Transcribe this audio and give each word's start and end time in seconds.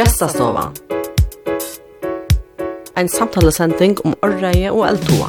Gjestastova. 0.00 0.70
Ein 2.96 3.08
samtalesending 3.08 3.98
om 4.00 4.14
orreie 4.24 4.70
og 4.72 4.86
eldtoa. 4.86 5.26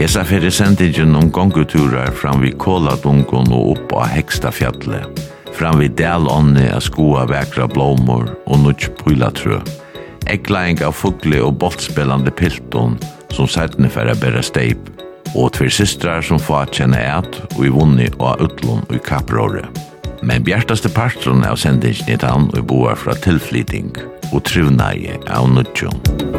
Hesa 0.00 0.24
fyrir 0.26 0.50
sendingen 0.50 1.14
om 1.14 1.28
gonguturar 1.30 2.10
fram 2.10 2.42
við 2.42 2.56
Kåladungon 2.58 3.52
og 3.54 3.76
upp 3.76 3.94
á 3.94 4.10
Heksta 4.10 4.50
fjallet, 4.50 5.22
fram 5.54 5.78
við 5.78 5.94
Dælånne 6.02 6.66
a 6.74 6.82
skoa 6.82 7.28
vekra 7.30 7.70
blómur 7.70 8.26
og 8.42 8.58
nutj 8.64 8.90
pylatrø, 9.04 9.62
eklaing 10.26 10.82
av 10.82 10.98
fugli 10.98 11.38
og 11.38 11.54
boltspelande 11.62 12.34
pilton, 12.34 12.98
som 13.34 13.48
sætne 13.50 13.90
færa 13.92 14.16
bæra 14.18 14.42
steip, 14.42 14.90
og 15.36 15.52
tver 15.52 15.68
systrar 15.72 16.24
som 16.24 16.40
få 16.40 16.62
kjenne 16.72 17.00
eit 17.02 17.40
og 17.56 17.62
i 17.66 17.72
vunni 17.72 18.08
og 18.18 18.40
utlån 18.46 18.86
og 18.88 18.96
i 18.96 19.04
kapråre. 19.04 19.66
Men 20.22 20.44
bjertaste 20.44 20.90
partron 20.90 21.44
av 21.46 21.60
sendingen 21.60 22.10
i 22.10 22.18
tann 22.18 22.50
og 22.54 22.66
boar 22.70 22.98
fra 22.98 23.14
tilflyting 23.24 23.92
og 24.32 24.42
trivnaie 24.48 25.20
av 25.30 25.50
nudjon. 25.52 26.37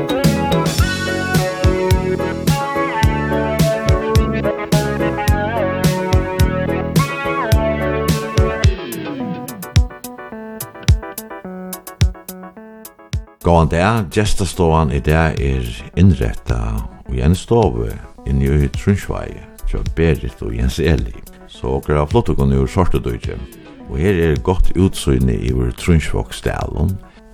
Gåan 13.49 13.69
der, 13.69 14.03
gestaståan 14.13 14.91
i 14.93 14.99
der 15.01 15.33
er 15.41 15.63
innretta 15.97 16.83
og 17.09 17.15
en 17.17 17.33
stove 17.33 17.87
inni 18.29 18.45
i 18.45 18.67
Trundsvei, 18.75 19.31
tja 19.65 19.79
Berit 19.97 20.43
og 20.45 20.51
Jens 20.53 20.75
Eli. 20.77 21.15
Så 21.49 21.71
åker 21.79 21.97
av 21.97 22.11
flottekon 22.11 22.53
ur 22.53 22.69
Sortedøyje. 22.69 23.39
Og 23.87 23.95
her 23.97 24.19
er 24.21 24.43
godt 24.45 24.69
utsyni 24.77 25.39
i 25.47 25.49
ur 25.49 25.71
Trundsvoksdalen, 25.81 26.91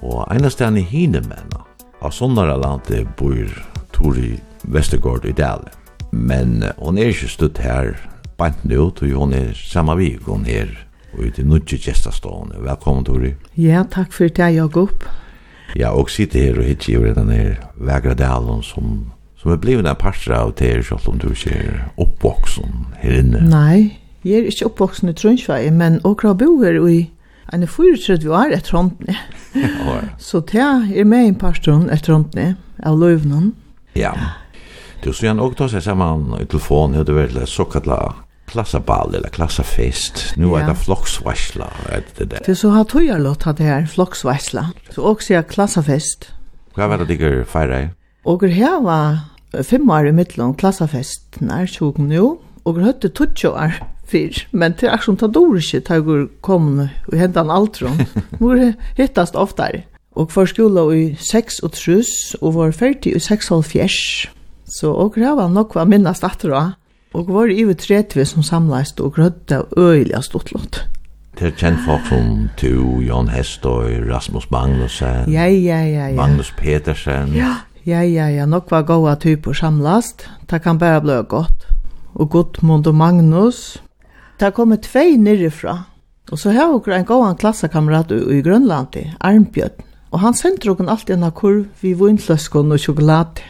og 0.08 0.22
einastan 0.32 0.80
i 0.80 0.86
Hinemenna. 0.88 1.66
Av 2.00 2.16
sånnare 2.16 2.56
landet 2.64 3.12
bor 3.20 3.52
Tori 3.92 4.38
Vestergaard 4.72 5.28
i 5.28 5.36
Dalen. 5.36 5.68
Men 6.16 6.64
hon 6.80 6.96
er 6.96 7.12
ikke 7.12 7.34
stutt 7.34 7.60
her 7.60 7.92
bant 8.40 8.64
nu, 8.64 8.88
tog 8.96 9.12
hon 9.12 9.36
er 9.36 9.52
samma 9.52 10.00
vik, 10.00 10.24
hon 10.32 10.48
er 10.48 10.72
ute 11.20 11.44
i 11.44 11.50
Nudje 11.52 11.76
Gjestastovene. 11.90 12.64
Velkommen, 12.64 13.04
Tori. 13.04 13.36
Ja, 13.60 13.84
takk 13.84 14.16
for 14.16 14.32
det, 14.32 14.54
Jakob. 14.56 15.04
Ja, 15.76 15.92
og 15.92 16.10
sitte 16.14 16.40
her 16.40 16.60
og 16.60 16.68
hitje 16.68 17.00
i 17.00 17.14
den 17.18 17.32
her 17.34 17.56
vegra 17.76 18.14
dalen 18.14 18.62
som, 18.64 19.12
som 19.40 19.52
er 19.52 19.60
blivet 19.62 19.88
en 19.88 20.00
parter 20.00 20.36
av 20.38 20.54
til 20.60 20.84
selv 20.86 21.10
om 21.10 21.20
du 21.20 21.30
ikke 21.34 21.56
er 21.58 21.82
oppvoksen 21.98 22.88
her 23.02 23.20
inne. 23.24 23.42
Nei, 23.50 23.98
jeg 24.26 24.44
er 24.44 24.50
ikke 24.52 24.70
oppvoksen 24.72 25.12
i 25.12 25.18
Trønsvei, 25.18 25.70
men 25.72 26.00
åkra 26.08 26.34
bo 26.38 26.56
her 26.64 26.80
i 26.90 27.04
en 27.54 27.68
34 27.68 28.32
år 28.34 28.56
etter 28.56 28.74
håndene. 28.78 29.18
Så 30.18 30.42
det 30.50 30.62
er 30.64 31.06
med 31.06 31.28
en 31.28 31.36
parter 31.38 31.86
etter 31.94 32.16
håndene 32.16 32.56
av 32.84 32.98
løvnen. 33.00 33.54
Ja, 33.96 34.14
Du 35.04 35.12
så 35.14 35.28
gjerne 35.28 35.44
også 35.46 35.58
ta 35.60 35.68
seg 35.70 35.84
sammen 35.86 36.32
i 36.40 36.46
telefonen, 36.50 36.98
og 37.00 37.06
det 37.06 37.14
var 37.14 37.30
et 37.30 37.50
såkallet 37.52 38.25
klassaball 38.46 39.16
eller 39.16 39.30
klassafest. 39.30 40.34
Nu 40.36 40.46
är 40.46 40.60
ja. 40.60 40.68
det 40.68 40.76
flocksvarsla. 40.76 41.68
Det, 42.18 42.26
det. 42.26 42.40
det 42.46 42.56
så 42.56 42.70
har 42.70 42.84
tujar 42.84 43.20
låt 43.20 43.58
det 43.58 43.64
här 43.64 43.86
flocksvarsla. 43.86 44.72
Så 44.90 45.04
också 45.04 45.34
jag 45.34 45.48
klassafest. 45.48 46.32
Vad 46.74 46.90
var 46.90 46.98
det 46.98 47.06
det 47.06 47.16
gör 47.16 47.44
fira? 47.44 47.90
Och 48.24 48.44
här 48.44 48.82
var 48.82 49.18
fem 49.64 49.90
år 49.90 50.08
i 50.08 50.12
mittlån 50.12 50.54
klassafest 50.54 51.22
när 51.38 51.68
tog 51.68 52.00
nu 52.00 52.38
och 52.64 52.80
hade 52.80 53.10
tutjo 53.10 53.50
år 53.50 53.74
fyr. 54.08 54.48
Men 54.52 54.74
det 54.80 54.88
är 54.88 54.98
som 54.98 55.18
tar 55.18 55.28
dår 55.28 55.58
inte 55.58 55.82
tar 55.82 56.42
kom 56.42 56.88
och 57.08 57.18
hända 57.18 57.42
en 57.42 57.50
altron. 57.50 57.98
Nu 58.40 58.74
hittast 58.98 59.36
oftare. 59.36 59.84
Och 60.14 60.32
för 60.32 60.46
skola 60.46 60.96
i 60.96 61.16
6 61.16 61.60
och 61.60 61.72
trus 61.72 62.34
och 62.42 62.54
var 62.54 62.72
färdig 62.72 63.12
i 63.12 63.20
6 63.20 63.52
och 63.52 63.66
fjärs. 63.66 64.30
Så 64.66 64.92
och 64.92 65.16
här 65.16 65.36
var 65.36 65.50
nog 65.50 65.76
vad 65.76 65.88
minnas 65.88 66.24
att 66.24 66.40
det 66.40 66.74
og 67.16 67.32
var 67.32 67.52
i 67.52 67.64
ved 67.64 67.80
tretve 67.80 68.26
som 68.28 68.44
samleist 68.44 69.00
og 69.00 69.16
grødde 69.16 69.62
av 69.62 69.72
øyelig 69.78 70.24
stortlått. 70.28 70.84
Det 71.36 71.50
er 71.50 71.56
kjent 71.60 71.82
folk 71.84 72.06
som 72.08 72.50
Tu, 72.60 72.72
Jon 73.04 73.28
Hestøy, 73.28 73.98
Rasmus 74.08 74.48
Magnussen, 74.52 75.32
ja, 75.32 75.48
ja, 75.52 75.82
ja, 75.84 76.10
ja. 76.12 76.16
Magnus 76.16 76.54
Petersen. 76.56 77.34
Ja, 77.36 77.58
ja, 77.86 78.04
ja, 78.08 78.30
ja, 78.32 78.46
nok 78.48 78.72
var 78.72 78.86
gode 78.88 79.16
typer 79.20 79.54
samlast. 79.54 80.28
Det 80.50 80.62
kan 80.64 80.80
bare 80.80 81.02
bli 81.04 81.18
godt. 81.28 81.68
Og 82.16 82.30
Gudmund 82.32 82.88
og 82.88 82.96
Magnus. 82.96 83.82
Det 84.40 84.54
kom 84.56 84.72
et 84.72 84.88
tvei 84.88 85.18
nirifra. 85.20 85.82
Og 86.32 86.40
så 86.40 86.52
har 86.56 86.72
vi 86.72 86.96
en 86.96 87.06
god 87.06 87.36
klassekamrat 87.38 88.12
i 88.12 88.42
Grønland, 88.42 88.96
Arnbjørn. 89.20 89.84
Og 90.12 90.20
han 90.24 90.34
sendte 90.34 90.70
dere 90.72 90.90
alltid 90.90 91.18
en 91.18 91.32
kurv 91.36 91.66
vi 91.82 91.94
vinsløskene 91.94 92.74
og 92.74 92.80
sjokolade. 92.80 93.44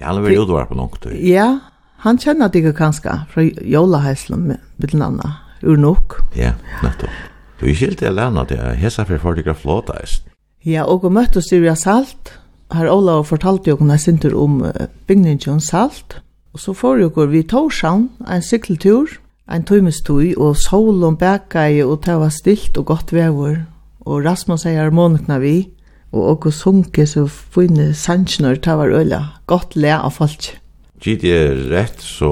Ja, 0.00 0.12
han 0.12 0.22
var 0.22 0.30
jo 0.30 0.44
utvar 0.46 0.68
på 0.70 0.78
noen 0.78 1.02
tur. 1.02 1.12
Ja, 1.18 1.58
Han 2.04 2.18
kjenner 2.20 2.50
deg 2.52 2.66
kanskje 2.76 3.14
fra 3.32 3.42
jolaheislum 3.64 4.42
med 4.50 4.90
den 4.92 5.02
andre, 5.02 5.38
ur 5.64 5.78
nok. 5.80 6.18
Ja, 6.36 6.52
nettopp. 6.82 7.12
Du 7.60 7.64
er 7.70 7.76
skilt 7.78 8.02
i 8.02 8.10
alene 8.10 8.42
at 8.42 8.50
jeg 8.52 8.76
hesa 8.82 9.06
for 9.08 9.22
for 9.22 9.38
deg 9.38 9.48
eist. 9.48 10.26
Ja, 10.64 10.84
og 10.84 11.04
vi 11.04 11.14
møtte 11.16 11.40
oss 11.40 11.52
i 11.52 11.60
Salt. 11.76 12.34
Her 12.72 12.90
Olav 12.92 13.24
fortalte 13.24 13.70
jo 13.70 13.78
henne 13.80 13.96
sinter 13.98 14.34
om 14.36 14.62
bygningen 15.06 15.60
Salt. 15.60 16.20
Og 16.52 16.60
så 16.60 16.72
får 16.72 17.00
jo 17.00 17.26
vi 17.26 17.42
Torshavn, 17.42 18.10
en 18.28 18.42
sykkeltur, 18.42 19.08
en 19.48 19.64
tøymestøy, 19.64 20.34
og 20.36 20.56
solen 20.56 21.16
bækket, 21.16 21.84
og 21.84 22.04
det 22.04 22.18
var 22.20 22.28
stilt 22.28 22.76
og 22.76 22.86
godt 22.86 23.12
vever. 23.12 23.64
Og 24.00 24.24
Rasmus 24.24 24.66
er 24.66 24.82
harmonikna 24.82 25.38
vi, 25.38 25.70
og 26.12 26.46
og 26.46 26.52
sunke 26.52 27.06
så 27.06 27.26
funne 27.26 27.92
det 27.92 28.76
var 28.76 28.92
ølla 28.92 29.22
gott 29.46 29.74
le 29.76 29.90
av 29.90 30.10
folk. 30.10 30.63
Gitt 31.04 31.24
er 31.28 31.58
rett, 31.68 32.00
så 32.00 32.30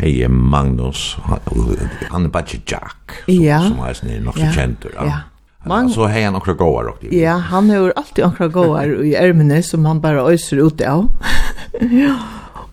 hei 0.00 0.26
Magnus, 0.26 1.12
han 1.22 2.24
er 2.26 2.32
bare 2.34 2.58
Jack, 2.66 3.20
som, 3.24 3.34
ja. 3.38 3.60
som 3.62 3.82
er 3.86 3.94
sånn 3.94 4.24
nok 4.26 4.38
så 4.38 4.46
ja. 4.48 4.70
Ja. 4.96 5.04
ja. 5.06 5.18
Man, 5.68 5.90
så 5.90 6.08
hei 6.10 6.24
han 6.24 6.38
okra 6.38 6.54
gåar 6.58 6.88
och. 6.92 7.04
Ja, 7.12 7.36
han 7.50 7.70
har 7.70 7.92
alltid 7.96 8.24
okra 8.24 8.48
gåar 8.48 8.94
i 9.04 9.14
ermene 9.18 9.60
som 9.62 9.86
han 9.86 10.00
bara 10.00 10.24
øyser 10.30 10.62
ut 10.62 10.82
av. 10.82 11.06
ja. 12.02 12.16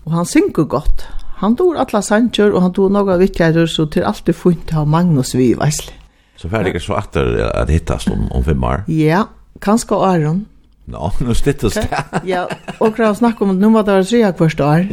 Och 0.04 0.12
han 0.12 0.26
synker 0.26 0.62
gott. 0.62 1.06
Han 1.36 1.54
dår 1.54 1.76
alla 1.76 2.02
sanger 2.02 2.52
och 2.52 2.62
han 2.62 2.72
dår 2.72 2.90
några 2.90 3.16
viktigare 3.16 3.68
så 3.68 3.86
till 3.86 4.04
alltid 4.04 4.36
fint 4.36 4.70
ha 4.70 4.84
Magnus 4.84 5.34
vi 5.34 5.54
väsle. 5.54 5.92
Så 6.36 6.48
färdiga 6.48 6.80
så 6.80 6.94
atter 6.94 7.38
att 7.54 7.70
hittast 7.70 8.08
om, 8.08 8.32
om 8.32 8.44
fem 8.44 8.64
år. 8.64 8.84
Ja, 8.86 9.28
kanske 9.60 9.94
Aron. 9.94 10.44
Nå, 10.86 11.10
nå 11.20 11.26
nu 11.26 11.34
stittas 11.34 11.74
det. 11.74 11.88
ja, 12.30 12.44
og 12.78 12.94
krav 12.94 13.14
snakk 13.18 13.40
om 13.42 13.50
at 13.56 13.58
nå 13.58 13.70
må 13.74 13.82
det 13.82 13.94
være 13.96 14.04
tre 14.06 14.32
hvert 14.38 14.60
år. 14.60 14.86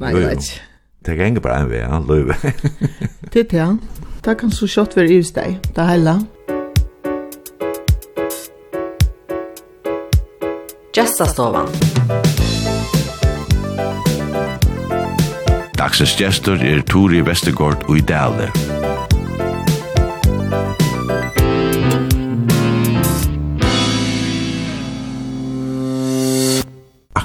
Nei, 0.00 0.10
jeg 0.14 0.16
vet 0.16 0.32
ikke. 0.32 0.60
Det 1.06 1.16
ganger 1.16 1.40
bare 1.40 1.60
en 1.64 1.70
vei, 1.70 1.80
ja, 1.80 1.98
løyve. 2.00 2.34
Titt, 3.32 3.52
ja. 3.52 3.72
Det 4.24 4.36
kan 4.40 4.52
så 4.52 4.68
kjøtt 4.68 4.96
være 4.96 5.12
i 5.16 5.22
steg. 5.24 5.56
det 5.76 5.86
hele. 5.88 6.18
Gjestastovan. 10.96 11.68
Dagsens 15.78 16.16
gestor 16.20 16.60
er 16.60 16.84
Tori 16.84 17.24
Vestergaard 17.24 17.88
og 17.88 17.96
i 17.96 18.04
Dale. 18.04 18.79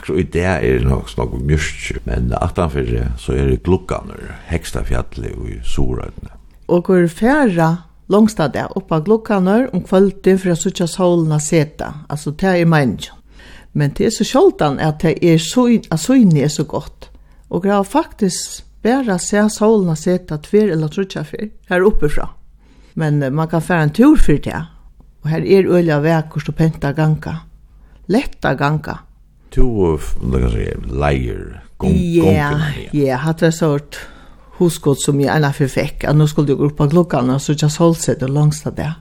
akkurat 0.05 0.19
i 0.19 0.23
det 0.31 0.45
er 0.45 0.83
nok 0.85 1.09
snakk 1.09 1.33
om 1.33 1.45
mjørk, 1.45 2.05
men 2.05 2.33
atanfor 2.37 2.85
så 3.17 3.33
er 3.33 3.49
det 3.49 3.63
glukkaner, 3.63 4.37
heksta 4.47 4.83
fjallet 4.83 5.33
og 5.33 5.49
i 5.49 5.59
sorøyne. 5.63 6.29
Og 6.67 6.85
hvor 6.85 7.07
færa 7.07 7.85
langst 8.09 8.39
av 8.39 8.55
oppa 8.75 8.99
glukkaner 8.99 9.69
om 9.73 9.81
kvöldi 9.81 10.37
for 10.37 10.53
å 10.53 10.55
sutja 10.55 10.87
solen 10.87 11.39
seta, 11.39 12.05
altså 12.09 12.31
det 12.31 12.61
er 12.61 12.65
menneskjen. 12.65 13.15
Men 13.73 13.91
det 13.91 14.05
er 14.05 14.13
så 14.13 14.23
sjoldan 14.23 14.79
at 14.79 15.01
det 15.01 15.17
er 15.21 15.37
så, 15.37 15.67
at 15.91 15.99
søgne 15.99 16.45
er 16.45 16.47
så 16.47 16.63
godt. 16.63 17.09
Og 17.49 17.63
det 17.63 17.71
er 17.71 17.83
faktisk 17.83 18.63
bare 18.83 19.17
se 19.19 19.41
solen 19.49 19.95
seta 19.95 20.37
tver 20.37 20.71
eller 20.71 20.87
trutja 20.87 21.25
fyr 21.25 21.49
her 21.67 21.83
oppefra. 21.83 22.29
Men 22.95 23.19
man 23.35 23.49
kan 23.49 23.61
færa 23.61 23.83
en 23.83 23.91
tur 23.91 24.15
for 24.15 24.37
det, 24.39 24.61
og 25.23 25.29
her 25.29 25.41
er 25.43 25.67
øyla 25.67 25.99
vekkurs 25.99 26.47
og 26.47 26.55
penta 26.55 26.93
ganga. 26.93 27.41
Letta 28.07 28.53
ganga 28.55 29.01
to 29.49 29.99
like 30.21 30.57
I 30.57 30.73
layer 30.87 31.61
gong 31.77 31.95
Ja, 31.95 32.59
ja, 32.91 33.17
har 33.17 33.33
det 33.33 33.51
sort 33.51 33.97
huskot 34.57 35.01
som 35.01 35.21
jag 35.21 35.37
ena 35.37 35.53
för 35.53 35.67
fick. 35.67 36.03
Att 36.03 36.15
nu 36.15 36.27
skulle 36.27 36.47
jag 36.47 36.57
gå 36.57 36.65
upp 36.65 36.77
på 36.77 36.89
klockan 36.89 37.29
och 37.29 37.41
så 37.41 37.53
jag 37.57 37.69
håll 37.69 37.95
sig 37.95 38.15
det 38.19 38.27
längsta 38.27 38.71
där. 38.71 38.93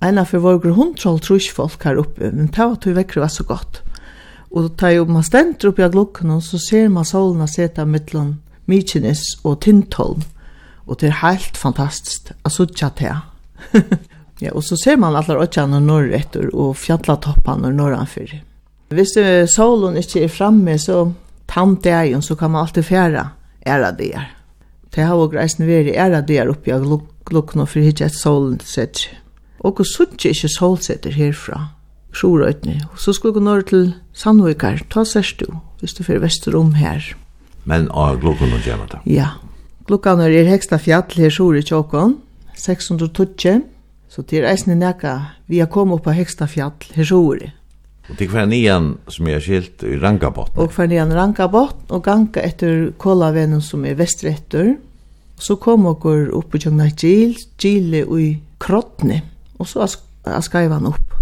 Ena 0.00 0.24
för 0.24 0.38
våra 0.38 0.72
hundtroll 0.72 1.20
trus 1.20 1.50
folk 1.50 1.84
här 1.84 1.94
uppe, 1.94 2.30
men 2.32 2.48
ta 2.48 2.72
att 2.72 2.86
vi 2.86 2.92
väcker 2.92 3.20
var 3.20 3.28
så 3.28 3.44
gott. 3.44 3.82
Och 4.50 4.76
ta 4.76 4.90
ju 4.90 5.04
man 5.04 5.24
ständer 5.24 5.66
upp 5.66 5.78
i 5.78 5.88
klockan 5.90 6.30
och 6.30 6.42
så 6.42 6.58
ser 6.58 6.88
man 6.88 7.04
solen 7.04 7.48
sätta 7.48 7.84
mittland 7.84 8.36
Mykines 8.64 9.22
och 9.42 9.60
Tintholm. 9.60 10.20
Och 10.86 10.96
det 11.00 11.06
är 11.06 11.10
helt 11.10 11.56
fantastiskt 11.56 12.32
å 12.44 12.50
sitta 12.50 12.90
til 12.90 13.14
ja, 14.38 14.52
och 14.52 14.64
så 14.64 14.76
ser 14.76 14.96
man 14.96 15.16
alla 15.16 15.34
ötjarna 15.34 15.80
norrätter 15.80 16.54
och 16.54 16.76
fjallatoppen 16.76 17.76
norranför. 17.76 18.42
Hvis 18.88 19.16
det, 19.16 19.48
solen 19.50 19.96
ikke 19.98 20.22
er 20.24 20.30
framme, 20.30 20.78
så 20.78 21.10
tant 21.50 21.86
er 21.86 22.20
så 22.20 22.34
kan 22.34 22.50
man 22.50 22.62
alltid 22.62 22.82
fjæra 22.86 23.30
æra 23.66 23.90
der. 23.90 24.30
Det 24.94 25.04
har 25.04 25.14
også 25.14 25.36
reisen 25.36 25.66
vært 25.66 25.96
æra 25.96 26.20
der 26.22 26.50
oppi 26.50 26.70
av 26.70 26.86
glokkene 27.26 27.66
for 27.66 27.82
ikke 27.82 28.06
et 28.06 28.14
solen 28.14 28.60
setter. 28.60 29.10
Og 29.60 29.74
hvor 29.74 29.84
sutt 29.84 30.24
ikke 30.24 30.48
solsetter 30.48 31.10
herfra, 31.10 31.72
Sjorøytene. 32.16 32.80
Så 32.96 33.12
skulle 33.12 33.34
vi 33.34 33.44
gå 33.44 33.60
til 33.68 33.94
Sandvikar, 34.14 34.78
ta 34.88 35.04
sørst 35.04 35.40
du, 35.40 35.58
hvis 35.80 35.92
du 35.92 36.02
fyrir 36.04 36.22
vesterom 36.22 36.72
her. 36.74 37.02
Men 37.64 37.90
av 37.90 38.20
glokkene 38.22 38.62
gjerne 38.64 38.86
det? 38.88 39.02
Ja. 39.10 39.34
Glokkene 39.86 40.30
er 40.30 40.48
heksta 40.48 40.78
fjall 40.78 41.10
her 41.18 41.30
Sjorøytjåkon, 41.30 42.16
612, 42.56 43.66
så 44.08 44.22
det 44.22 44.38
er 44.38 44.48
eisen 44.48 44.72
i 44.72 44.78
nekka 44.78 45.18
vi 45.50 45.58
har 45.58 45.68
kommet 45.68 45.98
opp 45.98 46.06
av 46.06 46.16
heksta 46.16 46.46
fjall 46.48 46.94
her 46.94 47.04
Sjorøy 47.04 47.50
Og 48.08 48.18
det 48.18 48.28
var 48.32 48.46
nian 48.46 48.98
som 49.08 49.26
jag 49.26 49.42
skilt 49.42 49.82
i 49.82 49.96
Rankabotn. 49.98 50.58
Og 50.58 50.72
för 50.72 50.86
nian 50.86 51.14
Rankabotn 51.14 51.90
og 51.90 52.04
ganga 52.04 52.42
etter 52.42 52.92
Kolavännen 52.98 53.62
som 53.62 53.84
er 53.84 53.94
vestretter. 53.94 54.76
Så 55.38 55.56
kom 55.56 55.86
okkur 55.86 56.30
opp 56.30 56.44
upp 56.44 56.50
på 56.50 56.58
Jungna 56.58 56.88
Gil, 56.88 57.36
og 58.08 58.20
i 58.20 58.40
Krottne. 58.58 59.22
Og 59.58 59.66
så 59.66 59.84
er 60.24 60.40
skaivan 60.40 60.86
upp. 60.86 61.12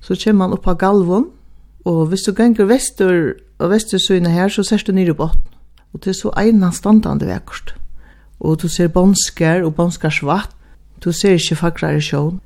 Så 0.00 0.16
kommer 0.24 0.38
man 0.38 0.52
upp 0.52 0.66
av 0.66 0.78
Galvon. 0.78 1.28
Og 1.84 2.06
hvis 2.06 2.22
du 2.26 2.32
ganger 2.32 2.64
väster 2.64 3.34
og 3.58 3.70
västersyna 3.70 4.28
her, 4.28 4.48
så 4.48 4.62
ser 4.62 4.82
du 4.86 4.92
ner 4.92 5.10
i 5.10 5.12
botten. 5.12 5.42
Og 5.92 6.00
det 6.04 6.10
er 6.10 6.18
så 6.18 6.32
ena 6.40 6.70
standande 6.72 7.26
väkost. 7.26 7.74
Og 8.40 8.62
du 8.62 8.68
ser 8.68 8.88
bonskar 8.88 9.62
og 9.62 9.74
bonskars 9.74 10.22
vatt. 10.22 10.50
Du 11.04 11.12
ser 11.12 11.32
inte 11.32 11.56
fakrare 11.56 12.00
sjån. 12.00 12.40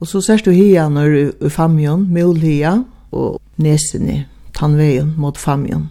Og 0.00 0.06
så 0.06 0.20
ser 0.20 0.36
du 0.44 0.50
hianor 0.50 1.32
i 1.44 1.48
famjon, 1.48 2.06
mulhia, 2.12 2.84
og 3.14 3.40
nesene 3.62 4.24
tannveien 4.54 5.14
mot 5.20 5.38
famien. 5.38 5.88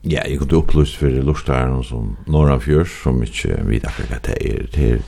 Ja, 0.00 0.22
jeg 0.24 0.40
kunne 0.40 0.62
opplyst 0.62 0.96
for 0.96 1.12
lortaren 1.26 1.82
som 1.84 2.14
Norran 2.30 2.62
Fjørs, 2.64 2.92
som 3.02 3.20
ikke 3.22 3.58
vet 3.68 3.84
akkurat 3.88 4.14
hva 4.14 4.20
det 4.30 4.36
er 4.48 4.70
til. 4.72 5.02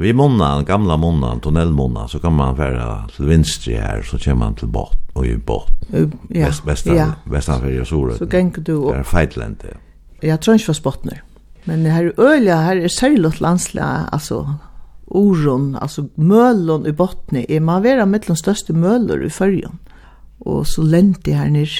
Vi 0.00 0.14
måneden, 0.16 0.64
gamla 0.66 0.96
månna, 0.98 1.34
tunnelmånna, 1.44 2.08
så 2.08 2.18
kan 2.18 2.32
man 2.34 2.56
færa 2.56 3.04
til 3.14 3.28
vinstri 3.28 3.76
her, 3.78 4.02
så 4.02 4.18
kommer 4.18 4.46
man 4.46 4.56
til 4.58 4.72
båt, 4.72 4.96
og 5.14 5.26
i 5.28 5.36
båt. 5.36 5.70
Ja, 5.92 6.48
Vest, 6.48 6.64
vestan, 6.66 6.96
ja. 6.96 7.08
Vestanferie 7.30 7.84
og 7.84 7.86
Sorøt. 7.86 8.18
Så 8.18 8.26
ganger 8.26 8.64
du 8.64 8.74
opp. 8.80 8.94
Det 8.94 9.04
er 9.04 9.10
feitlendt, 9.12 9.66
ja. 9.68 9.78
Jeg 10.24 10.40
tror 10.40 10.58
ikke 10.58 10.70
for 10.72 10.80
spottner. 10.80 11.20
Men 11.68 11.84
her 11.86 12.10
i 12.10 12.14
Ølja, 12.20 12.56
her 12.64 12.80
er 12.80 12.92
særlig 12.92 13.40
landslige, 13.44 14.08
altså 14.12 14.40
oron, 15.14 15.74
altså 15.80 16.08
mølon 16.16 16.88
i 16.88 16.92
botni, 16.96 17.44
er 17.48 17.60
man 17.60 17.84
vera 17.84 18.06
mittlun 18.08 18.40
største 18.40 18.72
mølor 18.72 19.22
i 19.24 19.30
fyrjon 19.32 19.78
og 20.44 20.66
så 20.68 20.84
lente 20.84 21.34
her 21.34 21.50
nir. 21.52 21.72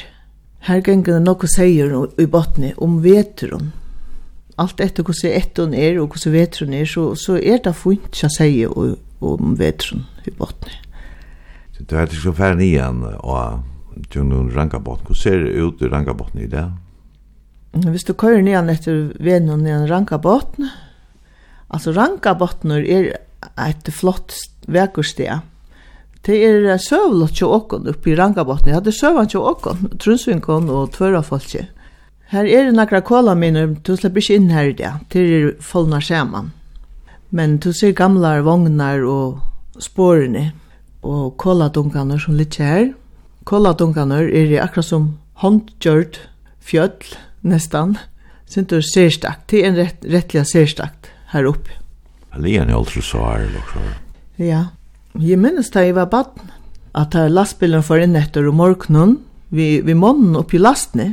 Her 0.64 0.80
gengur 0.80 1.18
det 1.18 1.24
nokkuð 1.26 1.52
seier 1.52 1.92
i 2.20 2.26
botni 2.30 2.72
om 2.80 3.02
veturen. 3.04 3.72
Alt 4.60 4.80
etter 4.80 5.04
hvordan 5.04 5.34
etten 5.34 5.74
er 5.76 5.98
og 6.00 6.14
hvordan 6.14 6.32
veturen 6.32 6.76
er, 6.78 6.86
så, 6.88 7.10
så 7.18 7.36
er 7.36 7.60
det 7.64 7.74
fint 7.76 8.22
å 8.24 8.30
seie 8.32 8.70
om 8.70 9.56
veturen 9.58 10.06
i 10.24 10.32
botni. 10.38 10.80
Du 11.84 11.96
har 11.98 12.08
ikke 12.08 12.32
færre 12.38 12.56
nian 12.56 13.02
og 13.18 13.64
tjungen 14.12 14.52
rankabotn. 14.54 15.04
Hvordan 15.10 15.20
ser 15.20 15.42
det 15.44 15.58
ut 15.58 15.82
i 15.82 15.90
rankabotn 15.90 16.40
i 16.40 16.48
det? 16.48 16.64
Hvis 17.90 18.06
du 18.06 18.14
kører 18.14 18.42
nian 18.46 18.70
etter 18.70 19.10
venen 19.20 19.66
i 19.66 19.72
en 19.74 19.88
rankabotn, 19.90 20.70
altså 21.68 21.92
rankabotner 21.92 22.86
er 22.86 23.10
et 23.58 23.90
flott 23.92 24.36
vekersted, 24.70 25.42
det 26.24 26.36
er 26.40 26.80
søvlått 26.80 27.36
til 27.36 27.52
åkken 27.52 27.88
oppe 27.90 28.12
i 28.12 28.16
Rangabotni. 28.16 28.72
Jeg 28.72 28.80
hadde 28.80 28.92
søvlått 28.96 29.34
til 29.34 29.44
åkken, 29.44 29.90
Trunsvinkon 30.00 30.70
og 30.72 30.94
Tvørafolkje. 30.96 31.66
Her 32.32 32.48
er 32.48 32.66
det 32.66 32.76
nakra 32.78 33.02
kåla 33.04 33.34
mine, 33.36 33.66
du 33.84 33.92
slipper 33.96 34.22
ikke 34.22 34.38
inn 34.38 34.52
her 34.54 34.70
i 34.70 34.76
det, 34.78 34.92
til 35.12 35.32
er 35.36 35.50
fallna 35.62 36.00
skjeman. 36.02 36.52
Men 37.34 37.58
du 37.60 37.72
ser 37.76 37.92
gamla 37.96 38.38
vognar 38.46 39.04
og 39.04 39.82
spårene, 39.82 40.52
og 41.04 41.36
kåladunkaner 41.42 42.22
som 42.22 42.38
litt 42.38 42.56
her. 42.62 42.94
Kåladunkaner 43.44 44.30
er 44.30 44.48
det 44.48 44.62
akkurat 44.62 44.88
som 44.88 45.10
håndgjørt 45.44 46.22
fjöll, 46.64 46.96
nestan. 47.44 47.98
Sintur 48.48 48.80
sérstakt, 48.80 49.48
det 49.50 49.60
er 49.60 49.68
en 49.68 49.78
rett, 49.82 50.06
rettliga 50.08 50.44
sérstakt 50.48 51.10
her 51.34 51.48
oppe. 51.50 51.76
Lian 52.38 52.70
er 52.70 52.78
alltid 52.78 53.04
så 53.04 53.20
her, 53.26 53.46
Ja, 54.38 54.64
Jeg 55.14 55.38
minnes 55.38 55.68
da 55.70 55.84
jeg 55.84 55.94
var 55.94 56.08
baden, 56.10 56.48
at 56.98 57.14
lastbilen 57.30 57.84
for 57.86 58.02
inn 58.02 58.16
etter 58.18 58.48
om 58.50 58.56
morgenen, 58.58 59.20
vi, 59.54 59.78
vi 59.86 59.94
månen 59.94 60.34
oppi 60.34 60.58
lastene, 60.58 61.12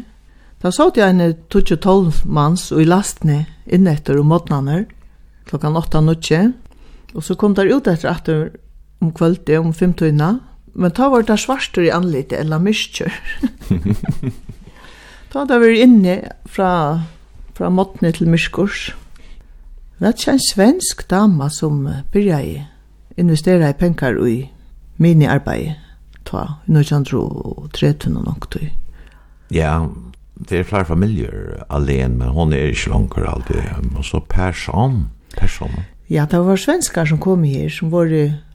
da 0.62 0.71
så 0.74 0.88
jeg 0.95 1.13
en 1.13 1.36
12 1.53 2.24
manns 2.25 2.71
og 2.74 2.81
i 2.81 2.88
lastene 2.89 3.44
inn 3.69 3.86
etter 3.86 4.18
om 4.18 4.33
morgenen, 4.33 4.88
klokkan 5.45 5.77
8.00, 5.77 6.50
og 7.13 7.27
så 7.27 7.38
kom 7.38 7.53
der 7.53 7.69
ut 7.69 7.86
etter 7.86 8.09
etter 8.09 8.42
om 9.01 9.13
kvöldi, 9.13 9.59
om 9.62 9.69
fymtøyna, 9.69 10.31
men 10.74 10.98
ta 10.98 11.12
var 11.13 11.21
det 11.27 11.38
svarster 11.38 11.86
i 11.86 11.94
anlitet, 11.94 12.39
eller 12.39 12.57
myskjør. 12.57 13.13
ta 15.30 15.45
var 15.50 15.62
vi 15.62 15.77
inne 15.86 16.18
fra, 16.50 17.06
fra 17.53 17.69
måttene 17.69 18.13
til 18.18 18.33
myskurs. 18.33 18.95
Det 20.01 20.09
er 20.09 20.33
en 20.33 20.45
svensk 20.50 21.06
dama 21.06 21.53
som 21.53 21.86
byrja 22.13 22.42
i 22.42 22.62
investera 23.21 23.69
i 23.69 23.77
penkar 23.77 24.18
i 24.27 24.50
mini-arbeid 25.01 25.75
ta, 26.25 26.45
i 26.68 26.73
1913 26.73 28.18
og 28.18 28.25
nok 28.25 28.50
tog. 28.53 28.69
Ja, 29.51 29.85
det 30.50 30.59
er 30.59 30.68
flere 30.68 30.85
familier 30.85 31.63
alene, 31.69 32.18
men 32.18 32.33
hon 32.35 32.53
er 32.53 32.71
ikke 32.71 32.94
langer 32.94 33.27
alltid. 33.29 33.62
Og 33.95 34.06
så 34.06 34.21
person, 34.29 35.09
person. 35.38 35.83
Ja, 36.09 36.25
det 36.25 36.39
var 36.44 36.59
svenskar 36.59 37.06
som 37.07 37.21
kom 37.21 37.44
her, 37.44 37.69
som 37.69 37.91
var 37.91 38.09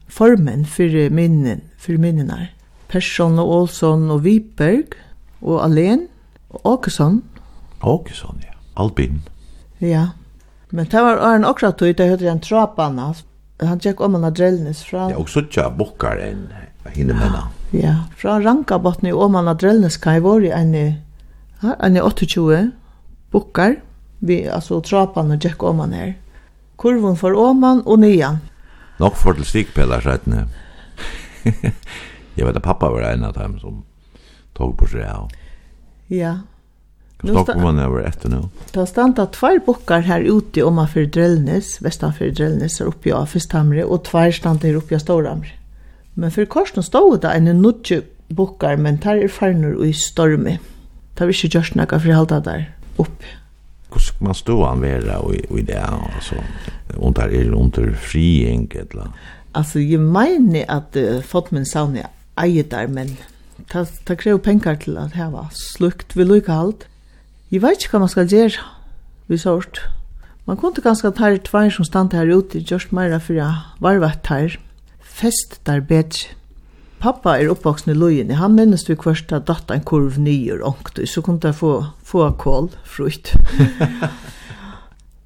formen 0.09 0.67
for 0.67 1.11
minnen, 1.11 1.63
for 1.79 1.99
minnene. 2.01 2.51
Persson 2.89 3.39
og 3.43 3.51
Olsson 3.51 4.11
og 4.11 4.25
Viberg 4.25 4.95
og 5.43 5.65
Alén 5.65 6.07
og 6.51 6.61
Åkesson. 6.65 7.23
Åkesson, 7.83 8.43
ja. 8.45 8.55
Albin. 8.77 9.23
Ja, 9.81 10.09
men 10.71 10.87
det 10.91 11.01
var 11.03 11.21
Arne 11.23 11.49
akkurat 11.49 11.83
ut, 11.83 11.99
det 11.99 12.09
hørte 12.09 12.31
en 12.31 12.41
trapana, 12.41 13.13
han 13.61 13.81
tjekk 13.81 14.01
om 14.05 14.15
han 14.19 14.27
har 14.27 14.35
drellnes 14.37 14.83
fra... 14.85 15.07
Ja, 15.11 15.21
og 15.21 15.31
så 15.33 15.47
tja 15.49 15.71
bokkar 15.73 16.21
enn 16.21 16.49
hinne 16.95 17.17
menna. 17.17 17.47
Ja, 17.75 17.95
fra 18.17 18.39
Rankabotni 18.41 19.11
i 19.11 19.13
om 19.13 19.35
han 19.35 19.49
har 19.51 19.59
drellnes 19.59 19.97
kan 19.97 20.19
jeg 20.19 20.25
våre 20.27 20.53
en, 20.55 20.75
i 20.77 22.01
28 22.01 22.71
bokkar, 23.33 23.79
vi, 24.19 24.43
altså 24.49 24.81
trapan 24.85 25.33
og 25.35 25.43
tjekk 25.43 25.65
om 25.67 25.81
han 25.85 25.97
her. 25.97 26.13
Kurven 26.81 27.17
for 27.17 27.37
oman 27.37 27.83
og 27.87 28.01
Nian. 28.01 28.43
Nok 29.01 29.17
for 29.17 29.37
til 29.37 29.49
stikpelar, 29.49 30.05
sættene. 30.05 30.47
jeg 31.45 32.45
vet 32.47 32.57
at 32.57 32.65
pappa 32.65 32.91
var 32.93 33.11
en 33.11 33.25
av 33.29 33.35
dem 33.37 33.59
som 33.61 33.83
tog 34.57 34.77
på 34.79 34.89
seg 34.89 35.05
av. 35.09 35.33
Ja, 36.13 36.39
Stockholm 37.19 37.63
man 37.63 37.79
över 37.79 38.03
ett 38.03 38.25
nu. 38.25 38.43
Det 38.73 38.87
standa 38.87 39.27
två 39.27 39.59
bockar 39.67 40.01
här 40.01 40.21
ute 40.21 40.63
om 40.63 40.75
man 40.75 40.89
för 40.89 41.05
Drellnes, 41.05 41.83
västanför 41.83 42.31
Drellnes 42.31 42.81
är 42.81 42.85
uppe 42.85 43.09
i 43.09 43.13
Afistamre 43.13 43.85
och 43.85 44.05
två 44.05 44.33
standa 44.33 44.67
här 44.67 44.75
uppe 44.75 44.95
i 44.95 45.01
Storhamre. 45.01 45.51
Men 46.15 46.31
för 46.31 46.45
korsen 46.45 46.83
stod 46.83 47.21
det 47.21 47.29
en 47.29 47.63
nutje 47.63 48.03
bockar 48.29 48.77
men 48.77 48.99
tar 48.99 49.17
er 49.17 49.29
farnor 49.29 49.85
i 49.85 49.93
stormi. 49.93 50.59
Det 51.15 51.21
har 51.21 51.27
vi 51.27 51.33
ikke 51.33 51.59
gjørst 51.59 51.75
något 51.75 52.03
för 52.03 52.23
att 52.23 52.29
der 52.29 52.41
där 52.41 52.73
Hvordan 52.97 54.01
skal 54.01 54.25
man 54.25 54.35
stå 54.35 54.65
an 54.65 54.81
vera 54.81 55.35
i, 55.35 55.59
i 55.59 55.63
det 55.63 55.79
Altså, 56.15 56.35
Och 56.97 57.13
där 57.13 57.29
är 57.29 57.53
under 57.53 57.93
fri 57.93 58.47
enkelt. 58.47 58.95
Altså, 59.55 59.79
jeg 59.79 60.01
mener 60.01 60.65
at 60.69 60.97
uh, 60.97 61.23
Fotmen 61.23 61.65
sauna 61.67 62.09
eier 62.37 62.63
der, 62.63 62.87
men 62.87 63.17
ta 63.69 63.85
ta 64.07 64.15
penger 64.15 64.75
til 64.75 64.99
at 64.99 65.13
det 65.15 65.33
var 65.33 65.49
slukt 65.53 66.17
vi 66.17 66.25
lukalt. 66.25 66.87
Jeg 67.51 67.63
vet 67.63 67.79
ikke 67.79 67.95
hva 67.95 68.03
man 68.03 68.11
skal 68.11 68.27
gjøre, 68.27 68.63
vi 69.31 69.39
sort. 69.39 69.85
Man 70.47 70.59
kunne 70.59 70.83
ganske 70.83 71.11
ta 71.15 71.29
i 71.31 71.39
tvær 71.39 71.71
som 71.71 71.87
stand 71.87 72.15
her 72.15 72.31
ute, 72.31 72.59
just 72.59 72.93
mer 72.95 73.15
for 73.23 73.39
jeg 73.39 73.55
varvet 73.83 74.27
her. 74.31 74.57
Fest 74.99 75.61
der 75.67 75.81
bedre. 75.81 76.35
Pappa 76.99 77.37
er 77.37 77.51
oppvoksen 77.53 77.93
i 77.93 77.95
løyene, 77.95 78.39
han 78.41 78.55
minnes 78.57 78.87
vi 78.89 78.97
først 78.97 79.33
at 79.37 79.47
datt 79.47 79.71
en 79.71 79.85
kurv 79.85 80.17
nye 80.19 80.57
og 80.57 80.65
ångte, 80.71 81.07
så 81.07 81.21
kunne 81.23 81.45
jeg 81.45 81.55
få, 81.55 81.73
få 82.03 82.31
kål, 82.41 82.71
frukt. 82.85 83.37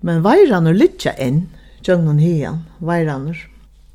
Men 0.06 0.24
veiraner 0.24 0.76
lytja 0.76 1.14
enn, 1.16 1.46
tjøgnen 1.86 2.18
hian, 2.20 2.64
veiraner. 2.80 3.38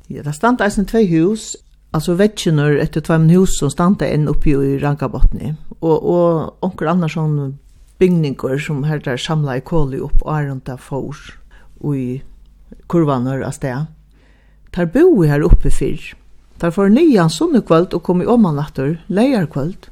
Ja, 0.08 0.24
det 0.26 0.34
stand 0.34 0.64
eisen 0.64 0.88
tvei 0.88 1.04
hus, 1.10 1.52
altså 1.94 2.16
vetsjener 2.18 2.80
etter 2.82 3.04
tvei 3.04 3.20
hus 3.36 3.58
som 3.60 3.70
stand 3.70 4.02
enn 4.02 4.26
oppi 4.32 4.56
i 4.56 4.80
Rankabottni, 4.82 5.52
og, 5.82 5.94
og 5.94 6.66
onker 6.66 6.90
Andersson 6.90 7.58
bygningur 7.98 8.58
som 8.60 8.84
her 8.84 9.00
der 9.02 9.16
samla 9.20 9.58
i 9.58 9.64
kåli 9.64 10.00
opp 10.04 10.20
og 10.22 10.32
arunda 10.36 10.76
for 10.76 11.14
i 11.94 12.22
kurvanur 12.88 13.44
av 13.46 13.56
sted. 13.56 13.86
Tar 14.72 14.88
bo 14.92 15.22
her 15.22 15.44
oppe 15.44 15.70
fyrr. 15.70 16.12
Tar 16.60 16.72
for 16.72 16.88
nian 16.92 17.30
sunnekvöld 17.32 17.94
og 17.94 18.02
kom 18.02 18.22
i 18.22 18.28
omanlattur, 18.28 18.96
leierkvöld. 19.08 19.90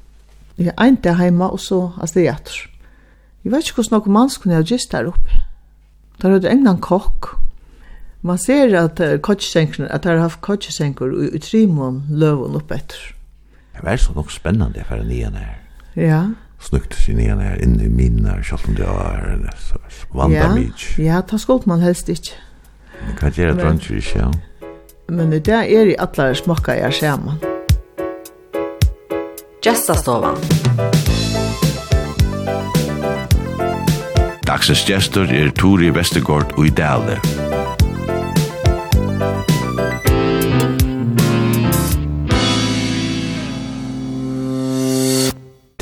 Jeg 0.56 0.70
er 0.72 0.78
einte 0.80 1.16
heima 1.18 1.50
og 1.52 1.60
så 1.60 1.90
av 1.98 2.08
sted 2.08 2.28
jatter. 2.28 2.68
Jeg 3.44 3.52
vet 3.52 3.66
ikke 3.66 3.82
hvordan 3.82 3.98
noen 3.98 4.16
manns 4.16 4.38
kunne 4.40 4.56
ha 4.56 4.64
gist 4.64 4.94
her 4.96 5.10
oppe. 5.10 5.42
Tar 6.20 6.36
hadde 6.36 6.52
en 6.52 6.78
kokk. 6.80 7.34
Man 8.24 8.38
ser 8.40 8.72
at 8.78 9.00
uh, 9.04 9.18
kottsenkene, 9.20 9.90
at 9.92 10.06
har 10.08 10.22
haft 10.22 10.40
kottsenker 10.40 11.12
i, 11.12 11.28
i 11.36 11.40
trimon 11.42 12.04
løven 12.08 12.56
oppe 12.56 12.78
etter. 12.78 13.10
Det 13.74 13.84
var 13.84 13.98
så 14.00 14.14
nok 14.16 14.30
spennende 14.32 14.84
for 14.88 15.02
nyan 15.04 15.36
her. 15.36 15.58
Ja, 15.94 16.22
snukt 16.64 16.94
sin 16.94 17.16
ner 17.16 17.36
här 17.36 17.62
inne 17.62 17.84
i 17.84 17.88
minna 17.88 18.32
om 18.32 18.74
det 18.74 18.86
var 18.86 19.50
så 19.58 19.76
vanda 20.18 20.54
beach. 20.54 20.98
Ja, 20.98 21.22
ta 21.22 21.38
skalt 21.38 21.66
man 21.66 21.80
helst 21.80 22.08
inte. 22.08 22.30
Man 23.06 23.16
kan 23.16 23.32
göra 23.34 23.52
drunch 23.52 24.12
ja. 24.16 24.32
Men 25.06 25.30
det 25.30 25.40
där 25.40 25.62
är 25.62 25.86
i 25.86 25.96
alla 25.98 26.34
smakar 26.34 26.74
jag 26.74 26.94
skärman. 26.94 27.38
Gästastovan. 29.64 30.36
Dagsens 34.42 34.86
gestor 34.86 35.32
er 35.32 35.48
Tori 35.50 35.90
Vestergaard 35.90 36.52
og 36.58 36.66
i 36.66 36.70
Dale. 36.70 37.63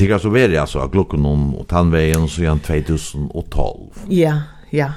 Det 0.03 0.09
kan 0.09 0.21
så 0.21 0.29
vara 0.29 0.61
alltså 0.61 0.89
klockan 0.89 1.27
om 1.27 1.55
och 1.55 1.69
tandvägen 1.69 2.29
så 2.29 2.41
igen 2.41 2.59
2012. 2.59 3.79
Ja, 4.09 4.43
ja. 4.71 4.93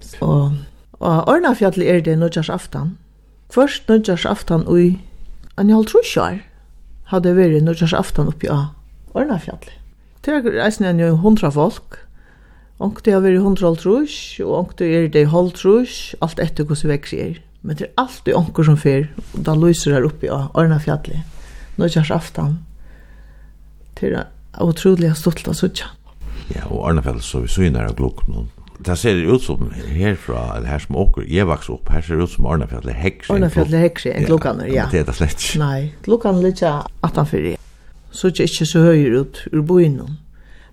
Så 0.00 0.52
och 0.90 1.28
Ornafjall 1.28 1.82
är 1.82 2.00
det 2.00 2.16
nudjars 2.16 2.50
aftan. 2.50 2.96
Först 3.48 3.88
nudjars 3.88 4.26
aftan 4.26 4.66
och 4.66 4.80
i 4.80 4.98
en 5.56 5.70
halv 5.70 5.84
trusjar 5.84 6.46
hade 7.04 7.34
varit 7.34 7.62
nudjars 7.62 7.94
aftan 7.94 8.28
uppe 8.28 8.46
i 8.46 8.50
Ornafjall. 9.12 9.58
Det 10.20 10.30
är 10.30 10.42
resten 10.42 11.00
är 11.00 11.04
ju 11.04 11.10
hundra 11.10 11.50
folk. 11.50 11.92
Och 12.76 13.00
det 13.04 13.12
har 13.12 13.20
varit 13.20 13.40
hundra 13.40 13.74
trus 13.74 14.40
och 14.44 14.72
det 14.76 14.84
är 14.86 15.08
det 15.08 15.24
halv 15.24 15.50
trus 15.50 16.14
allt 16.18 16.38
efter 16.38 16.64
hur 16.64 16.74
så 16.74 16.88
växer 16.88 17.16
er. 17.16 17.44
Men 17.60 17.76
det 17.76 17.84
är 17.84 17.90
alltid 17.94 18.34
onker 18.34 18.62
som 18.62 18.76
fer 18.76 19.14
och 19.32 19.40
då 19.40 19.54
lyser 19.54 19.92
här 19.92 20.02
uppe 20.02 20.26
i 20.26 20.30
Ornafjall. 20.30 21.20
Nudjars 21.76 22.10
aftan. 22.10 22.58
Det 24.00 24.24
otroligt 24.58 25.18
stolt 25.18 25.48
av 25.48 25.52
söka. 25.52 25.84
Ja, 26.54 26.66
og 26.70 26.88
Arnefeld 26.88 27.22
så 27.22 27.40
vi 27.40 27.48
så 27.48 27.60
nära 27.60 27.92
glocken. 27.92 28.50
Det 28.84 28.96
ser 28.96 29.14
ut 29.14 29.42
som 29.42 29.70
herfra, 29.86 30.56
eller 30.56 30.66
här 30.66 30.78
som 30.78 30.96
åker, 30.96 31.24
jag 31.28 31.46
vaks 31.46 31.68
upp, 31.68 31.88
här 31.88 32.02
ser 32.02 32.14
det 32.14 32.24
ut 32.24 32.30
som 32.30 32.46
Arnefeld 32.46 32.88
er 32.88 32.92
häxig. 32.92 33.34
Arnefjall 33.34 33.74
er 33.74 33.78
häxig, 33.78 34.12
en 34.16 34.24
glockan, 34.24 34.62
ja. 34.66 34.86
Det 34.90 35.00
er 35.00 35.04
det 35.04 35.14
slett. 35.14 35.42
Nej, 35.56 35.94
glockan 36.04 36.38
är 36.38 36.42
lite 36.42 36.82
attanför 37.00 37.42
det. 37.42 37.56
Så 38.10 38.28
det 38.28 38.42
är 38.42 38.64
så 38.64 38.78
höjer 38.78 39.10
ut 39.10 39.42
ur 39.52 39.62
boinen. 39.62 40.16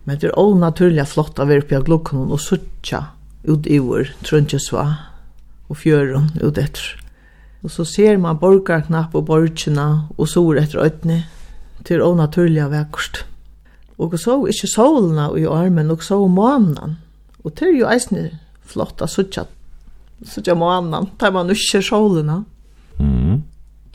Men 0.03 0.19
det 0.19 0.27
är 0.27 0.39
onaturligt 0.39 1.09
flott 1.09 1.39
att 1.39 1.47
vara 1.47 1.57
uppe 1.57 1.75
i 1.75 1.81
glockan 1.81 2.31
och 2.31 2.41
suttja 2.41 3.05
ut 3.43 3.67
i 3.67 3.79
vår 3.79 4.07
tröntjesva 4.23 4.95
och 5.67 5.77
fjøren 5.77 6.31
ut 6.41 6.57
etter. 6.57 7.01
Och 7.61 7.71
så 7.71 7.85
ser 7.85 8.17
man 8.17 8.37
borgarknapp 8.37 9.15
og 9.15 9.23
borgarna 9.23 10.07
och 10.17 10.29
sår 10.29 10.59
efter 10.59 10.79
ötne. 10.79 11.23
Det 11.79 11.93
är 11.93 12.01
onaturligt 12.01 12.69
vackert 12.69 13.26
og 13.97 14.13
så 14.19 14.37
ikke 14.45 14.69
solene 14.69 15.29
i 15.39 15.45
armen, 15.49 15.91
og 15.91 16.03
så 16.03 16.19
månen. 16.27 16.97
Og 17.43 17.53
det 17.57 17.69
er 17.69 17.79
jo 17.79 17.89
eisne 17.89 18.29
flott 18.67 19.01
at 19.01 19.09
suttja, 19.09 19.45
suttja 20.25 20.55
månen, 20.57 21.09
tar 21.19 21.33
man 21.33 21.49
ikke 21.49 21.81
solene. 21.81 22.43
Mm. 22.99 23.41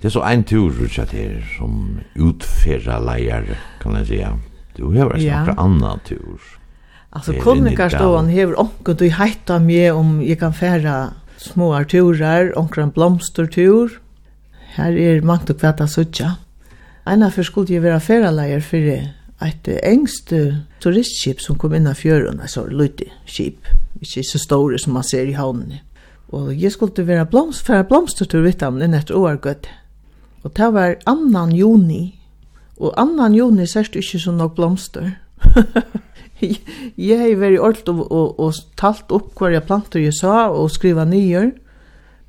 Det 0.03 0.11
er 0.11 0.17
så 0.17 0.25
en 0.27 0.43
tur 0.43 0.73
Richard 0.81 1.13
her 1.15 1.37
som 1.57 2.01
utferra 2.19 2.99
leier, 2.99 3.55
kan 3.81 3.95
jeg 4.01 4.07
säga. 4.07 4.33
Du 4.77 4.99
har 4.99 5.15
en 5.15 5.21
ja. 5.21 5.55
annan 5.57 6.01
tur. 6.09 6.41
Alltså 7.11 7.33
kommunikationen 7.33 8.31
har 8.31 8.61
onkel 8.61 8.97
du 8.97 9.09
hetta 9.13 9.59
meg 9.61 9.93
om 9.93 10.23
jeg 10.25 10.39
kan 10.41 10.55
färra 10.55 11.13
små 11.37 11.85
turer, 11.85 12.59
onkel 12.59 12.83
en 12.83 12.91
blomstertur. 12.91 14.01
Her 14.75 14.97
er 14.97 15.21
mangt 15.21 15.51
och 15.51 15.61
kvatta 15.61 15.87
sucha. 15.87 16.37
Ena 17.07 17.31
för 17.31 17.43
skulle 17.43 17.81
vera 17.81 17.93
vara 17.93 18.01
färra 18.01 18.31
leier 18.31 18.65
det 18.71 19.13
ett 19.47 19.69
engst 19.83 20.33
turistskip 20.83 21.41
som 21.41 21.59
kom 21.59 21.75
inn 21.75 21.89
av 21.91 21.99
fjøren, 21.99 22.41
altså 22.41 22.67
lite 22.71 23.11
skip, 23.27 23.69
ikke 24.03 24.25
så 24.27 24.41
store 24.41 24.79
som 24.79 24.95
man 24.97 25.07
ser 25.07 25.31
i 25.31 25.37
havnen. 25.37 25.81
Og 26.33 26.55
jeg 26.57 26.73
skulle 26.73 27.07
være 27.07 27.27
blomst, 27.29 27.67
for 27.67 27.83
blomstertur 27.85 28.43
vidt 28.47 28.63
ham 28.65 28.81
inn 28.83 28.97
etter 28.97 29.19
årgøtt. 29.19 29.69
Og 30.43 30.55
det 30.57 30.69
var 30.75 30.97
annan 31.07 31.53
juni, 31.55 32.19
og 32.81 32.95
annan 32.99 33.35
juni 33.37 33.67
sørst 33.69 33.97
ikke 33.97 34.19
så 34.19 34.33
nok 34.33 34.55
blomster. 34.57 35.13
jeg 36.41 37.19
har 37.21 37.37
vært 37.39 37.61
ordentlig 37.61 37.95
og, 37.95 38.07
og, 38.13 38.41
og 38.41 38.55
talt 38.81 39.13
opp 39.13 39.37
hver 39.39 39.53
jeg 39.59 39.67
planter 39.69 40.01
jeg 40.01 40.17
sa, 40.17 40.49
og 40.51 40.73
skriva 40.73 41.05
nyer, 41.05 41.53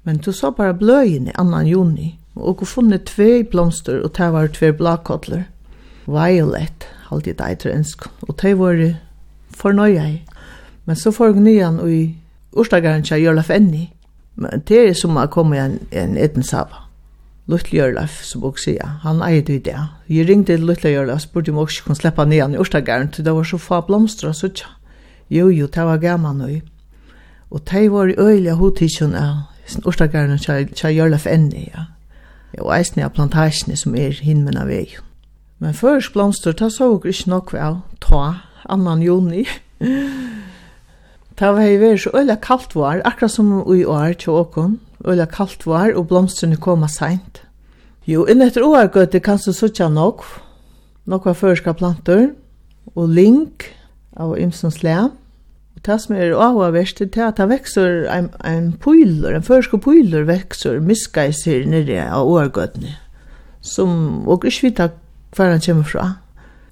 men 0.03 0.19
du 0.19 0.31
sa 0.35 0.51
bare 0.51 1.05
i 1.07 1.31
annan 1.39 1.67
juni, 1.67 2.19
og 2.35 2.59
hun 2.59 2.67
funnet 2.67 3.05
tve 3.07 3.43
blomster, 3.43 4.03
og 4.03 4.11
det 4.17 4.31
var 4.33 4.47
tve 4.47 4.73
blakotler. 4.73 5.47
Violet, 6.05 6.87
halte 7.09 7.29
jeg 7.29 7.39
det 7.39 7.59
til 7.59 7.71
ønsk, 7.71 8.07
og 8.27 8.41
det 8.41 8.57
var 8.59 8.79
fornøye. 9.55 10.21
Men 10.85 10.95
så 10.95 11.11
får 11.11 11.25
jeg 11.25 11.43
nyan 11.43 11.79
i 11.89 12.15
Ørstagaren 12.57 13.03
til 13.03 13.23
Jørlaf 13.23 13.49
Enni, 13.49 13.93
men 14.35 14.63
det 14.67 14.79
er 14.89 14.93
som 14.97 15.17
å 15.17 15.25
komme 15.31 15.57
en, 15.57 15.79
en 15.91 16.17
eten 16.17 16.43
sava. 16.43 16.83
Luttle 17.47 17.79
Jørlaf, 17.79 18.21
som 18.23 18.43
også 18.43 18.63
sier, 18.63 18.91
han 19.03 19.21
eier 19.23 19.43
det 19.43 19.55
i 19.55 19.63
det. 19.65 19.79
Jeg 20.09 20.27
ringte 20.29 20.57
Luttle 20.57 20.91
Jørlaf, 20.93 21.23
spurte 21.25 21.51
om 21.51 21.57
jeg 21.59 21.67
også 21.67 21.83
kunne 21.85 21.99
slippe 21.99 22.25
nyan 22.25 22.55
i 22.55 22.59
Ørstagaren, 22.59 23.11
til 23.11 23.25
det 23.25 23.33
var 23.35 23.47
så 23.47 23.57
få 23.57 23.81
blomstra, 23.87 24.29
og 24.29 24.53
tja. 24.55 24.69
Jo, 25.29 25.47
jo, 25.49 25.67
det 25.67 25.85
var 25.87 25.97
gammel 25.97 26.35
nå. 26.37 26.51
Og 27.51 27.63
det 27.71 27.91
var 27.91 28.11
i 28.11 28.17
øyelige 28.17 28.55
hodtisjon 28.59 29.15
av 29.15 29.87
Ørstagaren 29.87 30.37
til 30.75 30.95
Jørlaf 30.95 31.27
Enni, 31.27 31.69
ja. 31.71 31.87
Og 32.61 32.69
eisen 32.77 33.01
av 33.01 33.15
plantasjene 33.15 33.75
som 33.79 33.95
er 33.97 34.19
himmelen 34.21 34.61
av 34.61 34.69
veien. 34.69 35.12
Men 35.63 35.71
først 35.73 36.11
blomster, 36.11 36.51
ta 36.51 36.67
så 36.67 36.89
jeg 36.91 37.13
ikke 37.13 37.29
nok 37.31 37.53
vel, 37.55 37.77
ta, 38.03 38.23
annan 38.67 38.99
juni. 38.99 39.45
ta 41.39 41.53
var 41.55 41.63
jeg 41.63 41.79
vært 41.79 42.01
så 42.03 42.11
øyla 42.19 42.35
kaldt 42.43 42.73
var, 42.75 42.99
akkurat 43.07 43.31
som 43.31 43.53
i 43.71 43.85
år 43.87 44.17
til 44.19 44.35
åkon, 44.41 44.73
øyla 45.07 45.23
kaldt 45.31 45.63
var, 45.63 45.93
og 45.95 46.09
blomsterne 46.09 46.59
koma 46.59 46.89
sent. 46.91 47.45
Jo, 48.03 48.25
inn 48.27 48.43
etter 48.43 48.65
årgøte 48.67 49.21
kan 49.23 49.39
du 49.39 49.53
sutja 49.55 49.87
nok, 49.87 50.25
nok 51.07 51.29
var 51.29 51.37
førska 51.39 51.71
planter, 51.79 52.33
og 52.91 53.13
link 53.15 53.69
av 54.19 54.35
imsens 54.35 54.81
le. 54.83 54.97
Og 55.77 55.85
det 55.87 55.95
som 56.03 56.17
er 56.17 56.35
av 56.35 56.59
verst, 56.75 56.99
det 56.99 57.21
er 57.21 57.29
at 57.29 57.39
det 57.39 57.47
vekser 57.53 58.03
en, 58.11 58.27
en 58.43 58.67
pøyler, 58.83 59.31
en 59.31 59.47
førska 59.47 59.79
pøyler 59.79 60.27
vekser 60.27 60.83
miskeiser 60.83 61.63
nere 61.71 62.09
av 62.11 62.27
årgøtene, 62.27 62.97
som 63.63 64.27
og 64.27 64.43
ikke 64.43 64.67
vidt 64.67 64.83
hver 65.35 65.53
han 65.53 65.63
kommer 65.63 65.87
fra. 65.87 66.05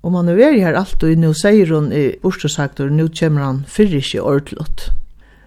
Og 0.02 0.14
man 0.16 0.30
er 0.30 0.58
her 0.58 0.78
alltid, 0.78 1.20
nå 1.22 1.34
sier 1.38 1.70
hun 1.70 1.92
i 1.94 2.16
bortsaktor, 2.24 2.90
nå 2.90 3.08
kommer 3.14 3.46
han 3.46 3.64
fyrir 3.70 4.02
ikke 4.02 4.24
ordlått. 4.26 4.90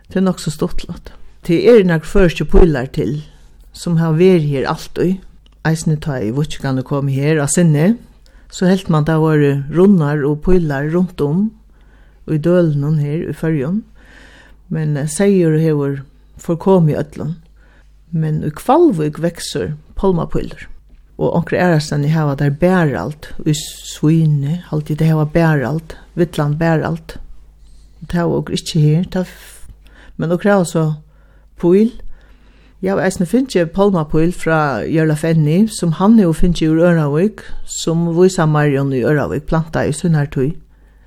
Det 0.08 0.20
er 0.20 0.26
nok 0.28 0.42
så 0.42 0.52
stortlått. 0.54 1.12
Det 1.46 1.58
er 1.68 1.82
nok 1.84 2.06
første 2.06 2.46
pullar 2.46 2.86
til, 2.94 3.24
som 3.72 3.98
har 3.98 4.14
veri 4.18 4.46
her 4.54 4.68
alltid. 4.70 5.18
Eisne 5.66 5.96
ta 5.96 6.20
i 6.20 6.30
vutskan 6.34 6.78
og 6.78 6.86
kom 6.88 7.08
her 7.08 7.40
av 7.42 7.50
sinne, 7.50 7.96
så 8.52 8.68
helt 8.70 8.90
man 8.92 9.06
da 9.08 9.16
var 9.18 9.40
rundar 9.74 10.22
og 10.28 10.42
pullar 10.44 10.86
rundt 10.92 11.20
om, 11.24 11.48
og 12.26 12.36
i 12.36 12.40
dølen 12.40 13.00
her 13.00 13.30
i 13.30 13.34
fyrjon. 13.36 13.82
Men 14.70 14.96
sier 15.10 15.58
hever 15.58 16.02
forkom 16.40 16.88
i 16.88 16.96
ødlån. 16.96 17.34
Men 18.14 18.44
i 18.46 18.52
kvalvig 18.54 19.18
vekser 19.20 19.74
palmapullar 19.98 20.68
og 21.18 21.34
onkre 21.36 21.58
ærastan 21.62 22.04
i 22.04 22.10
hava 22.10 22.34
der 22.34 22.50
bæralt, 22.50 23.34
i 23.46 23.54
svine, 23.54 24.62
alltid 24.72 24.96
det 24.96 25.06
hava 25.06 25.24
bæralt, 25.24 25.96
vittland 26.14 26.58
bæralt. 26.58 27.18
Det 28.00 28.18
hava 28.18 28.40
okre 28.40 28.58
ikkje 28.58 28.80
her, 28.80 29.04
det 29.12 29.26
men 30.16 30.32
okre 30.32 30.50
hava 30.50 30.64
så 30.64 30.84
puil. 31.58 31.92
Ja, 32.84 32.98
og 32.98 33.04
eisne 33.04 33.24
finnje 33.26 33.62
jeg 33.62 33.70
palmapuil 33.72 34.34
fra 34.36 34.82
Jørla 34.84 35.14
Fenni, 35.16 35.64
som 35.72 35.94
han 35.96 36.18
jo 36.20 36.34
finnje 36.36 36.68
ur 36.68 36.82
Øravik, 36.84 37.40
som 37.80 38.04
vysa 38.12 38.44
Marion 38.46 38.92
i 38.92 39.00
Øravik, 39.00 39.46
planta 39.48 39.86
i 39.88 39.92
Sunnartøy. 39.92 40.50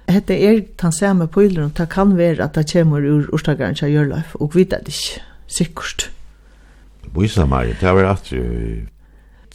Hette 0.10 0.34
er 0.34 0.64
tan 0.80 0.96
samme 0.96 1.28
puilen, 1.28 1.68
og 1.68 1.78
det 1.78 1.90
kan 1.94 2.16
være 2.18 2.48
at 2.48 2.56
det 2.56 2.72
kommer 2.72 3.06
ur 3.06 3.28
Ørstagaren 3.36 3.76
til 3.76 3.94
Jørla, 3.94 4.24
og 4.34 4.56
vi 4.56 4.64
vet 4.64 4.88
det 4.88 4.96
ikke, 4.96 5.22
sikkert. 5.48 6.10
Vysa 7.14 7.46
Marion, 7.46 7.78
det 7.82 7.94
var 7.94 8.10
at 8.16 8.34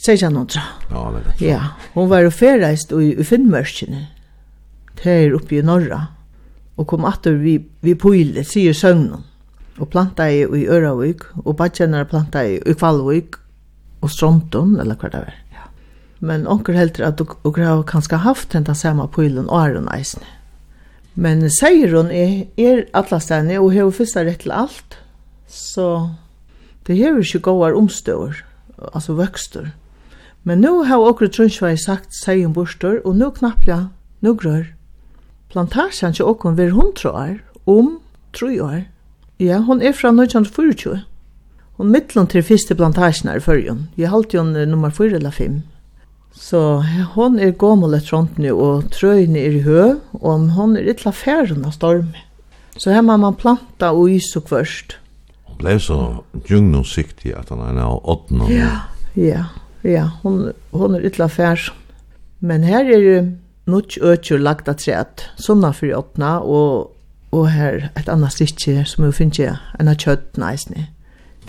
1600. 0.03 0.61
Ja, 0.89 1.11
men 1.11 1.23
det. 1.23 1.45
Ja, 1.45 1.61
hon 1.93 2.09
var 2.11 2.27
ferreist 2.29 2.91
i, 2.91 3.13
i 3.15 3.23
Finnmørkene. 3.23 4.07
her 5.03 5.35
oppe 5.35 5.55
i 5.55 5.61
Norra. 5.61 6.07
Og 6.77 6.87
kom 6.87 7.05
atter 7.05 7.37
vi, 7.39 7.57
vi 7.81 7.93
pøyle, 7.95 8.43
sier 8.43 8.73
søgnen. 8.73 9.23
Og 9.79 9.89
planta 9.89 10.27
i, 10.29 10.43
i 10.43 10.67
Øravik, 10.67 11.23
og 11.45 11.55
badkjennere 11.57 12.05
planta 12.05 12.43
i, 12.45 12.59
i 12.59 12.73
Kvalvik, 12.73 13.35
og 14.03 14.11
Stronton, 14.11 14.75
eller 14.79 14.95
hva 14.99 15.09
det 15.09 15.21
var. 15.23 15.37
Ja. 15.53 15.67
Men 16.19 16.47
onker 16.47 16.75
heldur 16.77 17.07
at 17.07 17.19
dere 17.19 17.67
har 17.67 17.83
kanskje 17.87 18.19
haft 18.25 18.53
den 18.53 18.67
samme 18.75 19.07
pøylen 19.07 19.47
og 19.49 19.59
æren 19.63 19.87
Eisne. 19.93 20.27
Men 21.15 21.45
sier 21.53 21.93
hun 21.93 22.09
er, 22.11 22.47
er 22.57 22.85
atlastene, 22.97 23.59
og 23.61 23.73
har 23.73 23.91
fyrsta 23.93 24.25
rett 24.25 24.43
til 24.43 24.51
alt. 24.51 24.97
Så 25.47 26.09
det 26.87 26.97
hever 26.97 27.23
ikke 27.23 27.45
gåar 27.47 27.77
omstøver, 27.77 28.43
altså 28.91 29.15
vøkster. 29.15 29.71
Men 30.43 30.61
nu 30.61 30.83
har 30.83 30.99
okkur 30.99 31.31
trunnsvei 31.31 31.75
sagt 31.79 32.15
seion 32.15 32.53
bursdur, 32.53 32.99
og 33.05 33.15
nu 33.15 33.29
knappla, 33.31 33.87
nu 34.21 34.33
grør. 34.35 34.65
Plantasjan 35.53 36.15
til 36.17 36.27
okkur 36.27 36.57
vir 36.57 36.73
hundra 36.75 37.11
år, 37.11 37.35
om 37.65 37.97
tro 38.33 38.49
år. 38.63 38.83
Ja, 39.39 39.61
hon 39.63 39.81
er 39.81 39.95
fra 39.95 40.11
1924. 40.11 41.03
Hon 41.77 41.91
mittlun 41.91 42.27
til 42.27 42.43
fyrste 42.43 42.75
plantasjon 42.75 43.31
er 43.31 43.39
fyrjun. 43.43 43.87
Jeg 43.97 44.11
halte 44.11 44.37
hon 44.37 44.53
nummer 44.69 44.91
4 44.91 45.15
eller 45.15 45.31
5. 45.31 45.61
Så 46.33 46.59
hon 47.13 47.39
er 47.39 47.51
gommel 47.51 47.93
et 47.93 48.13
rundt 48.13 48.37
nu, 48.41 48.51
og 48.57 48.91
trøyne 48.91 49.39
er 49.39 49.57
i 49.57 49.63
hø, 49.63 49.95
og 50.13 50.49
hon 50.57 50.75
er 50.77 50.89
ytla 50.89 51.13
færen 51.13 51.65
av 51.65 51.75
storm. 51.77 52.13
Så 52.77 52.91
her 52.91 53.03
må 53.05 53.17
man 53.21 53.37
planta 53.37 53.91
og 53.93 54.09
is 54.11 54.31
og 54.35 54.47
kvørst. 54.49 54.97
Hon 55.45 55.59
blei 55.61 55.77
så 55.79 55.99
djungnumsiktig 56.47 57.35
at 57.37 57.53
han 57.53 57.61
er 57.61 57.83
av 57.85 58.01
åttna. 58.09 58.49
Ja, 58.49 58.71
ja. 59.15 59.43
Ja, 59.83 60.09
hon, 60.23 60.53
hon 60.71 60.95
er 60.95 61.05
ytla 61.05 61.27
färs. 61.29 61.71
Men 62.39 62.63
her 62.63 62.87
er 62.87 63.27
nok 63.67 63.97
økjur 64.01 64.39
lagt 64.39 64.67
at 64.67 64.83
træt, 64.83 65.27
sånna 65.39 65.71
for 65.75 65.91
åttna, 65.95 66.37
og, 66.43 66.91
og 67.31 67.45
her 67.51 67.89
et 67.99 68.09
annet 68.11 68.35
stikkje 68.35 68.83
som 68.87 69.05
vi 69.07 69.13
finner 69.15 69.61
enn 69.79 69.91
av 69.91 69.99
kjøtt 69.99 70.39
ni. 70.39 70.87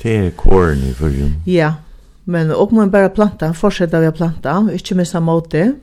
Det 0.02 0.14
er 0.18 0.30
kåren 0.38 0.82
i 0.82 0.92
fyrrjum. 0.94 1.34
Ja, 1.46 1.74
men 2.24 2.50
och 2.50 2.72
man 2.72 2.90
bara 2.90 3.08
planta, 3.08 3.52
fortsetta 3.52 4.00
vi 4.00 4.08
å 4.08 4.16
planta, 4.16 4.60
ikke 4.72 4.94
missa 4.94 5.20
måte, 5.20 5.74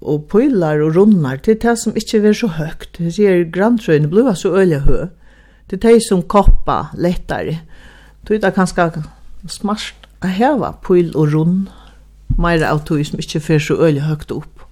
og 0.00 0.28
pøylar 0.32 0.80
og 0.80 0.96
runnar, 0.96 1.36
det 1.44 1.58
er 1.58 1.60
det 1.68 1.78
som 1.78 1.94
inte 1.94 2.28
er 2.28 2.32
så 2.32 2.48
høgt. 2.48 2.98
Det 2.98 3.14
sier 3.14 3.44
grantrøyene 3.44 4.08
blir 4.08 4.34
så 4.34 4.54
øyla 4.56 4.78
hø. 4.86 5.06
Det 5.70 5.84
er 5.84 5.92
det 5.92 6.06
som 6.08 6.22
koppa 6.22 6.90
lettare. 6.94 7.60
Det 8.26 8.44
er 8.44 8.54
kanskje 8.54 9.04
smart 9.48 10.08
å 10.22 10.26
heva 10.26 10.72
pøyl 10.82 11.12
og 11.14 11.34
rund 11.34 11.68
meira 12.38 12.70
av 12.70 12.84
tog 12.84 13.02
som 13.06 13.20
ikkje 13.20 13.40
fer 13.40 13.62
så 13.62 13.78
øyla 13.80 14.06
høgt 14.08 14.32
opp. 14.34 14.64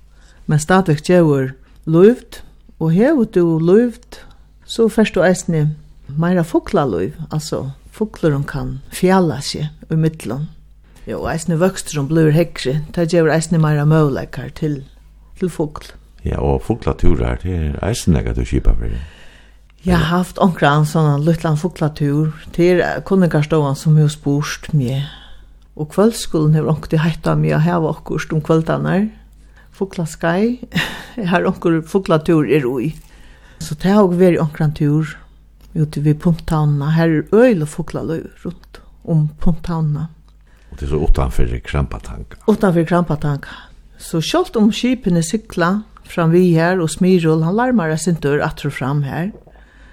Men 0.46 0.58
stadigvæk 0.58 1.08
gjør 1.08 1.50
luft, 1.86 2.42
og 2.78 2.92
hever 2.92 3.24
du 3.24 3.58
luft, 3.58 4.22
så 4.64 4.88
først 4.88 5.14
du 5.14 5.22
eisne 5.24 5.74
meira 6.08 6.42
fukla 6.42 6.86
luft, 6.86 7.18
altså 7.30 7.70
fokleren 7.92 8.44
kan 8.44 8.78
fjalla 8.94 9.40
seg 9.42 9.68
i 9.90 9.98
middelen. 9.98 10.48
Jo, 11.08 11.22
eisne 11.30 11.56
vøkstur 11.60 11.98
som 11.98 12.08
blir 12.08 12.30
hekse, 12.36 12.78
det 12.94 13.08
gjør 13.12 13.32
eisne 13.32 13.60
meira 13.60 13.86
møvleikar 13.88 14.52
til, 14.54 14.82
til 15.40 15.50
fokl. 15.50 15.94
Ja, 16.24 16.40
og 16.42 16.62
foklaturer, 16.66 17.38
det 17.42 17.54
er 17.54 17.78
eisne 17.88 18.20
ega 18.20 18.34
du 18.36 18.44
kipa 18.44 18.74
for 18.76 18.92
det. 18.92 19.00
Jeg 19.86 19.96
har 19.96 20.10
haft 20.10 20.40
omkran 20.42 20.84
sånne 20.84 21.20
luttland 21.22 21.56
foklatur, 21.60 22.34
det 22.56 22.70
er 22.82 23.00
kunningarståan 23.06 23.76
som 23.78 23.96
hos 23.96 24.16
borst 24.20 24.72
med, 24.74 25.06
Og 25.78 25.92
kvöldskolen 25.94 26.56
har 26.58 26.66
onkur 26.66 26.98
heitt 27.04 27.26
av 27.30 27.38
meg 27.38 27.54
å 27.54 27.62
hava 27.62 27.92
okkurst 27.94 28.32
om 28.34 28.42
kvöldanar. 28.42 29.06
Fugla 29.78 30.08
skai, 30.10 30.58
her 31.32 31.46
onkur 31.46 31.80
fuglatur 31.86 32.48
er 32.50 32.66
ui. 32.66 32.92
Så 33.62 33.76
det 33.78 33.94
har 33.94 34.08
vi 34.10 34.18
vært 34.18 34.42
onkur 34.42 34.72
tur 34.74 35.14
ute 35.78 36.02
vid 36.02 36.18
pumptavnene. 36.22 36.94
Her 36.96 37.20
er 37.20 37.34
øyla 37.34 37.68
fuglaløy 37.68 38.24
rundt 38.42 38.80
om 39.06 39.28
pumptavnene. 39.42 40.08
Og 40.72 40.80
det 40.80 40.88
er 40.88 40.92
så 40.92 41.02
utanfor 41.02 41.54
krampatanka? 41.64 42.42
Utanfor 42.50 42.86
krampatanka. 42.88 43.54
Så 43.98 44.20
sjølt 44.22 44.58
om 44.58 44.72
skipene 44.74 45.22
sykla 45.26 45.82
fram 46.08 46.32
vi 46.32 46.54
her, 46.56 46.80
og 46.80 46.90
Smirol, 46.90 47.44
han 47.44 47.56
larmar 47.58 47.94
sin 48.00 48.18
dør 48.22 48.42
at 48.44 48.62
fram 48.72 49.02
her, 49.04 49.30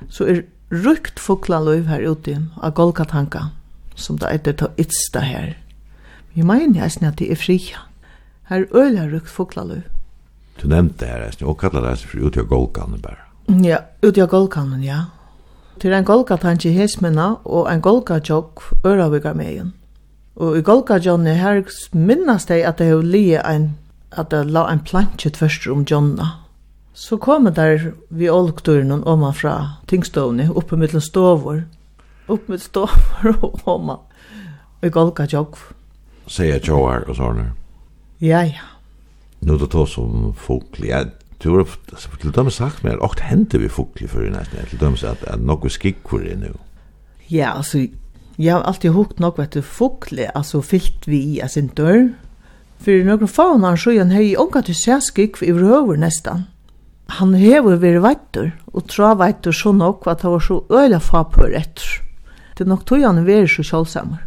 så 0.09 0.25
er 0.29 0.43
rykt 0.71 1.19
fuglaløy 1.19 1.83
her 1.89 2.05
ute 2.05 2.39
av 2.61 2.73
Golgatanka, 2.73 3.49
som 3.95 4.17
det 4.17 4.31
er 4.31 4.41
det 4.45 4.71
ytsta 4.81 5.21
her. 5.25 5.55
Vi 6.35 6.43
mener 6.43 6.81
jeg 6.81 7.03
at 7.07 7.19
det 7.19 7.31
er 7.31 7.39
fria. 7.39 7.85
Her 8.49 8.65
er 8.65 8.75
øyla 8.75 9.07
rukt 9.13 9.29
fuglaløy. 9.29 9.81
Du 10.61 10.67
nevnte 10.67 11.05
her, 11.05 11.23
eisen, 11.27 11.47
og 11.47 11.57
kallar 11.57 11.89
det 11.89 12.03
for 12.03 12.27
utgjør 12.27 12.47
golkanen 12.51 13.01
bare. 13.01 13.23
Ja, 13.63 13.77
utgjør 14.03 14.27
golkanen, 14.27 14.83
ja. 14.83 15.05
Til 15.79 15.93
en 15.93 16.05
golka 16.07 16.35
tanke 16.39 16.71
hesmina 16.71 17.35
og 17.43 17.67
en 17.71 17.81
golka 17.81 18.19
tjokk 18.19 18.63
øravika 18.85 19.33
megin. 19.33 19.73
Og 20.35 20.57
i 20.57 20.61
golka 20.61 20.99
tjokkene 20.99 21.35
her 21.39 21.63
minnast 21.93 22.51
ei 22.51 22.63
at 22.63 22.79
det 22.79 22.89
har 22.91 23.03
lie 23.03 23.39
at 23.39 24.31
det 24.31 24.45
la 24.51 24.65
en 24.71 24.79
plantje 24.79 25.31
tvørst 25.31 25.67
om 25.71 25.85
Jonna. 25.91 26.27
Så 26.93 27.17
kom 27.17 27.47
der 27.53 27.91
vi 28.09 28.29
olkturen 28.29 28.91
og 28.91 29.07
oma 29.07 29.31
fra 29.31 29.55
tingstovni 29.87 30.47
oppe 30.49 30.77
mittlen 30.79 31.03
stovor, 31.03 31.63
oppe 32.27 32.51
mittlen 32.51 32.59
stovor 32.59 33.35
og 33.43 33.59
oma, 33.67 33.97
i 34.83 34.89
golka 34.89 35.27
tjokk 35.27 35.57
säga 36.27 36.59
tjoar 36.59 37.09
och 37.09 37.15
sådär. 37.15 37.51
Ja, 38.17 38.43
ja. 38.43 38.61
Nu 39.39 39.57
då 39.57 39.65
tar 39.65 39.85
som 39.85 40.33
fågel. 40.33 40.87
Ja, 40.87 41.03
du 41.37 41.49
har 41.49 41.67
till 42.21 42.31
dem 42.31 42.51
sagt 42.51 42.83
mer 42.83 43.03
åt 43.03 43.19
hände 43.19 43.57
vi 43.57 43.69
fågel 43.69 44.07
för 44.07 44.29
nästan 44.29 44.65
till 44.69 44.77
dem 44.77 44.97
så 44.97 45.07
att 45.07 45.23
att 45.23 45.39
något 45.39 45.71
skickor 45.71 46.27
är 46.27 46.35
nu. 46.35 46.53
Ja, 47.27 47.47
alltså 47.47 47.77
jag 48.35 48.55
har 48.55 48.61
alltid 48.61 48.91
hukt 48.91 49.19
något 49.19 49.39
vet 49.39 49.51
du 49.51 49.61
fågel 49.61 50.27
alltså 50.35 50.61
fyllt 50.61 51.07
vi 51.07 51.41
alltså 51.41 51.53
sin 51.53 51.69
dörr. 51.75 52.13
För 52.77 53.03
några 53.03 53.27
faunar 53.27 53.75
så 53.75 53.91
en 53.91 54.11
höj 54.11 54.37
och 54.37 54.55
att 54.55 54.65
du 54.65 54.73
ser 54.73 54.99
skick 54.99 55.41
i 55.41 55.51
över 55.51 55.97
nästan. 55.97 56.43
Han 57.07 57.33
hever 57.33 57.75
vi 57.75 57.97
vettur 57.97 58.51
og 58.73 58.87
tra 58.89 59.13
vettur 59.15 59.51
så 59.51 59.71
nok 59.71 60.07
at 60.07 60.21
han 60.21 60.31
var 60.31 60.39
så 60.39 60.63
øyla 60.69 60.99
fa 60.99 61.23
på 61.23 61.41
rätt. 61.41 61.79
Det 62.57 62.65
nok 62.67 62.85
tog 62.85 63.01
han 63.01 63.25
vara 63.25 63.47
så 63.47 63.63
självsammar. 63.63 64.24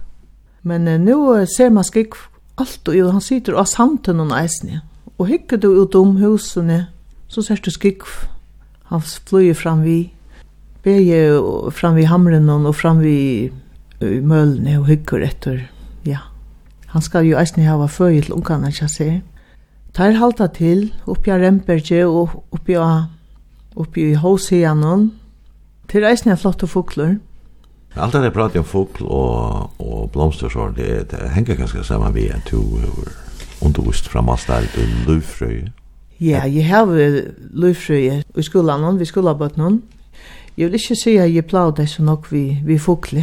Men 0.68 0.88
uh, 0.88 0.98
nu 1.00 1.46
ser 1.46 1.70
man 1.70 1.84
skik 1.84 2.14
allt 2.54 2.88
och 2.88 2.94
han 2.94 3.20
sitter 3.20 3.54
och 3.54 3.68
samten 3.68 4.20
och 4.20 4.26
näsne. 4.26 4.80
Och 5.16 5.28
hycker 5.28 5.56
du 5.56 5.82
ut 5.82 5.94
om 5.94 6.16
husen 6.16 6.82
så 7.28 7.42
ser 7.42 7.60
du 7.64 7.70
skik. 7.70 8.02
Han 8.82 9.02
flyr 9.02 9.54
fram 9.54 9.82
vi. 9.82 10.12
Beje 10.82 11.40
fram 11.70 11.94
vi 11.94 12.04
hamren 12.04 12.50
och 12.50 12.76
fram 12.76 12.98
vi 12.98 13.52
mölne 14.22 14.78
och 14.78 14.86
hycker 14.86 15.20
efter. 15.20 15.70
Ja. 16.02 16.18
Han 16.86 17.02
skal 17.02 17.26
jo 17.26 17.36
eisne 17.38 17.66
hava 17.66 17.88
föjl 17.88 18.22
till 18.22 18.32
ungarna 18.32 18.70
jag 18.80 18.90
ser. 18.90 19.20
Tar 19.92 20.14
halta 20.16 20.46
til, 20.48 20.94
oppi 21.06 21.30
av 21.30 21.38
Remberge 21.38 22.04
och 22.04 22.46
uppe 22.50 22.72
i 22.72 22.78
uppe 23.76 24.00
i 24.00 24.14
Hoseanon. 24.14 25.10
Till 25.86 26.04
äsne 26.04 26.36
flott 26.36 26.62
och 26.62 26.70
fåglar. 26.70 27.18
Allt 27.98 28.12
det 28.12 28.20
där 28.20 28.30
pratar 28.30 28.58
om 28.58 28.64
fågel 28.64 29.06
och 29.06 29.80
och 29.80 30.08
blomster 30.08 30.48
så 30.48 30.68
det, 30.68 31.10
det 31.10 31.28
hänger 31.28 31.56
ganska 31.56 31.84
samman 31.84 32.12
med 32.12 32.30
en 32.30 32.40
to 32.40 32.56
hur 32.56 33.08
undervist 33.66 34.06
från 34.06 34.28
allt 34.28 34.78
i 34.78 34.86
lufrö. 35.06 35.68
Ja, 36.16 36.46
jag 36.46 36.76
har 36.76 37.22
lufrö 37.52 38.22
i 38.34 38.42
skolan 38.42 38.98
vi 38.98 39.06
skulle 39.06 39.34
bara 39.34 39.50
någon. 39.54 39.82
Jag 40.54 40.68
vill 40.68 40.80
inte 40.80 40.96
säga 40.96 41.24
att 41.24 41.30
jag 41.30 41.76
det 41.76 41.86
så 41.86 42.02
nog 42.02 42.24
vi 42.28 42.62
vi 42.66 42.78
fågel. 42.78 43.22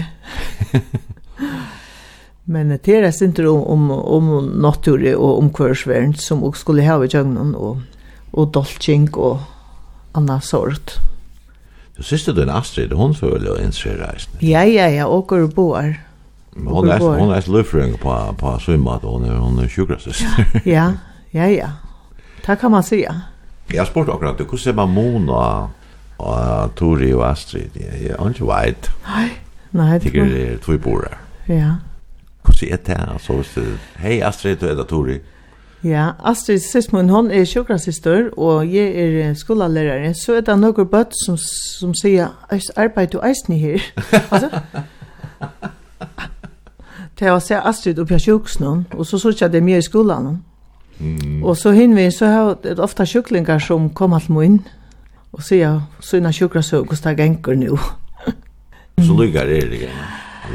Men 2.44 2.70
det 2.70 2.88
är 2.88 3.02
det 3.02 3.22
inte 3.22 3.48
om 3.48 3.62
om 3.62 3.92
om 3.92 4.46
natur 4.46 5.16
och 5.16 5.40
om 5.40 5.50
som 6.18 6.44
också 6.44 6.60
skulle 6.62 6.88
ha 6.88 7.06
i 7.06 7.08
junglen 7.08 7.56
och 7.56 7.78
och 8.32 8.48
dolching 8.48 9.14
och 9.14 9.38
annan 10.12 10.42
sort. 10.42 10.92
Du 11.98 12.04
siste 12.04 12.34
du 12.34 12.42
en 12.44 12.50
Astrid, 12.50 12.92
hun 12.94 13.16
føler 13.16 13.46
jo 13.48 13.56
innser 13.56 13.96
reisen. 14.02 14.32
Ja, 14.42 14.64
ja, 14.64 14.88
ja, 14.92 15.08
åker 15.08 15.48
boar. 15.48 15.94
Hun 16.56 16.90
er, 16.90 17.00
hun 17.00 17.32
er 17.32 17.48
løyfrøyng 17.52 17.98
på, 18.00 18.16
på 18.40 18.58
svimmat, 18.60 19.04
og 19.04 19.20
hun 19.20 19.30
er, 19.30 19.38
hun 19.40 19.60
er 19.64 19.68
sjukrasist. 19.68 20.24
ja, 20.66 20.92
ja, 21.34 21.48
ja. 21.48 21.70
Det 22.48 22.60
kan 22.60 22.72
man 22.72 22.84
säga. 22.84 23.14
Jeg 23.72 23.80
har 23.80 23.86
spurt 23.86 24.10
akkurat, 24.10 24.36
hvordan 24.36 24.58
ser 24.58 24.74
man 24.74 24.90
Mona 24.90 25.34
og 25.34 25.70
og 26.18 26.76
Tori 26.76 27.14
og 27.14 27.26
Astrid? 27.30 27.76
Jeg 27.76 28.12
er 28.16 28.30
ikke 28.30 28.48
veit. 28.48 28.92
Nei, 29.08 29.30
nei. 29.72 30.00
Det 30.00 30.16
er 30.16 30.58
tog 30.64 30.80
bor 30.82 31.04
her. 31.10 31.18
Ja. 31.48 31.72
Hvordan 32.44 32.72
er 32.72 32.78
det? 32.78 32.98
her? 32.98 33.18
Så 33.20 33.34
hvis 33.34 33.58
Altså, 33.58 33.78
hei 34.00 34.20
Astrid, 34.22 34.56
du 34.56 34.68
er 34.68 34.76
da 34.76 34.84
Tori. 34.84 35.20
Ja, 35.86 36.12
Astrid 36.24 36.60
Sismund, 36.60 37.10
hon 37.10 37.32
er 37.32 37.44
sjukrasister, 37.46 38.32
og 38.38 38.74
jeg 38.74 38.96
er 38.96 39.34
skolalærare, 39.38 40.16
så 40.18 40.40
er 40.40 40.42
det 40.42 40.56
noen 40.58 40.88
bøtt 40.90 41.14
som, 41.20 41.38
som 41.38 41.92
sier, 41.94 42.32
«Eis 42.50 42.72
arbeid 42.74 43.14
du 43.14 43.20
eisen 43.22 43.54
her?» 43.54 43.86
Altså, 44.34 44.50
til 47.16 47.32
å 47.32 47.38
se 47.40 47.62
Astrid 47.62 48.02
oppe 48.02 48.18
i 48.18 48.24
sjuksen, 48.26 48.88
og 48.98 49.06
så 49.06 49.22
sier 49.22 49.46
jeg 49.46 49.54
det 49.54 49.62
mye 49.64 49.78
i 49.78 49.86
skolan. 49.86 50.34
Mm. 50.98 51.44
Og 51.46 51.54
så 51.54 51.76
hinvi, 51.78 52.10
så 52.12 52.34
har 52.34 52.54
det 52.64 52.80
ofta 52.82 53.06
sjuklingar 53.06 53.62
som 53.62 53.92
kommer 53.94 54.26
til 54.26 54.40
min, 54.40 54.60
og 55.38 55.46
sier, 55.46 55.84
«Syna 56.02 56.34
sjukrasøk, 56.34 56.90
hvordan 56.90 57.14
det 57.14 57.22
gengur 57.22 57.62
nu?» 57.62 57.78
Så 59.06 59.14
lukar 59.14 59.46
er 59.54 59.70
det, 59.70 59.90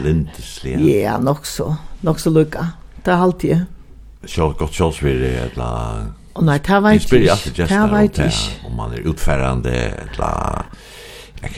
Lindeslia. 0.03 0.81
Ja, 0.81 1.19
nok 1.23 1.47
så. 1.47 1.77
Nok 2.03 2.19
så 2.19 2.31
lukka. 2.35 2.73
Det 3.05 3.13
er 3.13 3.23
alltid 3.23 3.80
sjálv 4.27 4.55
gott 4.55 4.75
sjálvsvirre 4.75 5.29
eller 5.29 6.07
Och 6.33 6.45
nej, 6.45 6.61
det 6.67 6.81
var 6.81 6.91
inte. 6.91 7.19
Det 7.57 7.89
var 7.91 8.01
inte. 8.01 8.33
Om 8.67 8.77
man 8.77 8.93
är 8.93 8.99
utfärande 8.99 9.71
eller 9.71 10.63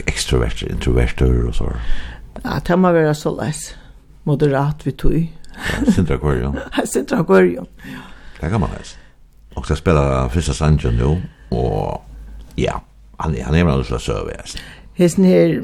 extrovert, 0.05 0.63
introverter 0.63 1.47
och 1.47 1.55
så. 1.55 1.71
Ja, 2.43 2.59
det 2.67 2.75
må 2.77 2.91
være 2.91 3.15
så 3.15 3.35
läs. 3.35 3.75
Moderat 4.23 4.87
vi 4.87 4.91
tog. 4.91 5.31
Sintra 5.95 6.15
Aquarium. 6.15 6.55
Sintra 6.85 7.19
Aquarium. 7.19 7.65
Det 8.41 8.49
kan 8.49 8.59
man 8.59 8.69
läs. 8.77 8.97
Og 9.55 9.67
så 9.67 9.75
spelar 9.75 10.29
första 10.29 10.53
Sanjon 10.53 10.95
nu 10.95 11.21
og 11.51 12.01
ja, 12.55 12.81
han 13.17 13.35
han 13.41 13.55
är 13.55 13.63
väl 13.63 13.75
någon 13.75 13.85
slags 13.85 14.03
service. 14.03 14.57
Hesten 14.93 15.23
her... 15.23 15.63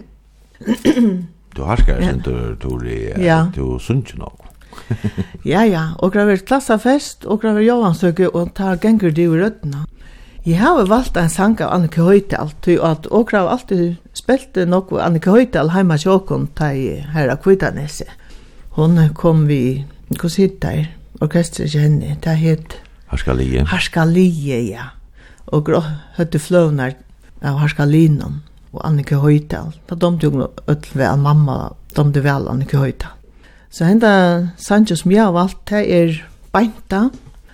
Du 1.55 1.61
har 1.61 1.77
skär 1.77 2.01
sen 2.01 2.21
du 2.25 2.55
du 2.55 3.13
ja. 3.25 3.51
du 3.55 3.79
sunchen 3.79 4.21
också. 4.21 4.48
ja, 5.53 5.63
ja, 5.65 5.83
og 5.99 6.13
det 6.13 6.21
har 6.21 6.29
vært 6.29 6.47
klassafest, 6.49 7.25
og 7.25 7.41
det 7.41 7.49
har 7.49 7.59
vært 7.59 8.35
og 8.35 8.53
ta 8.57 8.71
har 8.71 8.81
ganger 8.81 9.11
det 9.11 9.25
i 9.25 9.31
røddene. 9.31 9.85
Jeg 10.45 10.61
har 10.61 10.85
valgt 10.87 11.17
en 11.19 11.29
sang 11.29 11.57
av 11.61 11.73
Annike 11.75 12.01
Høytal, 12.01 12.53
til 12.63 12.79
at 12.81 13.07
og 13.11 13.33
har 13.35 13.49
alltid 13.51 13.97
spilt 14.15 14.55
noe 14.71 15.01
Annike 15.03 15.29
Høytal 15.29 15.69
hjemme 15.73 15.97
til 15.99 16.15
åkken 16.15 16.47
til 16.57 17.03
her 17.13 17.35
Kvitanese. 17.43 18.07
Hun 18.77 18.97
kom 19.13 19.47
vi, 19.49 19.83
hva 20.15 20.31
sitter 20.31 20.59
der? 20.63 20.87
Orkestret 21.19 21.67
ikke 21.67 21.83
henne, 21.83 22.15
det 22.23 22.37
het... 22.39 22.77
Harskalie. 23.11 23.65
Harskalie, 23.67 24.59
ja. 24.69 24.91
Og 25.51 25.65
grå 25.67 25.81
høtte 26.15 26.39
fløvner 26.39 26.95
av 27.43 27.59
Harskalinen 27.59 28.39
og 28.71 28.81
Annike 28.85 29.19
Høytal. 29.19 29.73
Da 29.89 29.97
domte 29.99 30.29
hun 30.29 30.45
ødel 30.47 30.93
ved 30.93 31.23
mamma 31.25 31.73
domte 31.97 32.23
vel 32.23 32.47
Annike 32.47 32.79
Høytal. 32.79 33.18
Så 33.69 33.85
henda 33.85 34.49
sanjo 34.57 34.95
som 34.97 35.11
jeg 35.11 35.21
har 35.23 35.33
valgt, 35.35 35.69
det 35.69 35.83
er 35.93 36.15
beinta, 36.53 37.09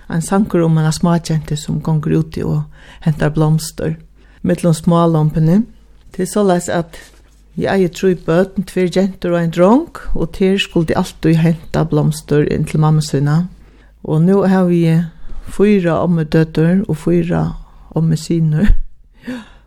en 0.08 0.22
sanker 0.22 0.62
om 0.64 0.78
en 0.78 0.92
smakjente 0.92 1.56
som 1.60 1.80
gonger 1.82 2.18
ut 2.18 2.38
i 2.38 2.44
og 2.46 2.62
hentar 3.04 3.34
blomster. 3.34 3.96
Mittlom 4.42 4.74
smålompene. 4.74 5.64
Det 6.14 6.22
er 6.24 6.30
såleis 6.30 6.68
at 6.72 6.96
jeg 7.56 7.72
eier 7.72 7.92
tru 7.92 8.14
bøten, 8.14 8.64
tver 8.64 8.88
jenter 8.92 9.32
og 9.32 9.40
en 9.40 9.52
dronk, 9.52 10.00
og 10.14 10.32
til 10.36 10.58
skulle 10.60 10.96
alltid 10.96 11.40
henta 11.40 11.84
blomster 11.84 12.46
inn 12.52 12.64
til 12.64 12.80
mamma 12.80 13.00
sina. 13.00 13.46
Og 14.04 14.22
nå 14.22 14.42
har 14.46 14.68
vi 14.70 14.82
fyra 15.52 16.02
omme 16.02 16.24
døtter 16.24 16.84
og 16.88 16.96
fyra 16.96 17.48
omme 17.96 18.16
syner. 18.16 18.72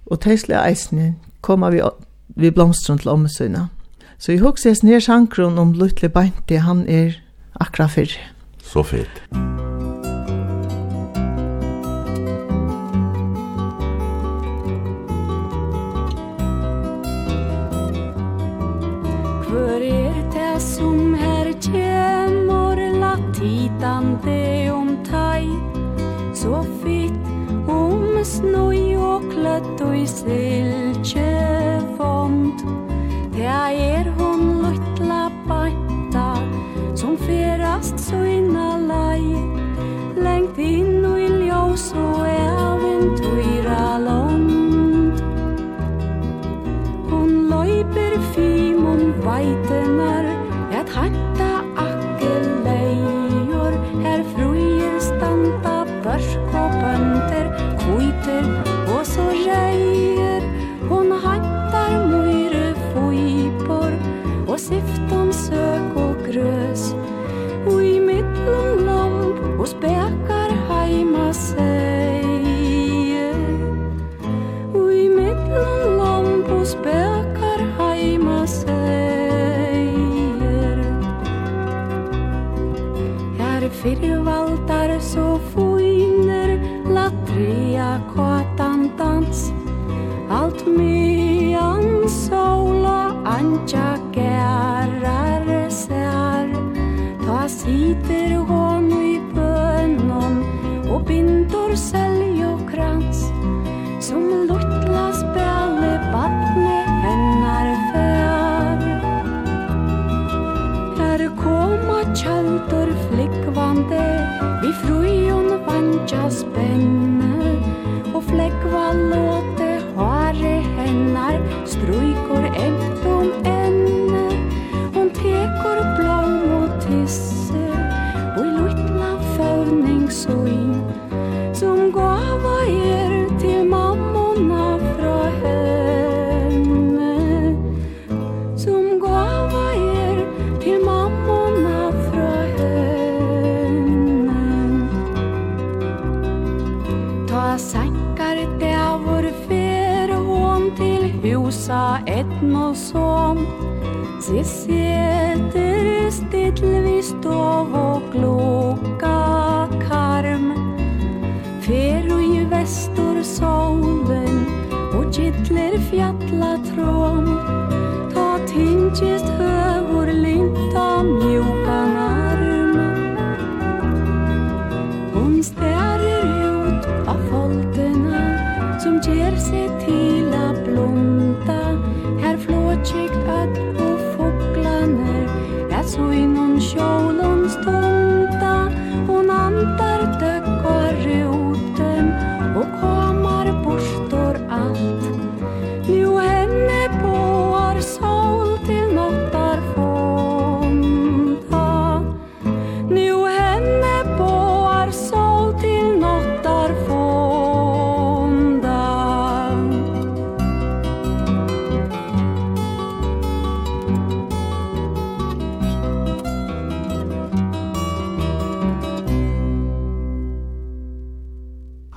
Og 0.10 0.22
teisle 0.22 0.58
eisne 0.64 1.16
kommer 1.42 1.74
vi, 1.74 1.82
vi 2.36 2.50
blomstren 2.50 2.98
til 2.98 3.12
omme 3.12 3.30
syner. 3.30 3.68
Så 4.20 4.34
jeg 4.34 4.42
husker 4.44 4.70
jeg 4.70 4.84
ned 4.84 5.00
sjankron 5.00 5.58
om 5.62 5.70
Lutle 5.80 6.10
Beinti, 6.12 6.58
han 6.60 6.82
er 6.92 7.14
akra 7.56 7.86
fyrr. 7.88 8.12
Så 8.60 8.84
fint. 8.84 9.22
Hvor 19.48 19.80
er 19.88 20.20
det 20.36 20.62
som 20.68 21.16
her 21.16 21.54
kjemmer 21.64 22.84
latitande 23.00 24.68
om 24.76 24.98
tai, 25.08 25.48
så 26.36 26.60
fitt 26.84 27.72
om 27.72 28.20
snøy 28.20 29.00
og 29.00 29.32
kløtt 29.32 29.88
og 29.88 29.96
i 29.96 30.04
silkje 30.12 31.32
vond, 31.96 32.68
Det 33.40 33.48
er 33.48 34.10
hon 34.10 34.29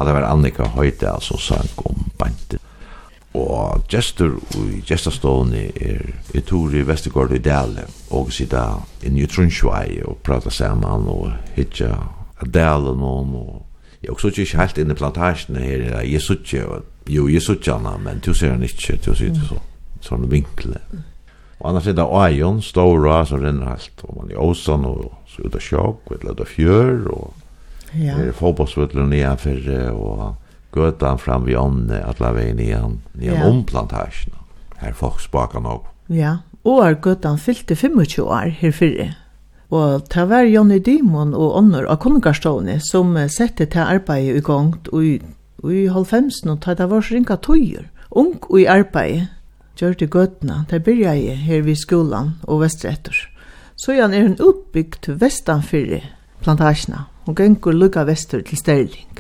at 0.03 0.11
det 0.11 0.19
var 0.19 0.29
Annika 0.29 0.69
Høyde, 0.75 1.09
altså 1.15 1.39
sang 1.41 1.71
om 1.87 2.05
bandet. 2.19 2.61
Og 3.33 3.87
gestur 3.89 4.35
i 4.61 4.83
gestastående 4.85 5.71
er 5.81 6.03
i 6.37 6.43
Tori 6.45 6.83
Vestergaard 6.85 7.33
i 7.33 7.41
Dale, 7.41 7.87
og 8.13 8.33
sida 8.35 8.67
inn 9.07 9.17
i 9.17 9.29
Trundsvei 9.31 10.03
og 10.05 10.19
prata 10.27 10.53
saman 10.53 11.09
og 11.09 11.31
hitja 11.57 11.95
Dale 12.43 12.93
noen, 12.99 13.33
og 13.39 14.03
jeg 14.03 14.11
er 14.11 14.17
også 14.17 14.33
ikke 14.35 14.59
helt 14.59 14.83
inne 14.83 14.93
i 14.93 14.99
plantasjene 14.99 15.63
her, 15.63 15.87
jeg 16.03 16.19
er 16.19 16.25
suttje, 16.27 16.67
jo, 17.09 17.29
jeg 17.31 17.39
er 17.39 17.47
suttje 17.47 17.79
henne, 17.79 17.95
men 18.05 18.21
du 18.21 18.35
ser 18.35 18.53
han 18.57 18.67
ikke, 18.67 18.99
du 18.99 19.15
ser 19.15 19.31
ikke 19.31 19.49
så, 19.49 19.61
sånn 20.05 20.29
vinkle. 20.29 20.83
Og 21.63 21.69
annars 21.71 21.87
er 21.87 21.95
det 21.97 22.09
Aion, 22.19 22.59
stora, 22.67 23.23
som 23.25 23.41
renner 23.41 23.77
alt, 23.77 24.03
og 24.03 24.19
man 24.19 24.33
er 24.35 24.43
åsan 24.43 24.85
og 24.89 25.07
så 25.31 25.47
ut 25.47 25.57
av 25.57 25.63
sjokk, 25.63 26.11
og 26.11 26.27
ut 26.27 26.43
av 26.43 26.51
fjør, 26.51 27.07
og 27.15 27.42
Ja. 27.99 28.17
Det 28.17 28.31
er 28.31 28.37
fotbollsvøtlen 28.37 29.11
nedenfor, 29.13 29.59
og 29.93 30.23
gøtan 30.73 31.19
fram 31.21 31.47
vid 31.47 31.59
ånden, 31.61 31.93
alle 31.93 32.31
veien 32.37 32.61
igjen, 32.63 33.01
igjen 33.19 33.41
ja. 33.41 33.49
omplantasjen. 33.49 34.37
Her 34.81 34.95
folk 34.97 35.21
spaka 35.23 35.61
nok. 35.63 35.91
Ja, 36.13 36.39
og 36.65 36.85
er 36.87 36.97
gøtan 37.03 37.39
fylte 37.39 37.77
25 37.77 38.25
år 38.25 38.55
her 38.61 38.73
fyrre. 38.75 39.13
Og 39.73 40.05
det 40.13 40.25
var 40.29 40.45
Jonny 40.45 40.79
Dimon 40.85 41.33
og 41.33 41.57
ånder 41.57 41.87
av 41.89 42.01
Konungarstående 42.03 42.77
som 42.85 43.15
sette 43.33 43.67
til 43.73 43.85
arbeidet 43.85 44.43
i 44.43 44.45
gang, 44.45 44.75
og 44.93 45.05
i, 45.05 45.15
og 45.63 45.73
i 45.73 45.87
halvfemsen, 45.89 46.53
og 46.53 46.67
det 46.67 46.89
var 46.91 47.01
så 47.01 47.15
ringa 47.17 47.39
tøyer. 47.41 47.87
Ung 48.11 48.37
og 48.51 48.59
i 48.61 48.69
arbeidet, 48.69 49.31
gjør 49.81 49.97
det 49.97 50.11
gøtna. 50.13 50.65
Det 50.69 50.83
begynte 50.85 51.15
jeg 51.17 51.39
her 51.47 51.63
ved 51.65 51.81
skolan 51.81 52.35
og 52.45 52.61
vestretter. 52.67 53.17
Så 53.81 53.97
igjen 53.97 54.13
er 54.13 54.27
hun 54.29 54.37
oppbygd 54.37 55.09
vestanfyrre 55.19 56.03
plantasjene. 56.45 57.07
Hon 57.27 57.37
gengur 57.39 57.73
lukka 57.73 58.03
vestur 58.05 58.43
til 58.43 58.59
Sterling. 58.59 59.19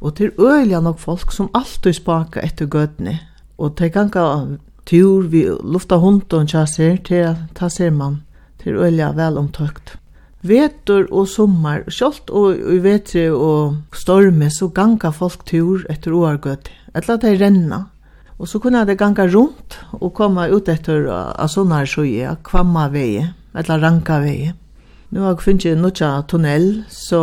Og 0.00 0.16
til 0.16 0.32
øyla 0.40 0.80
nok 0.80 0.98
folk 0.98 1.32
som 1.32 1.50
alltid 1.54 1.92
spaka 2.00 2.40
etter 2.40 2.66
gøtni, 2.66 3.18
Og 3.58 3.76
til 3.76 3.90
ganga 3.90 4.56
tur 4.86 5.22
vi 5.30 5.44
lufta 5.44 5.96
hunden 5.96 6.48
ser, 6.48 6.96
til 6.96 7.36
ta 7.54 7.68
ser 7.68 7.90
man 7.90 8.22
til 8.58 8.76
øyla 8.76 9.12
vel 9.12 9.38
omtøkt. 9.38 9.98
Vetur 10.42 11.06
og 11.12 11.28
sommar, 11.28 11.84
sjálft 11.88 12.30
og 12.30 12.56
i 12.56 12.78
vetri 12.82 13.28
og 13.30 13.76
stormi, 13.92 14.50
så 14.50 14.68
ganga 14.68 15.10
folk 15.10 15.44
tur 15.46 15.84
etter 15.90 16.12
åargøt. 16.12 16.70
Etla 16.94 17.14
at 17.14 17.22
de 17.22 17.36
renna. 17.38 17.84
Og 18.38 18.48
så 18.48 18.58
kunne 18.58 18.86
de 18.86 18.96
ganga 18.96 19.26
rundt 19.26 19.78
og 19.92 20.14
komme 20.14 20.48
ut 20.50 20.68
etter 20.68 21.06
av 21.12 21.48
sånne 21.48 21.84
sjøye, 21.86 22.36
kvamma 22.42 22.88
vei, 22.90 23.22
etla 23.54 23.78
ranka 23.78 24.18
vei. 24.18 24.52
Nu 25.12 25.20
har 25.20 25.34
jeg 25.34 25.44
finnet 25.44 25.76
noe 25.76 26.10
tunnel, 26.24 26.84
så 26.88 27.20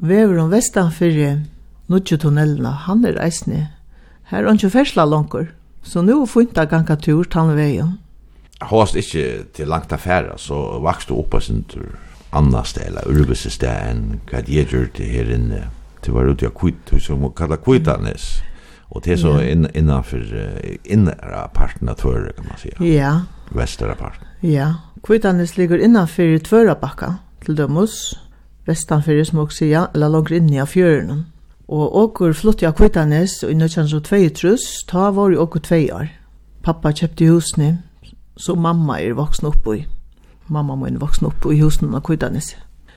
vever 0.00 0.38
om 0.40 0.48
Vestan 0.48 0.88
vestanfyrre 0.88 1.32
noe 1.92 2.00
tunnelene, 2.08 2.70
han 2.86 3.04
er 3.04 3.18
reisende. 3.20 3.66
Her 4.30 4.46
er 4.46 4.56
ikke 4.56 4.70
fersla 4.72 5.04
langer, 5.04 5.50
så 5.84 6.00
nu 6.00 6.14
har 6.14 6.22
jeg 6.24 6.32
finnet 6.32 6.70
ganga 6.70 6.96
tur 6.96 7.28
tannveien. 7.28 7.98
Håst 8.62 8.96
ikke 8.96 9.44
til 9.52 9.68
langt 9.68 9.92
affæra, 9.92 10.38
så 10.38 10.78
vaks 10.80 11.10
du 11.10 11.18
oppa 11.18 11.40
sin 11.40 11.66
tur 11.68 11.98
anna 12.32 12.62
sted, 12.64 12.88
eller 12.88 13.04
urbese 13.12 13.52
sted 13.52 13.90
enn 13.90 14.22
hva 14.30 14.40
jeg 14.48 14.70
gjør 14.72 14.88
til 14.96 15.10
her 15.12 15.34
inne. 15.34 15.66
Det 16.00 16.14
var 16.14 16.30
ute 16.30 16.48
av 16.48 16.54
kvitt, 16.56 16.94
som 17.02 17.20
må 17.20 17.34
kalla 17.36 17.58
kvittanes. 17.60 18.38
Og 18.88 19.04
det 19.04 19.14
er 19.14 19.20
så 19.20 19.34
inn, 19.44 19.66
innanfor 19.76 20.24
innre 20.84 21.44
parten 21.52 21.92
av 21.92 22.00
tvøret, 22.00 22.36
kan 22.36 22.48
man 22.48 22.58
säga. 22.60 22.88
Ja. 22.88 23.12
Vestere 23.52 23.94
parten. 24.00 24.26
Ja, 24.40 24.72
Kvitannis 25.02 25.56
ligger 25.56 25.78
innanfyrir 25.82 26.38
Tvørabakka, 26.38 27.06
til 27.42 27.56
dømus, 27.58 28.14
vestanfyr 28.66 29.24
som 29.26 29.40
også 29.42 29.56
sier, 29.58 29.86
eller 29.94 30.12
langer 30.14 30.36
inni 30.36 30.60
av 30.62 30.68
fjøren. 30.70 31.24
Og 31.66 31.96
åker 32.04 32.36
flyttet 32.38 32.68
av 32.68 32.76
Kvitannis 32.78 33.40
i 33.42 33.50
1922, 33.56 34.52
ta 34.86 35.08
var 35.10 35.32
jo 35.32 35.42
åker 35.42 35.64
tvei 35.66 35.88
år. 35.90 36.12
Pappa 36.62 36.92
kjøpte 36.94 37.32
husene, 37.32 37.72
så 38.38 38.54
mamma 38.54 39.00
er 39.02 39.16
voksen 39.18 39.50
oppe 39.50 39.74
i. 39.80 39.82
Mamma 40.46 40.76
må 40.78 40.86
er 40.86 41.02
voksen 41.02 41.26
oppe 41.32 41.50
i 41.50 41.58
husene 41.58 41.98
av 41.98 42.06
Kvitannis. 42.06 42.52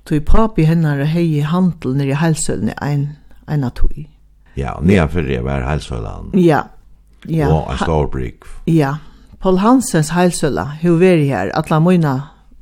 Tog 0.05 0.21
papi 0.29 0.67
hennar 0.69 1.01
hei 1.09 1.41
handel 1.41 1.97
nere 1.97 2.13
i 2.13 2.21
helsølene 2.21 2.77
ein, 2.85 3.07
ein 3.49 3.65
av 3.65 3.73
tog. 3.81 3.97
Ja, 4.53 4.77
nedanfyrir 4.77 5.41
var 5.41 5.65
helsølene. 5.65 6.37
Ja, 6.37 6.67
ja. 7.25 7.49
Og 7.49 7.73
en 7.73 7.81
stor 7.81 8.13
brygg. 8.13 8.45
Ja, 8.69 8.93
ja 8.93 8.93
Paul 9.45 9.59
Hansens 9.61 10.09
heilsøla, 10.09 10.63
hun 10.81 10.95
var 10.97 11.19
her, 11.21 11.51
atla 11.53 11.77
moina 11.77 12.15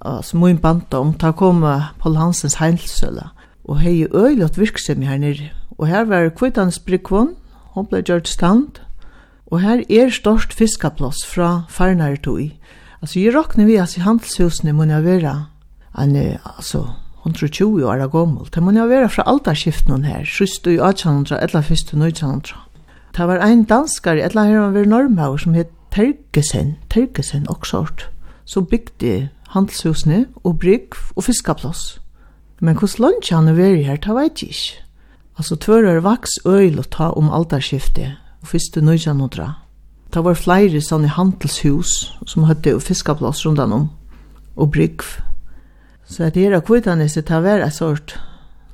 as 0.03 0.33
moin 0.35 0.57
banta 0.59 0.99
om, 0.99 1.13
ta 1.15 1.29
koma 1.31 1.93
Paul 1.95 2.17
Hansens 2.19 2.57
heilsøla. 2.59 3.29
Og 3.63 3.77
hei 3.79 4.01
øylott 4.03 4.57
virksom 4.59 5.05
her 5.07 5.15
nere. 5.15 5.45
Og 5.77 5.87
her 5.87 6.03
var 6.03 6.27
kvitans 6.35 6.81
sprikvon, 6.81 7.29
hon 7.71 7.85
blei 7.87 8.01
gjort 8.03 8.27
stand, 8.27 8.81
og 9.47 9.61
her 9.63 9.85
er 9.87 10.11
størst 10.11 10.51
fiskaplass 10.51 11.21
fra 11.23 11.61
farnare 11.71 12.19
tog. 12.19 12.51
Altså, 12.99 13.21
jeg 13.21 13.31
råkner 13.31 13.69
vi, 13.69 13.77
altså, 13.79 14.01
i 14.01 14.03
handelshusene 14.03 14.73
må 14.75 14.83
jeg 14.83 15.05
være, 15.05 15.33
en, 16.03 16.17
altså, 16.57 16.81
120 17.23 17.85
år 17.87 18.03
gammel. 18.11 18.49
Det 18.51 18.63
må 18.63 18.75
jeg 18.75 18.89
være 18.89 19.07
fra 19.07 19.23
alderskiften 19.31 20.03
her, 20.03 20.27
sist 20.27 20.67
i 20.67 20.75
1800, 20.81 21.39
eller 21.47 21.63
først 21.63 21.93
i 21.93 22.01
1900. 22.01 22.59
Det 23.15 23.29
var 23.29 23.39
ein 23.39 23.63
danskar, 23.63 24.19
eller 24.19 24.51
her 24.51 24.67
var 24.75 24.85
normaur, 24.85 25.37
som 25.37 25.55
hette 25.55 25.71
Tergesen, 25.93 26.77
Tergesen 26.89 27.45
sort. 27.63 28.09
så 28.45 28.61
bygde 28.61 29.29
handelshusene 29.49 30.25
og 30.43 30.59
brygg 30.59 30.95
og 31.15 31.23
fiskaploss. 31.23 31.99
Men 32.59 32.75
hvordan 32.75 33.03
lunsj 33.03 33.33
han 33.33 33.47
er 33.47 33.53
veri 33.53 33.83
her, 33.83 33.97
det 33.97 34.15
vet 34.15 34.41
jeg 34.41 34.49
ikke. 34.49 34.79
Altså, 35.37 35.55
tvører 35.55 36.01
vaks 36.01 36.39
øyl 36.45 36.79
å 36.79 36.83
ta 36.89 37.11
om 37.11 37.29
alderskiftet, 37.29 38.17
og 38.41 38.47
første 38.47 38.81
nøyjanodra. 38.81 39.53
Ta 40.11 40.21
var 40.21 40.37
flere 40.37 40.81
sånne 40.81 41.09
handelshus 41.09 42.13
som 42.25 42.45
hadde 42.45 42.75
og 42.75 42.83
fiskaploss 42.85 43.45
rundan 43.45 43.73
om, 43.73 43.89
og 44.55 44.71
brygg. 44.71 45.01
Så 46.05 46.27
at 46.27 46.37
her 46.37 46.53
av 46.57 46.65
kvitanese 46.67 47.23
var 47.29 47.65
et 47.65 47.73
sort 47.73 48.19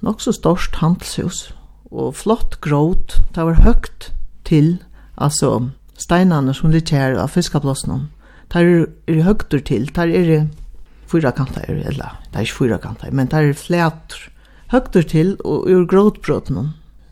nok 0.01 0.21
så 0.21 0.32
størst 0.36 0.79
handelshus, 0.79 1.53
og 1.91 2.15
flott 2.15 2.60
gråt, 2.62 3.21
ta 3.34 3.43
var 3.43 3.63
høgt 3.63 4.12
til, 4.45 4.77
altså 5.17 5.69
steinene 5.99 6.55
som 6.55 6.71
ligger 6.71 6.97
her 6.97 7.19
av 7.19 7.33
fiskaplossene, 7.35 8.07
der 8.53 8.65
er, 8.65 8.88
er 9.07 9.23
høgter 9.27 9.62
til, 9.65 9.89
der 9.93 10.09
er 10.15 10.47
fyra 11.09 11.31
kanter, 11.35 11.67
eller 11.67 12.17
det 12.29 12.39
er 12.39 12.47
ikke 12.47 12.59
fyra 12.63 12.79
kanter, 12.81 13.12
men 13.12 13.29
der 13.29 13.49
er 13.49 13.57
flæter, 13.57 14.29
høgter 14.73 15.05
til 15.05 15.35
og 15.43 15.69
ur 15.69 15.85
gråtbrøtene. 15.89 16.69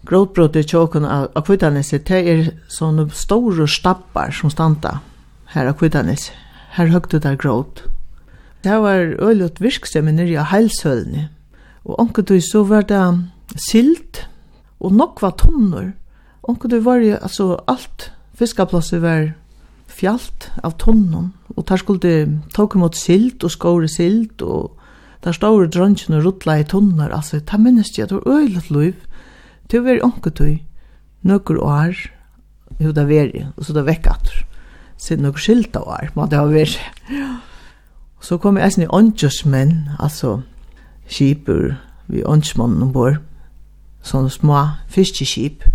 Gråtbrøtet 0.07 0.63
er 0.63 0.69
tjåken 0.71 1.05
av, 1.05 1.27
av 1.35 1.45
Kvittaneset, 1.47 2.07
det 2.07 2.19
er 2.31 2.49
sånne 2.71 3.09
store 3.17 3.67
stappar 3.67 4.31
som 4.31 4.53
standa 4.53 4.99
her 5.53 5.67
av 5.67 5.77
Kvittaneset. 5.79 6.35
Her 6.77 6.91
høgter 6.93 7.19
der 7.23 7.39
gråt. 7.39 7.81
Det 8.61 8.75
var 8.83 9.15
øylet 9.23 9.61
virksomme 9.61 10.11
nere 10.13 10.43
av 10.43 10.51
heilsølene. 10.51 11.29
Og 11.87 11.99
omkring 12.03 12.43
så 12.43 12.61
var 12.67 12.85
det 12.85 13.01
silt, 13.57 14.27
og 14.79 14.93
nok 14.93 15.21
var 15.23 15.37
tonner. 15.41 15.95
Onkel 16.43 16.71
du 16.71 16.79
var 16.79 17.01
altså 17.01 17.23
alltså 17.23 17.63
allt 17.67 18.11
fiskaplasset 18.37 19.01
var 19.01 19.31
fjalt 19.87 20.51
av 20.63 20.77
tonnen, 20.81 21.31
og 21.55 21.65
der 21.69 21.81
skulle 21.81 22.41
tåk 22.53 22.75
mot 22.77 22.95
silt 22.95 23.43
og 23.43 23.53
skåre 23.53 23.89
silt, 23.89 24.41
og 24.41 24.75
der 25.23 25.35
ståre 25.35 25.69
drøntjen 25.71 26.19
og 26.19 26.25
ruttla 26.27 26.59
i 26.61 26.67
tonner, 26.67 27.09
altså, 27.13 27.39
ta 27.41 27.57
minnes 27.57 27.89
jeg, 27.97 28.09
det 28.09 28.19
var 28.19 28.41
øylet 28.41 28.69
liv, 28.71 28.99
til 29.67 29.81
å 29.81 29.87
være 29.87 30.05
onketøy, 30.05 30.59
nøkker 31.27 31.61
år, 31.63 31.97
jo 32.79 32.93
det 32.93 33.07
var 33.09 33.31
det, 33.33 33.47
og 33.57 33.65
så 33.65 33.73
det 33.73 33.87
vekk 33.87 34.11
at, 34.11 34.31
siden 35.01 35.25
nøkker 35.25 35.43
skilta 35.43 35.81
år, 35.81 36.11
må 36.15 36.27
det 36.29 36.39
ha 36.39 36.45
vært. 36.51 36.77
Så 38.21 38.37
kom 38.41 38.57
jeg 38.57 38.67
eisen 38.67 38.85
i 38.85 38.91
åndkjøsmenn, 38.93 39.73
altså, 39.99 40.41
skipur, 41.09 41.73
vi 42.07 42.23
åndkjøsmannen 42.23 42.85
ombord, 42.85 43.19
sånne 44.05 44.31
små 44.31 44.61
fiskeskip, 44.93 45.65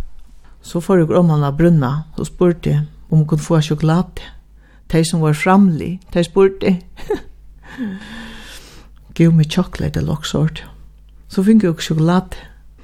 Så 0.62 0.81
får 0.81 1.03
jeg 1.03 1.16
om 1.18 1.31
han 1.31 1.44
av 1.44 1.57
brunna, 1.59 1.92
og 2.16 2.27
spurte 2.27 2.87
om 3.11 3.18
hun 3.18 3.27
kunne 3.27 3.42
få 3.42 3.61
sjokolade. 3.61 4.22
De 4.92 5.05
som 5.09 5.20
var 5.20 5.35
framlig, 5.35 6.01
de 6.14 6.25
spurte. 6.25 6.77
Give 9.18 9.33
me 9.33 9.44
chocolate, 9.44 9.98
eller 10.01 10.14
noe 10.14 10.25
sort. 10.25 10.64
Så 11.29 11.42
fikk 11.42 11.64
jeg 11.64 11.83
sjokolade. 11.83 12.38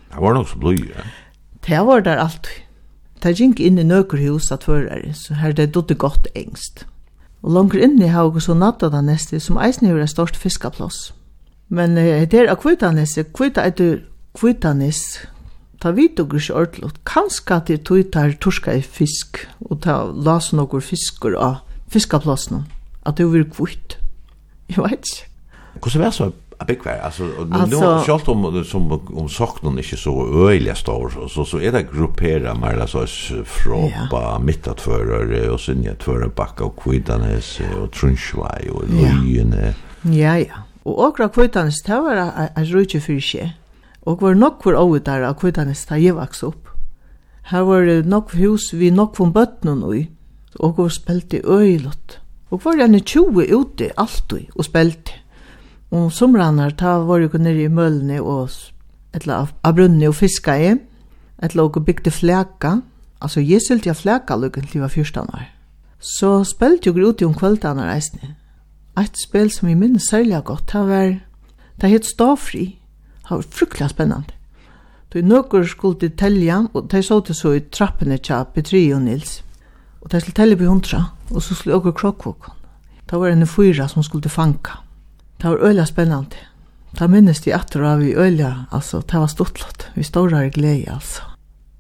Det 0.09 0.21
var 0.21 0.35
nok 0.35 0.49
så 0.49 0.59
blod, 0.59 0.85
ja. 0.89 1.07
Det 1.69 1.87
var 1.87 2.01
der 2.01 2.17
alltid. 2.17 2.65
Det 3.23 3.35
gikk 3.35 3.61
inn 3.61 3.79
i 3.79 3.87
nøkerhus 3.87 4.53
at 4.55 4.65
fører, 4.65 5.03
så 5.15 5.35
her 5.35 5.53
det 5.53 5.73
dødde 5.75 5.97
godt 5.99 6.29
engst. 6.39 6.85
Og 7.43 7.53
langer 7.53 7.83
inne 7.83 8.09
har 8.09 8.31
jeg 8.33 8.43
så 8.43 8.55
natta 8.55 8.91
da 8.91 9.01
neste, 9.03 9.41
som 9.41 9.59
eisen 9.59 9.89
gjør 9.89 10.03
en 10.03 10.11
stort. 10.11 10.39
Men 11.69 11.99
eh, 11.99 12.27
det 12.31 12.41
er 12.41 12.51
av 12.51 12.61
kvitanisse, 12.63 13.25
kvita 13.35 13.67
etter 13.67 14.01
kvitanis, 14.39 15.27
ta 15.81 15.93
vit 15.95 16.21
og 16.21 16.33
gris 16.33 16.51
ordlut. 16.51 16.99
Kanska 17.07 17.61
til 17.67 17.79
tuitar 17.85 18.35
torska 18.41 18.75
i 18.75 18.83
fisk 18.83 19.45
og 19.71 19.83
ta 19.83 20.03
las 20.13 20.53
nokur 20.53 20.81
fiskur 20.81 21.37
av 21.39 21.63
fiskaplassen 21.93 22.67
at 23.07 23.17
det 23.19 23.29
vil 23.33 23.47
kvitt 23.49 23.97
jeg 24.69 24.83
vet 24.83 24.99
ikke 24.99 25.25
Hvordan 25.79 26.03
var 26.03 26.11
så 26.11 26.31
a 26.61 26.65
big 26.65 26.85
var 26.85 26.93
alltså 26.93 27.25
och 27.25 27.69
nu 27.69 27.77
självt 28.07 28.29
om 28.29 28.65
som 28.65 28.93
om 28.93 29.29
saknar 29.29 29.71
inte 29.71 29.97
så 29.97 30.49
öjliga 30.49 30.75
stor 30.75 31.29
så 31.29 31.45
så 31.45 31.61
är 31.61 31.73
det 31.73 31.83
gruppera 31.93 32.55
mer 32.55 32.87
så 32.87 33.07
fråpa 33.45 34.39
mittat 34.39 34.81
förare 34.81 35.51
och 35.51 35.61
sen 35.61 35.83
jag 35.83 36.03
för 36.03 36.23
en 36.23 36.33
backa 36.37 36.65
och 36.65 36.83
kvidanes 36.83 37.61
och 37.83 37.93
trunschwai 37.93 38.71
och 38.71 38.83
lyne 38.89 39.75
ja 40.03 40.39
ja. 40.39 40.55
Og 40.85 40.99
okra 40.99 41.29
kvidanes 41.29 41.83
det 41.83 41.95
var 41.95 42.17
en 42.57 42.65
rutje 42.65 43.01
fyrir 43.01 43.21
seg 43.21 43.51
og 44.09 44.23
var 44.25 44.39
nokkur 44.39 44.77
åvitar 44.79 45.27
av 45.27 45.37
kvittanis 45.41 45.85
da 45.89 45.99
jeg 46.01 46.17
vaks 46.17 46.41
opp. 46.47 46.71
Her 47.51 47.65
var 47.69 47.89
nokk 48.09 48.33
hus 48.39 48.71
vi 48.73 48.91
nokk 48.93 49.19
von 49.21 49.35
bøttnun 49.35 49.85
ui, 49.85 50.07
og 50.61 50.79
var 50.81 50.93
spelti 50.93 51.43
øylott. 51.45 52.19
Og 52.51 52.65
var 52.65 52.79
gjerne 52.81 53.01
20 53.05 53.53
ute 53.53 53.91
alltid 54.01 54.55
og 54.57 54.65
spelt. 54.65 55.13
Og 55.93 56.13
somranar 56.13 56.73
ta 56.77 56.99
var 57.05 57.21
jo 57.21 57.41
nere 57.41 57.67
i 57.67 57.73
mølni 57.73 58.21
og 58.21 58.53
etla 59.17 59.43
av 59.45 59.77
brunni 59.77 60.09
og 60.09 60.17
fiska 60.17 60.57
i, 60.57 60.75
etla 61.45 61.69
og 61.69 61.81
bygde 61.85 62.11
flæka, 62.13 62.79
altså 63.21 63.45
jeg 63.45 63.61
sylte 63.65 63.89
jeg 63.89 63.97
flæka 63.97 64.37
lukken 64.37 64.67
til 64.67 64.85
var 64.85 64.93
fyrstanar. 64.93 65.49
Så 66.01 66.45
spelti 66.45 66.89
jo 66.89 67.09
ute 67.09 67.27
om 67.27 67.35
kvöldanar 67.35 67.93
eisne. 67.93 68.37
Eit 68.97 69.17
spel 69.21 69.51
som 69.51 69.69
jeg 69.69 69.79
minnes 69.79 70.09
særlig 70.11 70.45
godt, 70.45 70.73
det 70.73 70.89
var, 70.89 71.15
det 71.81 71.91
het 71.91 72.07
Stafri, 72.07 72.78
Det 73.29 73.35
var 73.35 73.43
fruktelig 73.43 73.91
spennende. 73.91 74.35
Då 75.13 75.21
nøkker 75.21 75.65
skulle 75.65 75.99
til 75.99 76.11
telja, 76.17 76.67
og 76.75 76.91
de 76.91 77.03
så 77.03 77.21
til 77.21 77.35
så 77.35 77.53
i 77.57 77.61
trappene 77.61 78.19
til 78.19 78.45
Petri 78.55 78.93
og 78.93 79.03
Nils. 79.03 79.43
Og 80.01 80.11
de 80.13 80.21
skulle 80.21 80.35
telle 80.35 80.57
på 80.57 80.69
hundra, 80.69 81.05
og 81.31 81.43
så 81.43 81.55
skulle 81.55 81.77
åker 81.77 81.93
krokkvåkon. 81.93 82.55
Da 83.11 83.17
var 83.17 83.29
en 83.29 83.47
fyra 83.47 83.89
som 83.89 84.03
skulle 84.03 84.29
fanka. 84.29 84.83
Det 85.41 85.51
var 85.51 85.65
øyla 85.65 85.85
spennende. 85.85 86.37
Da 86.99 87.07
minnes 87.07 87.41
de 87.41 87.53
etter 87.53 87.85
av 87.85 88.03
i 88.03 88.15
øyla, 88.15 88.67
altså, 88.73 89.01
det 89.01 89.21
var 89.21 89.27
stortlått. 89.27 89.89
Vi 89.95 90.03
stårar 90.03 90.43
i 90.43 90.51
glede, 90.51 90.93
altså. 90.93 91.23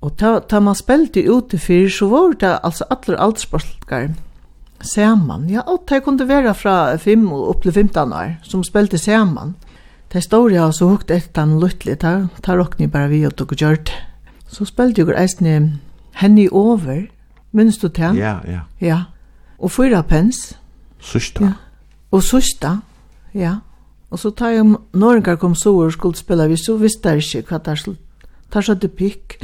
Og 0.00 0.14
da, 0.20 0.38
da 0.50 0.60
man 0.60 0.74
spelte 0.74 1.24
ute 1.30 1.58
fyrir, 1.58 1.90
så 1.90 2.08
var 2.08 2.36
det 2.40 2.58
altså 2.62 2.84
atler 2.90 3.16
aldersbortgar 3.16 4.08
saman. 4.80 5.48
Ja, 5.50 5.64
og 5.66 5.88
de 5.88 6.00
kunne 6.00 6.28
være 6.28 6.54
fra 6.54 6.96
5 6.96 7.32
og 7.32 7.48
opp 7.48 7.62
til 7.62 7.72
15 7.72 8.12
år, 8.12 8.36
som 8.42 8.64
spelte 8.64 8.98
saman. 8.98 9.56
Det 10.12 10.22
står 10.24 10.50
jeg 10.50 10.72
så 10.72 10.88
hukt 10.88 11.10
etter 11.10 11.42
den 11.42 11.58
luttelig, 11.60 11.98
ta, 12.00 12.28
ta 12.42 12.56
råkne 12.56 12.88
bare 12.88 13.10
vi 13.12 13.26
og 13.28 13.34
dere 13.36 13.58
gjør 13.60 13.80
det. 13.90 13.96
Så 14.48 14.64
spilte 14.64 15.04
jeg 15.04 15.16
eisne 15.20 15.54
henne 16.16 16.48
over, 16.48 17.02
minns 17.52 17.76
du 17.78 17.88
til? 17.88 18.16
Ja, 18.16 18.38
ja. 18.48 18.64
Ja, 18.80 19.02
og 19.58 19.74
fyra 19.74 20.00
pens. 20.02 20.56
Søsta. 21.00 21.44
Ja. 21.44 21.52
Og 22.10 22.22
søsta, 22.24 22.78
ja. 23.34 23.58
Og 24.10 24.18
så 24.18 24.30
tar 24.32 24.54
jeg 24.54 24.64
om 24.64 24.78
Norrøngar 24.96 25.36
kom 25.36 25.54
så 25.54 25.74
og 25.76 25.92
skulle 25.92 26.16
spille, 26.16 26.48
vi 26.48 26.56
så 26.56 26.78
visste 26.80 27.12
jeg 27.12 27.28
ikke 27.42 27.52
hva 27.52 27.58
det 27.64 27.74
er 27.74 27.82
slutt. 27.82 28.04
Tar 28.48 28.64
så 28.64 28.74
det 28.74 28.94
pikk. 28.96 29.36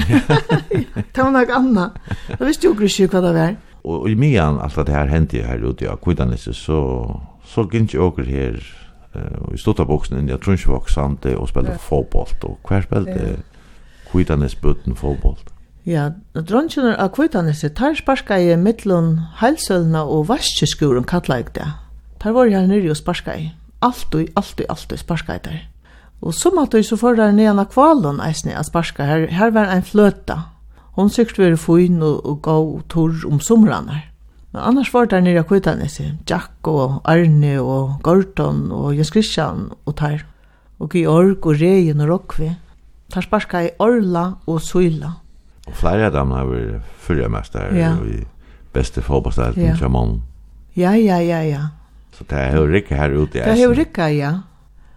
Ta 1.15 1.27
var 1.27 1.35
noe 1.35 1.59
annet. 1.59 1.99
Jeg 2.31 2.41
visste 2.41 2.71
jo 2.71 2.73
ikke 2.73 3.11
hva 3.13 3.21
det 3.21 3.35
var. 3.37 3.57
Og 3.85 4.09
i 4.09 4.15
mian, 4.17 4.57
allt 4.65 4.87
det 4.87 4.93
här 4.93 5.07
hände 5.07 5.37
ju 5.37 5.43
här 5.43 5.71
ute, 5.71 5.85
ja, 5.85 5.97
kvidanis, 5.97 6.49
så, 6.53 7.21
så 7.45 7.69
gick 7.73 7.95
jeg 7.95 8.03
åker 8.03 8.25
her 8.25 8.84
i 9.55 9.59
stuttaboksen 9.59 10.19
inn 10.19 10.31
i 10.31 10.39
Trunchvåg 10.39 10.89
og 11.39 11.49
spelade 11.49 11.79
fotboll 11.79 12.29
och 12.43 12.59
kvar 12.65 12.83
spelade 12.83 13.37
Kvitanes 14.11 14.61
butten 14.61 14.95
fotboll. 14.95 15.39
Ja, 15.85 16.13
Trunchen 16.33 16.95
av 16.97 17.09
Kvitanes 17.09 17.65
tar 17.77 17.95
sparka 17.95 18.39
i 18.41 18.57
mittlun 18.57 19.19
Heilsølna 19.41 20.05
og 20.09 20.29
Vaskeskuren 20.31 21.05
kallar 21.05 21.43
jeg 21.43 21.53
det. 21.59 21.67
Tar 22.23 22.33
var 22.33 22.49
jeg 22.49 22.71
nere 22.71 22.95
og 22.95 22.97
sparka 22.97 23.35
i. 23.37 23.51
Alt 23.83 24.15
og 24.15 24.31
alt 24.37 24.61
og 24.65 24.71
alt 24.73 24.95
sparka 24.99 25.37
i 25.37 25.43
der. 25.45 25.59
Og 26.23 26.33
som 26.35 26.59
at 26.59 26.73
du 26.73 26.83
så 26.83 26.97
får 26.97 27.19
der 27.19 27.37
nere 27.37 27.53
av 27.61 27.69
kvalen 27.75 28.23
eisne 28.25 28.57
at 28.57 28.71
sparka 28.71 29.05
her, 29.05 29.27
her 29.29 29.51
var 29.51 29.69
en 29.75 29.85
fløta. 29.85 30.39
Hon 30.97 31.11
sikkert 31.11 31.39
var 31.39 31.57
fin 31.61 32.03
og, 32.03 32.25
og 32.25 32.43
gav 32.43 32.81
torr 32.89 33.27
om 33.29 33.41
somrarna. 33.41 34.01
Men 34.55 34.63
annars 34.63 34.93
var 34.95 35.09
det 35.11 35.19
nere 35.27 35.43
av 35.43 35.49
Kvitanesi, 35.51 36.05
Jack 36.31 36.69
og 36.71 37.01
Arne 37.11 37.57
og 37.59 37.97
Gordon 38.07 38.69
og 38.71 38.93
Jens 38.95 39.09
Christian 39.11 39.65
og 39.83 39.97
Tar. 39.99 40.21
Og 40.79 40.93
Georg 40.95 41.43
og 41.43 41.57
Regen 41.59 42.03
og 42.05 42.13
Rokvi. 42.13 42.53
Tar 43.11 43.27
sparska 43.27 43.65
i 43.67 43.73
Orla 43.83 44.29
og 44.47 44.61
Suila. 44.63 45.11
Og 45.67 45.75
flere 45.75 46.07
av 46.07 46.15
dem 46.15 46.31
har 46.37 46.47
vært 46.47 46.93
fyrre 47.03 47.27
mest 47.35 47.59
ja. 47.75 47.97
i 48.07 48.21
beste 48.75 49.03
fotballstelten 49.03 49.73
ja. 49.73 49.73
Shaman. 49.81 50.21
Ja, 50.79 50.93
ja, 50.95 51.19
ja, 51.19 51.41
ja. 51.43 51.65
Så 52.15 52.23
det 52.31 52.39
er 52.39 52.55
jo 52.55 52.71
rikka 52.71 53.01
her 53.01 53.11
ute 53.11 53.41
i 53.41 53.43
eisen. 53.43 53.51
Det 53.51 53.59
er 53.59 53.65
jo 53.65 53.75
rikka, 53.75 54.09
ja. 54.15 54.33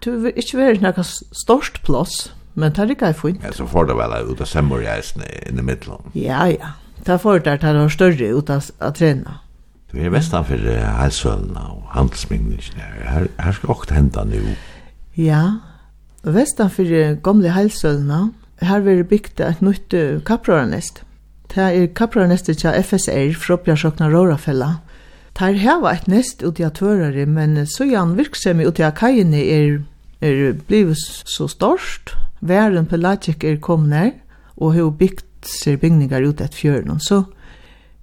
Du 0.06 0.10
vil 0.22 0.38
ikke 0.38 0.60
være 0.60 0.84
noe 0.84 1.06
størst 1.08 1.82
plass, 1.82 2.28
men 2.54 2.78
det 2.78 2.84
er 2.84 2.92
rikka 2.92 3.10
fint. 3.10 3.42
Ja, 3.42 3.50
så 3.58 3.66
får 3.66 3.90
det 3.90 3.98
vel 3.98 4.16
ut 4.30 4.46
av 4.46 4.52
semmer 4.52 4.86
i 4.86 4.90
eisen 4.94 5.26
i 5.26 5.58
middelen. 5.58 6.14
Ja, 6.14 6.46
ja. 6.46 6.76
Det 7.02 7.18
får 7.26 7.42
det 7.42 7.58
at 7.58 7.66
det 7.66 7.90
større 7.90 8.32
ut 8.38 8.54
av 8.54 8.94
trene. 8.94 9.40
Du 9.92 9.96
er 9.96 10.10
vestan 10.12 10.44
for 10.44 10.60
Heilsvølna 11.00 11.62
og 11.72 11.84
handelsmyndingsene. 11.94 12.84
Her, 13.08 13.26
her 13.40 13.52
skal 13.56 13.70
også 13.72 13.94
henda 13.94 14.24
nu. 14.28 14.42
Ja, 15.16 15.42
vestan 16.24 16.70
for 16.70 17.14
gamle 17.24 17.54
Heilsvølna. 17.54 18.26
Her 18.60 18.80
vil 18.84 19.04
bygd 19.04 19.40
et 19.40 19.62
nytt 19.62 19.94
kapprørnest. 20.28 21.02
Det 21.48 21.64
er 21.64 21.86
kapprørnestet 21.96 22.58
til 22.60 22.82
FSR, 22.84 23.32
Fropjarsokna 23.32 24.10
Rårafella. 24.12 24.74
Det 25.38 25.58
her 25.58 25.86
et 25.86 26.08
nest 26.08 26.42
ut 26.42 26.58
i 26.58 26.66
atørere, 26.66 27.26
men 27.26 27.66
så 27.66 27.86
gjerne 27.86 28.16
virksomhet 28.16 28.66
ut 28.66 28.78
i 28.78 28.90
kajene 28.90 29.40
er, 29.40 29.78
er 30.20 30.52
blivet 30.68 30.98
så 30.98 31.46
størst. 31.48 32.16
Væren 32.40 32.86
Pelagic 32.86 33.44
er 33.44 33.56
kommet 33.56 33.88
nær, 33.88 34.10
og 34.56 34.74
har 34.74 34.90
bygd 34.90 35.24
seg 35.46 35.80
bygninger 35.80 36.28
ut 36.28 36.40
et 36.40 36.54
fjøren. 36.54 37.00
Så 37.00 37.22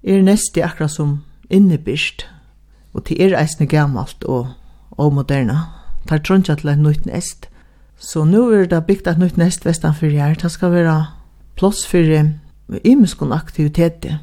er 0.03 0.23
nestet 0.23 0.63
akkurat 0.63 0.91
som 0.91 1.19
innebyrst, 1.55 2.27
og 2.93 3.07
til 3.07 3.21
er 3.21 3.35
eisne 3.39 3.67
gammalt 3.67 4.23
og, 4.23 4.53
og 4.91 5.13
moderna. 5.13 5.65
Tar 6.07 6.21
trondja 6.23 6.55
til 6.59 6.69
et 6.69 6.81
nytt 6.81 7.05
nest. 7.09 7.49
Så 7.97 8.25
nu 8.27 8.49
er 8.53 8.67
det 8.69 8.85
bygd 8.85 9.07
et 9.07 9.19
nytt 9.19 9.37
nest 9.39 9.65
vestanfyr 9.65 10.11
her. 10.11 10.35
Det 10.35 10.51
skal 10.51 10.71
være 10.71 10.95
plass 11.55 11.85
for 11.87 12.03
imeskon 12.83 13.33
aktiviteter 13.33 14.19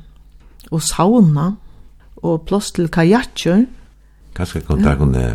og 0.70 0.82
sauna 0.82 1.52
og 2.22 2.46
plass 2.46 2.72
til 2.76 2.88
kajakjer. 2.92 3.66
Kanskje 4.36 4.62
kan 4.66 4.84
det 4.84 4.96
kunne 4.98 5.26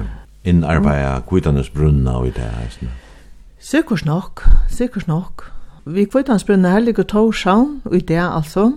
innarbeida 0.48 1.20
kvitanus 1.28 1.70
brunna 1.70 2.18
og 2.22 2.28
i 2.28 2.34
det 2.36 2.48
her. 2.48 2.90
Sikkert 3.60 4.06
nok, 4.06 4.46
sikkert 4.70 5.08
nok. 5.08 5.52
Vi 5.86 6.06
kvitanus 6.06 6.44
brunna 6.44 6.76
her 6.76 6.86
ligger 6.86 7.04
Torshavn 7.04 7.82
og 7.86 7.96
i 7.96 8.00
det 8.00 8.22
altså. 8.22 8.72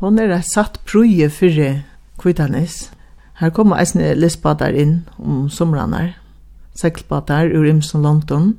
Hon 0.00 0.18
er 0.18 0.32
et 0.34 0.48
satt 0.54 0.80
prøye 0.86 1.30
fyrir 1.30 1.84
Kvitanes. 2.18 2.90
Her 3.40 3.50
kommer 3.50 3.80
eisne 3.82 4.14
lesbadar 4.14 4.76
inn 4.78 5.02
om 5.18 5.48
somranar. 5.50 6.14
Seklbadar 6.74 7.50
ur 7.54 7.66
Imsen 7.66 8.02
London. 8.02 8.54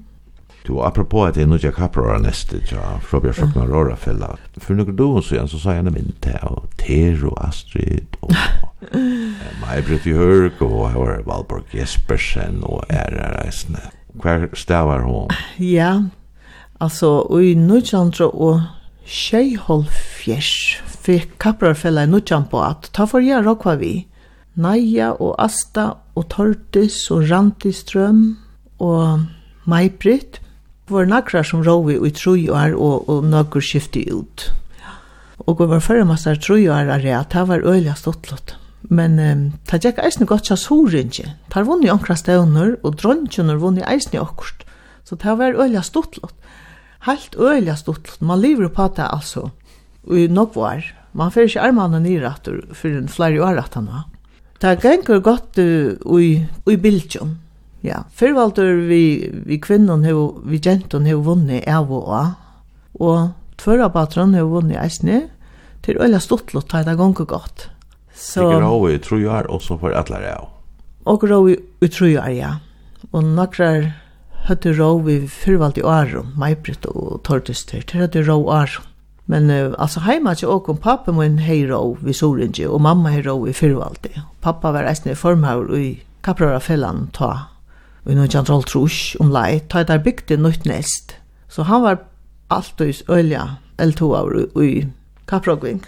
Du, 0.68 0.82
apropå 0.82 1.26
at 1.26 1.38
jeg 1.38 1.46
nu 1.46 1.60
ikke 1.60 1.76
kapper 1.78 2.16
neste, 2.18 2.58
ja, 2.72 2.96
fra 3.06 3.20
Bjørn 3.22 3.36
Sjøkna 3.38 3.68
Rora 3.70 3.96
fella. 4.02 4.32
For 4.58 4.74
noen 4.74 4.96
du 4.98 5.06
så 5.22 5.36
igjen, 5.36 5.50
så 5.52 5.60
sa 5.62 5.76
jeg 5.78 5.86
min 5.94 6.16
til, 6.26 6.40
og 6.42 6.66
Ter 6.82 7.22
og 7.30 7.38
Astrid, 7.46 8.18
og 8.26 8.34
Maybrit 9.62 10.08
i 10.10 10.16
Hørg, 10.18 10.64
og 10.66 10.90
her 10.90 10.98
var 11.04 11.22
Valborg 11.28 11.76
Jespersen, 11.76 12.64
og 12.66 12.82
ære 12.90 13.30
reisende. 13.38 13.84
Hver 14.18 14.48
stavar 14.58 15.06
hon? 15.06 15.30
Ja, 15.60 16.02
altså, 16.82 17.22
i 17.38 17.54
1900 17.54 18.32
og 18.32 18.64
Tjejholfjers, 19.06 20.82
fikk 21.06 21.38
kapprarfella 21.42 22.06
i 22.06 22.10
nutjan 22.10 22.48
på 22.50 22.62
at 22.66 22.90
ta 22.96 23.06
for 23.10 23.24
jeg 23.24 23.46
råkva 23.46 23.76
vi. 23.82 23.94
Naja 24.56 25.12
og 25.20 25.36
Asta 25.42 25.92
og 26.16 26.30
Tortis 26.32 27.04
og 27.12 27.28
Rantistrøm 27.30 28.26
og 28.84 29.26
Maibrit 29.70 30.40
var 30.90 31.08
nakrar 31.10 31.46
som 31.48 31.64
råvi 31.66 31.98
i 31.98 32.12
tru 32.14 32.36
år 32.54 32.76
og, 32.76 33.10
og 33.10 33.26
nokkur 33.26 33.64
skifti 33.64 34.06
ut. 34.14 34.50
Og 35.46 35.60
var 35.60 35.82
fyrir 35.84 36.06
massar 36.08 36.38
tru 36.42 36.58
år 36.58 36.92
er 36.94 37.08
at 37.18 37.34
det 37.34 37.48
var 37.50 37.66
øyla 37.66 37.96
stått 37.96 38.56
Men 38.90 39.20
um, 39.20 39.54
det 39.66 39.82
gikk 39.82 39.98
eisne 39.98 40.28
godt 40.30 40.46
tja 40.46 40.56
sorinje. 40.56 41.34
Det 41.50 41.66
vunni 41.66 41.90
onkra 41.90 42.16
støvner 42.16 42.76
og 42.84 43.00
dronjunur 43.02 43.58
vunni 43.58 43.82
eisne 43.82 44.22
okkurt. 44.22 44.62
Så 45.04 45.16
det 45.16 45.38
var 45.38 45.58
øyla 45.58 45.82
stått 45.82 46.20
Helt 47.06 47.36
øyla 47.38 47.76
stått 47.76 48.16
Man 48.22 48.42
lever 48.42 48.70
på 48.70 48.88
det 48.96 49.06
altså 49.10 49.52
i 50.12 50.28
nokvar. 50.32 50.84
Man 51.16 51.32
fyrir 51.32 51.50
ikke 51.50 51.70
armene 51.70 52.02
nyrattur 52.04 52.62
for 52.76 52.92
en 52.92 53.10
flere 53.12 53.42
år 53.44 53.62
at 53.62 53.78
han 53.80 53.88
har. 53.94 54.06
Det 54.62 54.80
ganger 54.82 55.20
godt 55.24 55.60
i, 55.60 56.46
i 56.72 56.76
bildjon. 56.80 57.38
Ja, 57.86 58.02
fyrvaldur 58.18 58.88
vi, 58.90 59.30
vi 59.46 59.60
kvinnon, 59.62 60.04
hev, 60.08 60.42
vi 60.50 60.58
jenten 60.64 61.06
har 61.06 61.22
vunni 61.22 61.60
av 61.70 61.92
og 61.94 62.08
av, 62.18 62.32
og 62.98 63.36
tvørrabateren 63.62 64.34
har 64.34 64.48
vunni 64.50 64.78
eisne, 64.80 65.28
til 65.86 66.00
øyla 66.02 66.18
ta 66.18 66.78
har 66.78 66.84
det 66.88 66.98
ganger 66.98 67.26
godt. 67.26 67.70
Så, 68.16 68.50
jeg 68.50 68.62
rå 68.64 68.90
i 68.90 68.98
trojar 68.98 69.46
også 69.52 69.78
for 69.78 69.94
atler 69.94 70.24
av. 70.32 70.50
Og 71.06 71.24
rå 71.24 71.40
i 71.50 71.88
trojar, 71.88 72.32
ja. 72.34 72.54
Og 73.12 73.24
nakrar 73.24 73.92
høtte 74.48 74.74
rå 74.74 74.90
i 75.10 75.20
førvalt 75.28 75.78
i 75.78 75.84
åren, 75.84 76.34
Maibrit 76.36 76.86
og 76.90 77.22
Tordister, 77.24 77.84
til 77.86 78.02
høtte 78.02 78.24
rå 78.26 78.40
åren. 78.42 78.88
Men 79.26 79.50
uh, 79.50 79.74
alltså 79.78 80.00
heima 80.06 80.36
til 80.36 80.50
åkken, 80.50 80.76
kom 80.76 80.82
pappa 80.82 81.12
min 81.12 81.40
hero 81.40 81.98
vi 82.02 82.14
Sorinji, 82.14 82.68
og 82.68 82.82
mamma 82.82 83.10
hero 83.10 83.48
i 83.48 83.54
Fyrvalti. 83.54 84.14
Pappa 84.42 84.72
var 84.72 84.86
eisne 84.86 85.12
i 85.12 85.16
formhaur 85.18 85.74
i 85.78 86.04
Kaprara 86.24 86.60
fellan 86.60 87.10
ta. 87.14 87.32
Vi 88.06 88.16
nu 88.16 88.28
kan 88.28 88.46
roll 88.46 88.64
trus 88.64 89.16
om 89.20 89.32
lei 89.34 89.60
ta 89.70 89.84
der 89.84 89.98
bygde 89.98 90.38
nytt 90.38 90.66
nest. 90.66 91.16
Så 91.50 91.64
han 91.64 91.82
var 91.82 91.98
alltid 92.50 93.10
ølja, 93.10 93.58
L2 93.78 94.02
år 94.04 94.62
i 94.64 94.88
Kaprogving. 95.28 95.82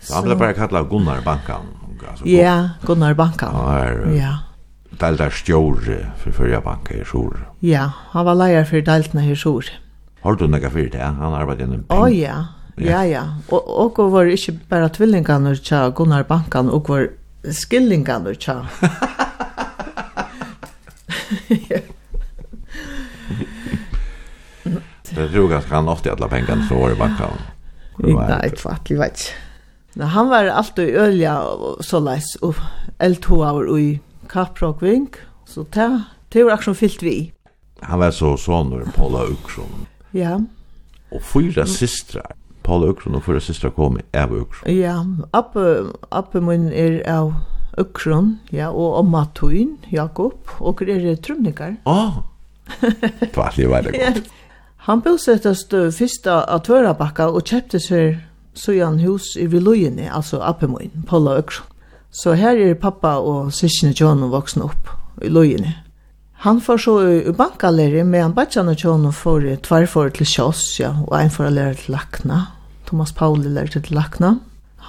Så 0.00 0.14
han 0.14 0.24
ble 0.24 0.36
bara 0.36 0.52
kallad 0.52 0.88
Gunnar 0.90 1.22
Bankan. 1.24 1.68
Alltså, 2.08 2.26
ja, 2.26 2.70
Gunnar 2.86 3.14
Bankan. 3.14 3.54
Ja, 3.54 4.12
ja. 4.12 4.32
Deltar 5.00 5.30
stjåre 5.30 6.12
for 6.18 6.30
förra 6.30 6.60
Banka 6.60 6.94
i 6.94 7.04
Sjor. 7.04 7.48
Ja, 7.60 7.90
han 8.10 8.24
var 8.24 8.34
lejare 8.34 8.64
for 8.64 8.80
deltarna 8.80 9.24
i 9.24 9.36
Sjor. 9.36 9.64
Har 10.20 10.34
du 10.34 10.46
nekka 10.48 10.70
fyrir 10.70 10.90
det? 10.90 11.02
Han 11.02 11.34
arbetade 11.34 11.64
inom... 11.64 11.84
Å 11.88 12.02
oh, 12.04 12.10
ja, 12.12 12.36
Ja, 12.80 13.02
ja. 13.04 13.22
Og, 13.50 13.68
og 13.68 13.98
og 14.00 14.12
var 14.12 14.30
ikke 14.32 14.54
bare 14.70 14.88
tvillingene 14.88 15.54
tja 15.60 15.90
Gunnar 15.90 16.24
Bankan 16.24 16.70
og 16.72 16.88
var 16.88 17.08
skillingarna 17.44 18.34
tja. 18.34 18.62
Det 25.14 25.28
tror 25.28 25.52
jag 25.52 25.60
han 25.60 25.88
ofta 25.88 26.12
alla 26.12 26.28
pengarna 26.28 26.68
så 26.68 26.74
var 26.74 26.88
det 26.90 26.96
Bankan. 26.96 27.38
Nei, 27.98 28.50
tvart, 28.56 28.90
jeg 28.90 28.98
vet 28.98 29.20
ikke. 29.20 29.34
Nei, 30.00 30.08
han 30.08 30.30
var 30.30 30.48
alltid 30.48 30.88
i 30.88 30.96
ølja 30.96 31.34
og 31.52 31.82
så 31.84 32.00
leis, 32.00 32.30
og 32.40 32.56
L2 32.96 33.40
var 33.42 33.68
i 33.76 34.00
Kaprokving, 34.32 35.10
så 35.44 35.66
det, 35.74 35.88
det 36.32 36.46
var 36.46 36.56
akkurat 36.56 36.80
fyllt 36.80 37.04
vi. 37.04 37.16
Han 37.84 38.00
var 38.00 38.14
så 38.16 38.32
sånn 38.40 38.72
når 38.72 38.88
Paula 38.96 39.26
Uksson. 39.28 39.84
Ja. 40.16 40.38
Og 41.12 41.20
fyra 41.28 41.66
systrar 41.68 42.32
tala 42.72 42.92
ukron 42.92 43.18
og 43.18 43.26
fyrir 43.26 43.44
systra 43.44 43.70
kom 43.70 43.98
av 44.16 44.32
ukron. 44.32 44.68
Ja, 44.72 44.98
appe, 45.36 45.92
appe 46.10 46.40
min 46.40 46.70
er 46.72 47.02
av 47.08 47.34
ukron, 47.78 48.38
ja, 48.52 48.70
og 48.70 48.98
omma 49.02 49.26
tuin, 49.36 49.76
Jakob, 49.92 50.38
og 50.66 50.82
er 50.82 51.16
trumningar. 51.16 51.76
Ah, 51.86 52.22
tvallig 53.32 53.68
var 53.70 53.82
det 53.84 53.96
godt. 53.98 54.30
Han 54.88 55.02
bosettast 55.04 55.74
fyrsta 55.94 56.40
av 56.50 56.64
Tvørabakka 56.66 57.28
og 57.30 57.44
kjøpte 57.46 57.78
seg 57.78 58.16
sujan 58.58 58.98
hus 59.04 59.36
i 59.38 59.46
Vilojene, 59.46 60.08
altså 60.10 60.40
Appemoin, 60.42 61.04
Paula 61.06 61.36
Økron. 61.38 61.68
Så 62.12 62.34
her 62.36 62.58
er 62.60 62.74
pappa 62.76 63.14
og 63.24 63.54
syskene 63.56 63.94
John 63.96 64.20
og 64.26 64.34
voksne 64.34 64.66
opp 64.66 64.90
i 65.24 65.30
Lojene. 65.32 65.70
Han 66.42 66.58
får 66.60 66.80
så 66.82 66.96
i 67.08 67.32
bankalære, 67.32 68.02
men 68.04 68.26
han 68.26 68.34
bare 68.34 68.50
kjenner 68.50 68.76
John 68.76 69.06
og 69.06 69.14
får 69.14 69.46
tverfor 69.64 70.10
til 70.12 70.26
kjøs, 70.26 70.64
ja, 70.80 70.90
og 71.06 71.14
en 71.16 71.30
får 71.30 71.54
lære 71.54 71.78
til 71.78 71.94
lakna. 71.94 72.40
Thomas 72.92 73.12
Pauli 73.12 73.48
lærte 73.48 73.80
til 73.80 73.94
lakna, 73.96 74.34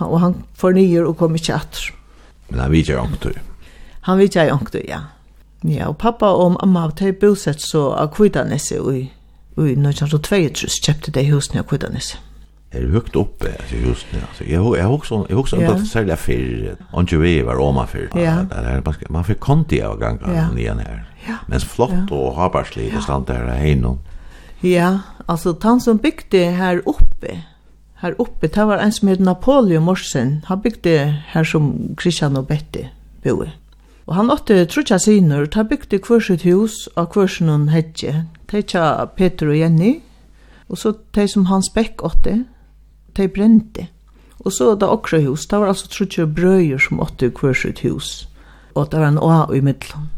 og 0.03 0.17
han 0.19 0.33
fornyer 0.59 1.05
og 1.07 1.15
kom 1.21 1.37
ikke 1.39 1.53
etter. 1.55 1.93
Men 2.49 2.59
han 2.59 2.71
vidtjer 2.73 2.99
ångtøy. 2.99 3.37
Han 4.03 4.17
vidtjer 4.19 4.49
ångtøy, 4.51 4.81
ja. 4.89 4.97
Ja, 5.63 5.87
og 5.87 5.95
pappa 6.01 6.33
og 6.35 6.57
mamma 6.57 6.81
har 6.83 6.91
tøy 6.99 7.13
bosett 7.15 7.63
så 7.63 7.93
av 7.95 8.09
Kvidanese 8.11 8.81
i, 8.91 9.05
i 9.55 9.69
1922, 9.71 10.67
kjøpte 10.83 11.13
de 11.15 11.23
husene 11.29 11.61
av 11.63 11.69
Kvidanese. 11.69 12.19
Er 12.75 12.89
høgt 12.91 13.15
oppe 13.15 13.53
i 13.71 13.79
husene, 13.85 14.25
altså. 14.25 14.43
Jeg 14.49 14.59
har 14.59 14.91
også, 14.91 15.21
jeg 15.29 15.39
også 15.39 15.61
ja. 15.61 15.71
en 15.77 15.87
særlig 15.87 16.15
affyr, 16.17 16.75
ikke 16.99 17.21
vi 17.21 17.33
var 17.47 17.63
oma 17.63 17.85
fyrir. 17.87 18.11
Ja. 18.19 18.35
Det 18.49 18.59
er, 18.73 19.07
Man 19.15 19.23
fikk 19.23 19.39
konti 19.39 19.79
av 19.79 19.95
gangen 20.01 20.35
ja. 20.35 20.49
nian 20.51 20.83
her. 20.83 21.07
Ja. 21.29 21.39
Men 21.47 21.63
flott 21.63 21.95
ja. 21.95 22.03
og 22.11 22.35
habarslig, 22.35 22.91
det 22.91 23.07
stand 23.07 23.31
der 23.31 23.47
her 23.47 23.95
Ja, 24.63 24.91
altså, 25.27 25.55
han 25.63 25.79
som 25.79 25.99
bygde 25.99 26.51
her 26.51 26.83
oppe, 26.85 27.39
her 28.03 28.15
oppe, 28.19 28.47
det 28.51 28.65
var 28.67 28.83
en 28.83 28.91
som 28.91 29.07
heter 29.07 29.23
Napoleon 29.23 29.83
Morsen. 29.87 30.41
Han 30.47 30.61
bygde 30.61 31.23
her 31.31 31.43
som 31.47 31.95
Christian 31.99 32.37
og 32.37 32.47
Betty 32.47 32.89
boe. 33.23 33.51
Og 34.05 34.15
han 34.17 34.31
åtte 34.31 34.65
trutja 34.67 34.99
sinur, 34.99 35.45
ta 35.47 35.63
bygde 35.63 36.01
hver 36.03 36.19
sitt 36.19 36.43
hus 36.43 36.89
av 36.99 37.13
hver 37.15 37.29
sin 37.31 37.47
noen 37.47 37.69
hedje. 37.71 38.25
Teitja 38.51 39.05
Peter 39.15 39.47
og 39.47 39.57
Jenny, 39.57 39.93
og 40.67 40.79
så 40.81 40.91
tei 41.15 41.29
som 41.31 41.47
Hans 41.47 41.71
Beck 41.71 42.03
åtte, 42.03 42.41
tei 43.15 43.29
brente. 43.31 43.87
Og 44.43 44.51
så 44.51 44.73
da 44.75 44.89
okra 44.91 45.21
hus, 45.23 45.47
det 45.47 45.59
var 45.61 45.71
altså 45.71 45.87
trutja 45.87 46.27
brøyer 46.27 46.81
som 46.83 46.99
åtte 46.99 47.31
hver 47.31 47.55
sitt 47.55 47.85
hus. 47.87 48.27
Og 48.75 48.89
det 48.91 48.99
var 48.99 49.13
en 49.13 49.21
oa 49.21 49.45
i 49.55 49.61
middelen. 49.63 50.09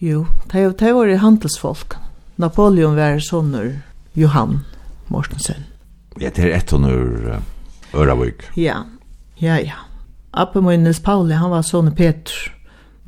Jo, 0.00 0.24
tei 0.48 0.64
var 0.96 1.10
i 1.12 1.20
handelsfolk. 1.20 1.98
Napoleon 2.40 2.96
var 2.96 3.20
sonur 3.20 3.74
Johan 4.16 4.62
Mortensen. 5.12 5.69
Ja, 6.18 6.30
det 6.30 6.38
er 6.38 6.56
ett 6.56 6.72
under 6.72 6.96
uh, 7.28 7.38
Øravik. 7.94 8.42
Ja, 8.56 8.84
ja, 9.36 9.58
ja. 9.60 9.86
Appen 10.30 10.64
min 10.64 10.82
Nils 10.84 11.00
Pauli, 11.00 11.34
han 11.34 11.50
var 11.50 11.62
sånne 11.62 11.94
Peter. 11.94 12.34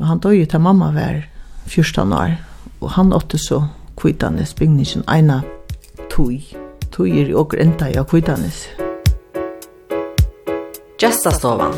Og 0.01 0.07
han 0.07 0.19
døg 0.23 0.49
til 0.51 0.61
mamma 0.61 0.91
var 0.95 1.23
14 1.67 2.13
år. 2.13 2.37
Og 2.81 2.91
han 2.97 3.13
åtte 3.13 3.39
så 3.39 3.63
kvittanes 3.99 4.55
bygningen 4.55 5.05
ena 5.11 5.43
tog. 6.11 6.43
Tog 6.91 7.09
er 7.09 7.35
og 7.37 7.55
enda 7.59 7.91
i 7.91 8.03
kvittanes. 8.09 8.67
Gjestastovan. 10.99 11.75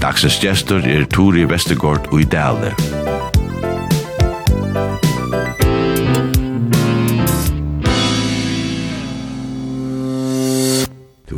Dagsens 0.00 0.40
gestor 0.40 0.86
er 0.88 1.04
Tori 1.12 1.44
Vestergaard 1.44 2.08
og 2.12 2.20
i 2.20 2.24
Dale. 2.24 2.99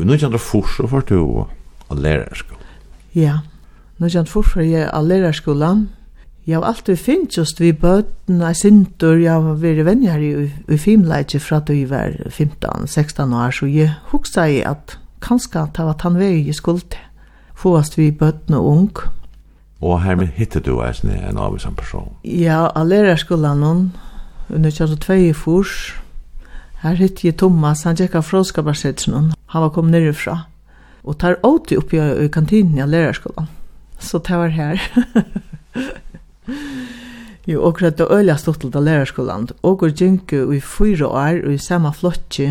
i 0.02 0.06
1904 0.08 0.76
så 0.76 0.86
var 0.90 1.04
du 1.08 1.18
av 1.90 1.98
lærerskolen. 1.98 2.70
Ja, 3.14 3.38
1904 4.02 4.56
var 4.56 4.66
jeg 4.66 4.88
av 4.90 5.06
lærerskolen. 5.06 5.88
Jeg 6.46 6.58
har 6.58 6.64
alltid 6.66 6.98
finnet 6.98 7.36
just 7.38 7.60
vi 7.60 7.70
bøten 7.72 8.40
av 8.42 8.56
Sintur, 8.58 9.14
jeg 9.14 9.30
har 9.30 9.60
vært 9.62 9.84
venner 9.86 10.18
i, 10.18 10.32
i 10.50 10.78
filmleitje 10.80 11.38
fra 11.38 11.60
da 11.62 11.76
jeg 11.76 11.86
var 11.92 12.16
15-16 12.26 13.36
år, 13.38 13.54
så 13.54 13.68
jeg 13.70 13.92
huksa 14.10 14.48
i 14.50 14.58
at 14.66 14.96
kanskje 15.22 15.68
det 15.76 15.86
var 15.86 16.02
han 16.02 16.18
vei 16.18 16.40
jeg 16.48 16.58
skulle. 16.58 16.98
Fåast 17.54 17.94
vi 17.94 18.10
bøten 18.10 18.58
og 18.58 18.66
ung. 18.66 19.04
Og 19.82 20.00
hermed 20.02 20.34
hittet 20.34 20.66
du 20.66 20.80
en 20.82 21.38
avvisan 21.38 21.78
person? 21.78 22.10
Ja, 22.24 22.66
av 22.74 22.86
lærerskolen, 22.90 23.92
1902 24.48 25.12
i 25.12 25.32
Fors, 25.32 25.94
Her 26.82 26.96
hitt 26.98 27.20
jeg 27.22 27.36
Thomas, 27.38 27.84
han 27.86 27.94
tjekka 27.94 28.24
fråskabarsetsen, 28.26 29.28
han 29.54 29.62
var 29.62 29.70
kom 29.70 29.90
nerifra. 29.92 30.48
Og 31.06 31.18
tar 31.18 31.38
åti 31.46 31.76
oppi 31.78 31.98
i 31.98 32.26
kantinen 32.30 32.78
i 32.78 32.86
lærerskolan. 32.86 33.46
Så 34.02 34.18
det 34.18 34.38
var 34.38 34.50
her. 34.50 34.82
jo, 37.50 37.62
og 37.62 37.78
det 37.78 38.00
var 38.00 38.18
øyla 38.18 38.36
stortelt 38.36 38.74
til 38.74 38.82
lærerskolan. 38.82 39.46
Og 39.62 39.78
går 39.78 39.94
gjenku 39.94 40.52
i 40.52 40.60
fyra 40.60 41.06
år, 41.06 41.46
og 41.46 41.54
i 41.54 41.62
samme 41.62 41.94
flotje, 41.94 42.50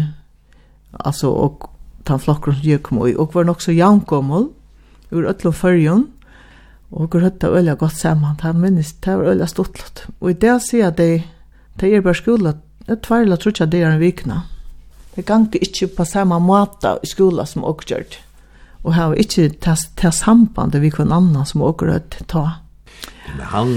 altså, 0.93 1.27
og 1.27 1.67
tan 2.07 2.19
flokkron 2.19 2.55
som 2.55 2.69
jeg 2.69 2.83
kom 2.83 3.03
i, 3.07 3.15
og 3.15 3.35
var 3.35 3.43
nok 3.43 3.61
så 3.61 3.75
jankommel, 3.75 4.49
ur 5.11 5.27
ötlom 5.27 5.51
fyrjon, 5.51 6.07
og 6.91 7.15
og 7.15 7.21
høtta 7.21 7.51
øyla 7.51 7.75
godt 7.75 7.99
saman, 7.99 8.39
han 8.39 8.59
minnes, 8.59 8.93
det 8.93 9.17
var 9.17 9.35
øyla 9.35 9.45
stortelt. 9.45 10.07
Og 10.21 10.31
i 10.31 10.33
det 10.33 10.61
sier 10.63 10.91
jeg, 10.97 11.23
det 11.79 11.93
er 11.93 12.01
bare 12.01 12.15
skolet, 12.15 12.57
Jeg 12.87 13.01
tvarla 13.05 13.37
trutja 13.37 13.67
det 13.69 13.83
er 13.83 13.91
en 13.91 14.01
vikna. 14.01 14.41
Det 15.15 15.25
gangte 15.27 15.59
ikkje 15.61 15.91
på 15.95 16.05
samme 16.07 16.39
måte 16.39 16.95
i 17.03 17.09
skola 17.09 17.45
som 17.45 17.65
og 17.67 17.83
gjørt. 17.85 18.17
Og 18.83 18.95
har 18.95 19.15
ikkje 19.19 19.49
ta 19.61 20.11
samband 20.11 20.75
vi 20.81 20.89
kun 20.89 21.11
annan 21.11 21.45
som 21.45 21.61
og 21.61 21.83
rødt 21.85 22.23
ta. 22.31 22.61
Men 23.27 23.45
han, 23.51 23.73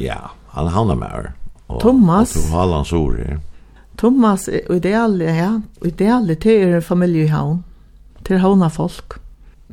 ja, 0.00 0.30
han 0.54 0.68
handlar 0.68 0.96
med 0.96 1.08
her. 1.08 1.32
Thomas. 1.80 2.36
Og 2.36 2.42
du 2.42 2.54
har 2.56 2.72
hans 2.72 2.92
ord, 2.92 3.16
her. 3.16 3.40
Thomas, 3.98 4.48
og 4.48 4.82
det 4.82 4.90
ja, 4.90 5.04
og 5.80 5.98
det 5.98 6.06
er 6.08 6.34
til 6.34 6.62
er 6.62 6.76
en 6.76 6.82
familie 6.82 7.24
i 7.24 7.28
havn, 7.28 7.62
til 8.24 8.38
havna 8.38 8.68
folk. 8.68 9.20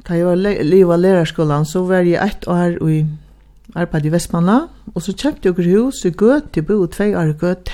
Da 0.08 0.14
jeg 0.16 0.26
var 0.26 0.36
liv 0.64 0.92
av 0.92 1.00
lærerskolen, 1.00 1.66
så 1.66 1.84
var 1.88 2.06
jeg 2.08 2.22
ett 2.24 2.48
år 2.48 2.78
i 2.88 3.06
arbeid 3.76 4.06
i 4.06 4.12
Vestmanna, 4.12 4.68
og 4.94 5.02
så 5.02 5.14
kjøpte 5.14 5.50
jeg 5.50 5.72
hus 5.74 6.06
i 6.06 6.12
Gøte, 6.12 6.62
bo 6.62 6.86
tvei 6.88 7.16
år 7.16 7.34
i 7.34 7.38
Gøte. 7.40 7.72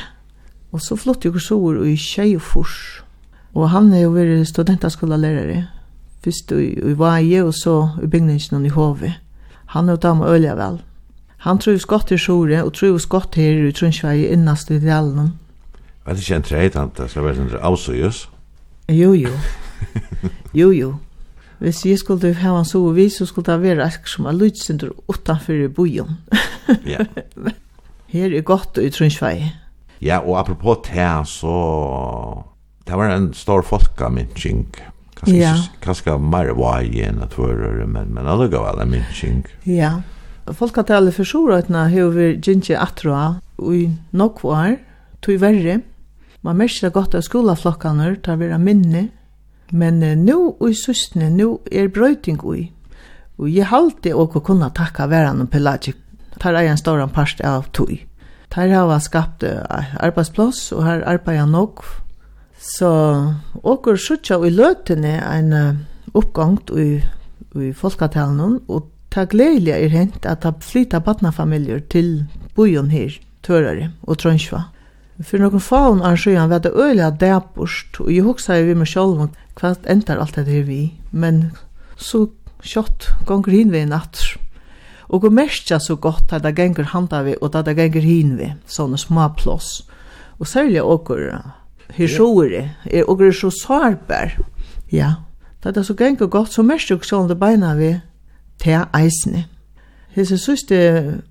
Og 0.76 0.82
så 0.84 0.98
flott 1.00 1.24
jeg 1.24 1.40
sover 1.40 1.86
i 1.88 1.96
Tjejfors. 1.96 3.04
Og 3.56 3.70
han 3.72 3.94
er 3.96 4.04
jo 4.04 4.12
vært 4.12 4.50
studentaskolelærere. 4.50 5.62
Først 6.26 6.52
i, 6.52 6.74
i 6.76 6.96
Vaje 7.00 7.46
og 7.46 7.54
så 7.56 7.76
i 8.04 8.10
bygningen 8.12 8.66
i 8.68 8.74
Hove. 8.76 9.14
Han 9.72 9.88
er 9.88 9.96
jo 9.96 10.04
dame 10.04 10.28
øyelig 10.28 10.58
vel. 10.60 10.82
Han 11.48 11.62
tror 11.64 11.80
skott 11.80 12.12
i 12.12 12.18
Sjore 12.20 12.64
og 12.66 12.74
tror 12.76 13.00
godt 13.08 13.40
her 13.40 13.64
i 13.70 13.72
Trundsvei 13.72 14.28
innast 14.34 14.72
i 14.74 14.82
Djallene. 14.84 15.32
Var 16.06 16.14
det 16.14 16.26
ikke 16.26 16.36
en 16.36 16.48
treit 16.50 16.76
han 16.76 16.92
det 16.98 17.10
skal 17.10 17.24
være 17.24 17.40
sånn 17.40 17.58
avsøyes? 17.62 18.26
Jo, 18.92 19.14
jo. 19.16 19.32
jo, 20.60 20.72
jo. 20.76 20.94
Hvis 21.64 21.86
jeg 21.86 22.02
skulle 22.02 22.34
ha 22.36 22.56
han 22.58 22.68
så 22.68 22.82
vis, 22.92 23.22
så 23.22 23.30
skulle 23.30 23.48
det 23.48 23.62
være 23.64 23.86
akkur 23.88 24.12
som 24.12 24.28
er 24.28 24.36
lydsynder 24.36 24.92
utenfor 25.08 25.56
i 25.56 25.72
bojen. 25.72 26.18
ja. 26.86 27.08
Her 28.16 28.36
er 28.36 28.44
godt 28.44 28.78
i 28.84 28.90
Trundsvei. 28.92 29.54
Ja, 30.04 30.20
og 30.20 30.40
apropos 30.40 30.84
det, 30.90 31.28
så... 31.28 31.56
Det 32.86 32.94
var 32.94 33.10
en 33.10 33.32
stor 33.34 33.64
folkamyntsing. 33.66 34.68
Kanskje, 35.16 35.38
ja. 35.40 35.56
kanskje 35.82 36.18
mer 36.22 36.52
vei 36.54 37.02
enn 37.02 37.24
at 37.24 37.34
hører, 37.40 37.86
men, 37.88 38.12
men 38.14 38.28
allugavel 38.30 38.82
en 38.84 38.92
myntsing. 38.92 39.46
Ja. 39.66 40.04
Folkatallet 40.54 41.16
for 41.16 41.26
sorøytene 41.26 41.88
har 41.90 42.12
vi 42.14 42.36
gynnsi 42.38 42.76
atra 42.78 43.40
i 43.58 43.88
nok 44.14 44.44
år, 44.46 44.76
tog 45.26 45.42
verre. 45.42 45.80
Man 46.46 46.60
merker 46.60 46.86
det 46.86 46.94
godt 46.94 47.16
av 47.18 47.26
skolaflokkene, 47.26 48.12
tar 48.22 48.38
vi 48.38 48.52
minne. 48.62 49.08
Men 49.74 50.04
uh, 50.04 50.54
og 50.60 50.70
i 50.70 50.78
søstene, 50.78 51.32
nå 51.34 51.56
er 51.72 51.90
brøyting 51.90 52.38
ui. 52.46 52.70
Og 53.42 53.50
jeg 53.50 53.72
halte 53.72 54.14
å 54.14 54.28
kunne 54.30 54.70
takka 54.76 55.08
verden 55.10 55.42
og 55.48 55.50
pelagic. 55.50 55.98
Tar 56.40 56.54
jeg 56.60 56.70
en 56.70 56.78
stor 56.78 57.02
part 57.16 57.42
av 57.42 57.72
tog. 57.74 57.96
Her 58.56 58.72
har 58.72 59.00
skapt 59.04 59.44
arbeidsplass, 59.44 60.72
og 60.72 60.86
her 60.86 61.04
arbeider 61.04 61.46
nok. 61.46 61.84
Så 62.58 62.90
åker 63.64 64.00
suttja 64.00 64.40
i 64.48 64.50
løtene 64.50 65.18
en 65.20 65.56
oppgang 66.16 66.58
i, 66.80 67.02
i 67.60 67.72
folketalen, 67.76 68.62
og 68.72 68.88
ta 69.12 69.26
gledelig 69.28 69.74
er 69.76 69.92
hent 69.92 70.26
at 70.28 70.44
det 70.44 70.64
flytta 70.64 71.02
badnafamilier 71.04 71.84
til 71.92 72.26
byen 72.56 72.90
her, 72.92 73.20
Tørare 73.46 73.92
og 74.08 74.18
trønsva. 74.24 74.64
For 75.24 75.40
noen 75.40 75.62
faun 75.64 76.02
er 76.04 76.18
sjøen 76.20 76.50
vet 76.52 76.66
det 76.66 76.74
øyelig 76.74 77.06
at 77.06 77.20
det 77.22 77.30
er 77.32 77.44
bort, 77.56 78.00
og 78.02 78.10
jeg 78.12 78.26
husker 78.26 78.66
vi 78.68 78.74
med 78.76 78.90
sjølv 78.90 79.30
hva 79.60 79.76
endar 79.88 80.20
alt 80.20 80.36
det 80.36 80.50
her 80.50 80.66
vi, 80.68 80.80
men 81.12 81.52
så 81.96 82.26
kjøtt 82.66 83.12
gonger 83.28 83.56
hinveien 83.56 83.94
atter 83.96 84.34
og 85.10 85.22
gå 85.22 85.30
mestja 85.30 85.80
så 85.80 85.96
godt 85.96 86.34
at 86.34 86.44
det 86.44 86.56
ganger 86.58 86.92
handa 86.94 87.22
vi 87.26 87.36
og 87.42 87.56
at 87.56 87.66
det 87.68 87.76
ganger 87.78 88.02
hin 88.02 88.38
vi, 88.40 88.54
sånne 88.66 88.98
små 88.98 89.28
plås. 89.38 89.86
Og 90.40 90.48
særlig 90.48 90.84
åker 90.84 91.42
her 91.96 92.10
sjåere, 92.10 92.70
er 92.86 93.10
åker 93.10 93.32
så 93.32 93.52
sårbar. 93.54 94.36
Ja, 94.92 95.14
det 95.64 95.78
er 95.78 95.84
så 95.84 95.94
ganger 95.94 96.28
godt, 96.28 96.54
så 96.54 96.64
mestja 96.64 96.98
og 96.98 97.30
det 97.30 97.40
beina 97.40 97.76
vi 97.76 97.96
til 98.62 98.86
eisene. 98.94 99.46
Hese 100.16 100.38
søste 100.38 101.22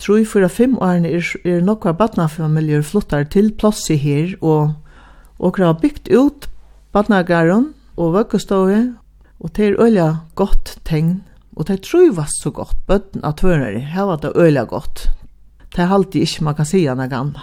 tror 0.00 0.24
for 0.24 0.48
fem 0.48 0.78
årene 0.80 1.10
er, 1.12 1.26
er 1.44 1.60
nokka 1.60 1.92
badnafamilier 1.92 2.82
flottar 2.82 3.24
til 3.28 3.52
plås 3.52 3.90
i 3.90 3.96
her, 3.96 4.34
og 4.40 4.72
åker 5.38 5.64
har 5.64 5.80
bygd 5.82 6.08
ut 6.12 6.48
badnagaren 6.92 7.74
og 7.96 8.14
vøkkestået, 8.14 8.94
og 9.40 9.56
det 9.56 9.66
er 9.68 9.80
øyla 9.80 10.08
godt 10.34 10.78
tegn 10.84 11.22
Og 11.56 11.66
det 11.68 11.82
trøyvast 11.82 12.42
så 12.42 12.50
godt, 12.50 12.76
bøtten 12.86 13.24
av 13.24 13.36
tvørnere, 13.40 13.80
her 13.80 14.06
var 14.08 14.20
det 14.22 14.32
øyla 14.36 14.64
godt. 14.64 15.08
Det 15.70 15.82
er 15.84 15.92
alltid 15.92 16.20
ikke 16.20 16.44
man 16.44 16.54
kan 16.54 16.66
sige 16.66 16.94
noe 16.94 17.10
annet. 17.10 17.40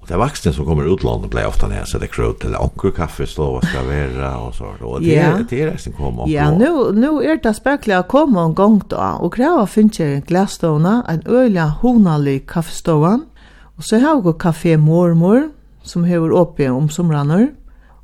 Og 0.00 0.08
det 0.08 0.18
vaksne 0.20 0.52
som 0.54 0.66
kommer 0.68 0.86
utlandet 0.86 1.30
blir 1.30 1.46
ofta 1.46 1.66
när 1.66 1.84
så 1.84 1.98
det 1.98 2.10
krut 2.10 2.40
til 2.40 2.54
onker 2.56 2.90
kaffe 2.90 3.26
slå 3.26 3.60
ska 3.62 3.82
vara 3.82 4.38
och 4.38 4.54
så 4.54 4.64
og 4.80 5.00
det 5.00 5.08
yeah. 5.08 5.40
det 5.50 5.62
er 5.62 5.70
det 5.70 5.80
som 5.80 5.92
kommer. 5.92 6.28
Ja, 6.28 6.50
nu 6.50 6.92
nu 6.92 7.22
är 7.22 7.42
det 7.42 7.54
spökliga 7.54 8.02
komma 8.02 8.44
en 8.44 8.54
gång 8.54 8.82
då 8.88 9.18
och 9.20 9.34
kreva 9.34 9.66
finns 9.66 10.00
en 10.00 10.20
glasstona, 10.20 11.02
en 11.08 11.22
öliga 11.26 11.66
honalig 11.66 12.46
kaffestående, 12.46 13.26
Och 13.76 13.84
så 13.84 13.98
har 13.98 14.22
vi 14.22 14.32
kaffe 14.38 14.76
mormor 14.76 15.50
som 15.82 16.04
hever 16.04 16.30
uppe 16.30 16.70
om 16.70 16.88
somrarna. 16.88 17.48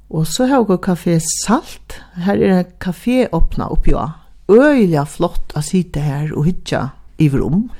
Och 0.09 0.28
så 0.28 0.46
har 0.46 0.64
vi 0.64 0.78
kaffe 0.82 1.20
salt. 1.46 1.94
Här 2.12 2.36
är 2.36 2.48
en 2.48 2.64
kaffe 2.78 3.28
öppna 3.32 3.68
upp 3.68 3.86
ja 3.86 4.12
øyla 4.51 5.05
flott 5.07 5.55
å 5.57 5.62
sitte 5.64 6.01
her 6.01 6.32
og 6.34 6.47
hitja 6.47 6.88
i 7.18 7.28
rom. 7.30 7.70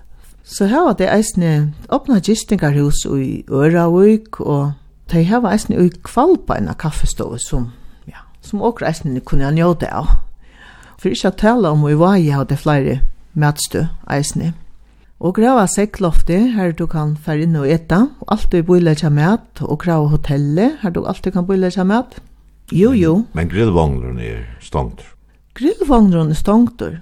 Så 0.45 0.67
her 0.67 0.87
var 0.87 0.97
det 0.99 1.11
eisne 1.11 1.73
åpna 1.93 2.21
gistingarhus 2.21 3.05
i 3.07 3.45
Øravøyk, 3.51 4.41
og 4.41 4.73
de 5.13 5.23
her 5.23 5.43
var 5.45 5.55
eisne 5.55 5.79
i 5.79 5.91
kvalpa 6.05 6.59
enn 6.59 6.73
kaffestået 6.79 7.43
som, 7.45 7.71
ja, 8.09 8.27
som 8.41 8.63
åker 8.63 8.89
eisne 8.91 9.21
kunne 9.21 9.47
jeg 9.47 9.59
njøte 9.61 9.91
av. 9.93 10.19
For 10.99 11.11
ikke 11.11 11.33
å 11.33 11.39
tale 11.39 11.71
om 11.75 11.87
i 11.89 11.99
Vaje 11.99 12.35
hadde 12.35 12.59
flere 12.59 13.01
møtstø 13.35 13.87
eisne. 14.11 14.53
Og 15.23 15.37
grava 15.39 15.69
sekkloftet, 15.71 16.51
her 16.57 16.73
du 16.75 16.89
kan 16.91 17.15
fære 17.15 17.47
inn 17.47 17.59
og 17.59 17.69
eta, 17.71 18.09
og 18.21 18.35
alt 18.35 18.49
du 18.51 18.59
bøyler 18.67 18.99
til 18.99 19.15
mat, 19.15 19.63
og 19.63 19.79
grava 19.85 20.11
hotellet, 20.11 20.81
her 20.83 20.91
du 20.91 21.05
alltid 21.07 21.37
kan 21.37 21.47
bøyler 21.47 21.71
til 21.71 21.87
mat. 21.87 22.19
Jo, 22.75 22.91
jo. 22.91 23.21
Men 23.35 23.51
grillvognen 23.51 24.19
er 24.19 24.43
stånd. 24.61 24.99
Grillvognen 25.55 26.31
er 26.33 26.39
stongtur. 26.39 27.01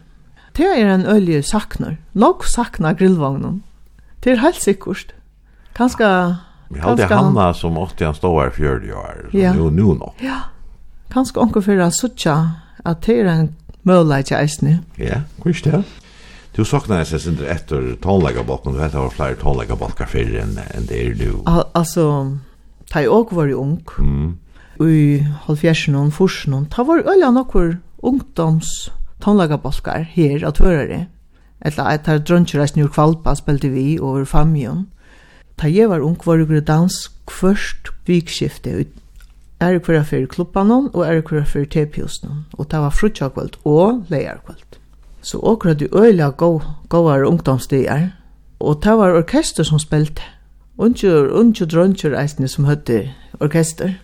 Det 0.57 0.67
er 0.67 0.89
en 0.91 1.07
ølje 1.07 1.43
saknar. 1.47 1.97
Låg 2.13 2.45
saknar 2.45 2.97
grillvognen. 2.99 3.63
Det 4.25 4.35
er 4.35 4.43
helt 4.45 4.63
sikkert. 4.63 5.15
Kanska... 5.75 6.37
Vi 6.71 6.81
hadde 6.81 7.07
kanska... 7.07 7.17
Hanna 7.17 7.55
som 7.55 7.79
åtte 7.79 8.05
han 8.05 8.15
stå 8.15 8.33
her 8.41 8.51
fjörde 8.51 8.95
år. 8.95 9.31
Ja. 9.33 9.55
Jo, 9.55 9.71
nu 9.71 9.95
nå. 9.95 10.13
Ja. 10.23 10.51
Kanska 11.11 11.41
onker 11.41 11.63
fyrir 11.65 11.83
han 11.83 11.95
suttja 11.95 12.37
at 12.85 13.03
det 13.07 13.21
er 13.23 13.31
en 13.33 13.49
mølleitja 13.87 14.39
eisne. 14.43 14.81
Ja, 14.99 15.23
kvist 15.43 15.67
det. 15.67 15.83
Du 16.57 16.65
saknar 16.67 17.05
jeg 17.05 17.23
sindri 17.23 17.49
etter 17.51 17.95
tonlegabalken. 18.03 18.75
Du 18.75 18.83
vet 18.83 18.93
det 18.93 19.01
var 19.01 19.15
flere 19.15 19.39
tonlegabalkar 19.41 20.11
før 20.11 20.35
enn 20.43 20.57
en 20.67 20.87
det 20.91 20.99
er 20.99 21.15
du. 21.19 21.43
Al 21.47 21.65
altså, 21.79 22.07
da 22.91 23.05
jeg 23.05 23.11
også 23.15 23.39
var 23.39 23.53
ung, 23.55 23.79
mm. 23.99 24.33
i 24.83 25.23
halvfjersen 25.47 25.99
og 25.99 26.13
forsen, 26.17 26.67
da 26.75 26.87
var 26.87 27.07
øyla 27.07 27.31
nokkur 27.35 27.77
ungdoms 28.03 28.91
tonlagabolkar 29.21 30.05
her 30.15 30.45
av 30.47 30.57
tvørare. 30.59 31.07
Etla 31.61 31.91
at 31.93 32.09
har 32.09 32.23
drøntjurreist 32.25 32.77
njur 32.77 32.89
kvalpa 32.93 33.35
spelte 33.37 33.69
vi 33.73 33.99
over 34.01 34.25
famjon. 34.25 34.87
Ta 35.61 35.69
jeg 35.69 35.91
var 35.91 36.01
ung 36.01 36.17
var 36.25 36.41
ugur 36.41 36.61
dans 36.61 37.11
kvørst 37.29 37.93
vikskifte 38.09 38.73
ut. 38.81 38.93
Er 39.61 39.79
kvar 39.79 40.07
fyrir 40.09 40.27
klubbanon 40.27 40.89
og 40.95 41.05
er 41.05 41.21
kvar 41.21 41.45
fyrir 41.45 41.69
tepjusnon. 41.69 42.47
Og 42.57 42.69
ta 42.69 42.81
var 42.81 42.97
frutjakvöld 42.97 43.61
og 43.65 44.07
leierkvöld. 44.09 44.81
Så 45.23 45.39
okra 45.43 45.75
du 45.75 45.87
øyla 45.93 46.31
gåvar 46.89 47.25
ungdomsdier. 47.29 48.09
Og 48.61 48.83
ta 48.83 48.97
var 48.97 49.13
orkester 49.13 49.65
som 49.65 49.79
spelte. 49.79 50.23
Unkjur, 50.79 51.29
unkjur 51.29 51.67
drøntjur 51.67 52.17
eisne 52.17 52.49
som 52.49 52.65
høyde 52.65 53.11
orkester 53.41 54.01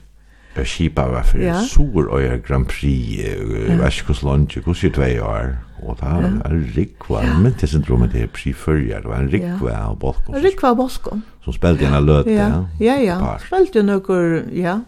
per 0.57 0.65
skipa 0.65 1.09
var 1.09 1.23
för 1.23 1.39
ja. 1.39 1.61
sur 1.61 2.07
och 2.07 2.23
jag 2.23 2.43
Grand 2.47 2.69
Prix 2.69 3.29
uh, 3.29 3.81
Vaskus 3.81 4.23
Lunch 4.23 4.65
kus 4.65 4.83
ju 4.85 4.91
två 4.91 5.03
år 5.03 5.57
och 5.87 5.99
ta 5.99 6.07
en 6.07 6.73
rikva 6.75 7.23
men 7.23 7.55
det 7.61 7.67
syndromet 7.67 8.13
det 8.13 8.27
pre 8.33 8.53
förjar 8.55 9.01
det 9.01 9.09
var 9.09 9.17
en 9.17 9.29
rikva 9.29 9.85
av 9.87 9.99
bosko 9.99 10.33
en 10.33 10.43
rikva 10.43 10.75
bosko 10.75 11.21
som 11.45 11.53
spelade 11.53 11.87
en 11.87 12.07
löt 12.07 12.27
ja. 12.27 12.69
ja 12.81 12.97
ja. 12.97 13.39
spelade 13.47 13.83
några 13.83 14.43
ja. 14.53 14.81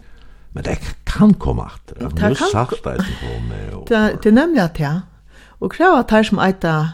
Men 0.51 0.63
det 0.63 0.79
kan 1.03 1.33
komma 1.33 1.63
att 1.63 1.93
det 2.15 2.25
är 2.25 2.33
sagt 2.33 2.85
att 2.85 2.97
det 2.97 3.15
kommer 3.21 4.23
det 4.23 4.31
nämligen 4.31 4.65
att 4.65 4.79
ja 4.79 5.01
och 5.59 5.73
kräva 5.73 6.03
tar 6.03 6.23
som 6.23 6.39
äta 6.39 6.89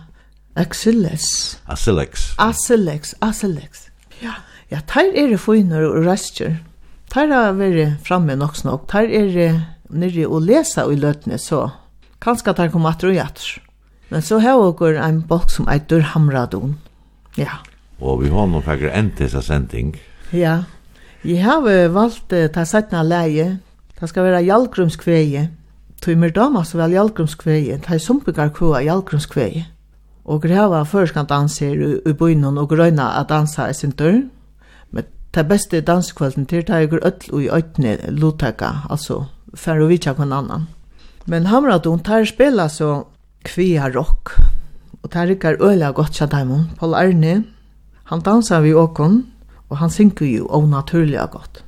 Axilles. 0.57 1.59
Axillex. 1.65 2.35
Axillex, 2.37 3.15
Axillex. 3.19 3.89
Ja, 4.21 4.33
ja, 4.71 4.79
tær 4.87 5.11
er 5.11 5.27
det 5.27 5.39
og 5.85 6.05
røster. 6.05 6.55
Tar 7.11 7.31
har 7.31 7.55
vært 7.57 8.01
framme 8.05 8.35
nok 8.39 8.57
snakk. 8.57 8.87
Tar 8.91 9.09
er 9.09 9.61
nere 9.89 10.27
å 10.27 10.39
lese 10.41 10.83
i 10.89 10.97
løtene, 10.99 11.37
så 11.39 11.69
kanskje 12.23 12.55
tar 12.57 12.73
kommer 12.73 12.95
at 12.95 13.05
og 13.05 13.15
jatter. 13.15 13.61
Men 14.09 14.21
så 14.21 14.39
har 14.39 14.59
vi 14.61 14.95
en 14.97 15.21
bok 15.25 15.49
som 15.49 15.67
eitur 15.69 16.01
Hamradon. 16.13 16.77
Ja. 17.37 17.61
Og 17.99 18.21
vi 18.23 18.29
har 18.29 18.47
noen 18.47 18.63
fakker 18.63 18.93
enn 18.93 19.11
til 19.17 19.29
seg 19.31 19.43
sending. 19.43 19.95
Ja. 20.31 20.63
Jeg 21.25 21.41
har 21.41 21.63
valgt 21.89 22.33
uh, 22.33 22.47
ta 22.53 22.65
settene 22.65 23.03
leie. 23.03 23.57
Det 23.95 24.09
skal 24.09 24.27
være 24.27 24.43
Jalgrumskveie. 24.45 25.47
Tøymer 26.03 26.29
dama 26.29 26.61
så 26.67 26.77
vel 26.77 26.93
Jalgrumskveie. 26.93 27.79
Det 27.81 27.95
er 27.95 28.01
sumpikar 28.03 28.51
kua 28.53 28.83
Jalgrumskveie. 28.85 29.65
Og 30.25 30.41
greva 30.43 30.83
førskant 30.85 31.29
danser 31.29 31.73
i, 31.73 31.91
i 32.05 32.13
bøynen 32.13 32.59
og 32.61 32.69
grøyna 32.69 33.15
at 33.19 33.31
dansa 33.31 33.69
i 33.69 33.77
sin 33.77 33.95
dørn. 33.97 34.27
Ta 35.35 35.43
beste 35.43 35.81
danskvælden 35.81 36.45
til 36.47 36.63
ta 36.63 36.77
ykkur 36.79 37.01
öll 37.03 37.41
i 37.43 37.49
øytne 37.51 37.97
lotaka, 38.07 38.69
altså 38.89 39.25
fer 39.55 39.81
og 39.83 39.89
vitja 39.89 40.13
kon 40.13 40.31
annan. 40.31 40.67
Men 41.27 41.45
Hamradon 41.45 41.99
tar 41.99 42.23
spela 42.23 42.69
så 42.69 43.03
kvia 43.43 43.89
rock. 43.95 44.39
Og 45.03 45.11
tar 45.11 45.27
rikar 45.27 45.59
øyla 45.59 45.91
godt 45.91 46.13
tja 46.13 46.25
daimon. 46.25 46.71
Paul 46.79 46.93
Arne, 46.93 47.43
han 48.03 48.21
dansar 48.21 48.61
vi 48.61 48.73
åkon, 48.73 49.25
og 49.69 49.77
han 49.77 49.89
synker 49.89 50.25
jo 50.25 50.47
onaturliga 50.49 51.25
godt. 51.25 51.63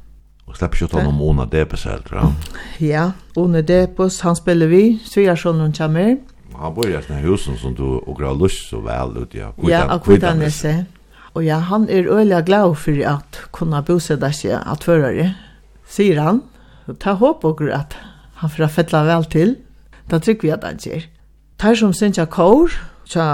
Og 0.47 0.55
slipper 0.55 0.75
ikke 0.75 0.93
ta 0.95 1.03
noen 1.03 1.21
Ona 1.21 1.45
Depes 1.45 1.83
helt, 1.83 2.11
ja? 2.11 2.31
Ja, 2.79 3.11
Ona 3.35 3.61
Depes, 3.61 4.21
han 4.21 4.35
spiller 4.35 4.67
vi, 4.67 4.99
Sviarsson 5.05 5.61
og 5.61 5.73
Kjammer. 5.73 6.15
Han 6.55 6.73
bor 6.73 6.87
i 6.87 7.21
husen 7.21 7.57
som 7.57 7.75
du 7.75 7.99
og 7.99 8.15
grar 8.17 8.33
lust 8.33 8.69
så 8.69 8.79
vel 8.79 9.17
ut, 9.23 9.35
ja. 9.35 9.51
Ja, 9.67 9.89
akkurat 9.91 10.23
han 10.23 10.87
Og 11.37 11.45
ja, 11.45 11.59
han 11.69 11.85
er 11.89 12.09
øyelig 12.09 12.45
glad 12.47 12.73
for 12.81 12.97
at 13.05 13.37
kunne 13.53 13.83
bosette 13.85 14.31
seg 14.33 14.57
at 14.57 14.85
førere, 14.87 15.35
sier 15.85 16.17
han. 16.17 16.41
Og 16.89 16.97
ta 17.03 17.13
håp 17.19 17.45
og 17.45 17.59
grå 17.59 17.69
at 17.77 17.93
han 18.41 18.49
får 18.49 18.71
fettla 18.73 19.03
vel 19.05 19.27
til. 19.29 19.53
Da 20.09 20.17
trykker 20.17 20.47
vi 20.47 20.53
at 20.55 20.65
han 20.65 20.81
sier. 20.81 21.05
Tar 21.61 21.77
som 21.77 21.93
synes 21.93 22.17
jeg 22.17 22.31
kår, 22.33 22.73
tja 23.09 23.27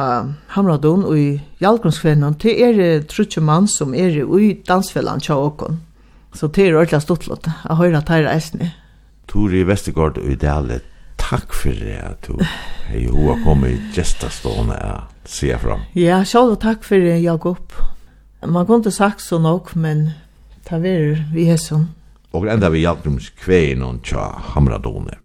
Hamradon 0.56 1.06
og 1.08 1.16
i 1.20 1.30
Jalgrunskvennom, 1.64 2.36
det 2.44 2.54
er 2.60 3.04
trutje 3.08 3.44
mann 3.44 3.68
som 3.72 3.96
er 3.96 4.20
i 4.20 4.52
dansfellan 4.68 5.24
tja 5.24 5.40
åkon. 5.40 5.80
Så 6.36 6.50
det 6.52 6.68
er 6.68 6.76
ordentlig 6.76 7.04
stortlått. 7.06 7.48
Jeg 7.48 7.80
hører 7.80 8.02
at 8.02 8.12
her 8.12 8.26
er 8.26 8.34
eisne. 8.36 8.74
Tori 9.32 9.64
Vestergaard 9.64 10.20
og 10.20 10.28
Idealet, 10.34 10.84
takk 11.22 11.56
for 11.56 11.72
det 11.72 12.00
at 12.04 12.28
du 12.28 12.42
hei 12.90 13.06
hoa 13.08 13.38
kom 13.46 13.64
i 13.68 13.78
gestastående 13.96 14.76
å 14.76 15.02
se 15.30 15.56
fram. 15.62 15.88
Ja, 15.96 16.24
sjálf 16.28 16.58
og 16.58 16.62
takk 16.66 16.84
for 16.88 17.00
det, 17.00 17.22
Jakob. 17.24 17.62
Man 18.46 18.66
kunde 18.66 18.92
sagt 18.92 19.22
så 19.22 19.40
nog, 19.40 19.78
men 19.78 20.10
ta 20.64 20.78
ver 20.78 21.24
vi 21.34 21.44
hesson. 21.44 21.88
Og 22.32 22.48
enda 22.48 22.70
vi 22.70 22.80
hjälpte 22.80 23.10
dem 23.10 23.20
kvägen 23.20 23.84
och 23.84 24.06
tja 24.06 24.42
hamradone. 24.44 25.18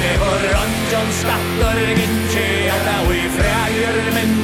Ere 0.00 0.16
vor 0.18 0.44
Anjons 0.62 1.18
datter 1.28 1.80
gynche 1.96 2.72
Alla 2.72 2.96
ui 3.08 3.20
fræger 3.36 3.98
men 4.14 4.39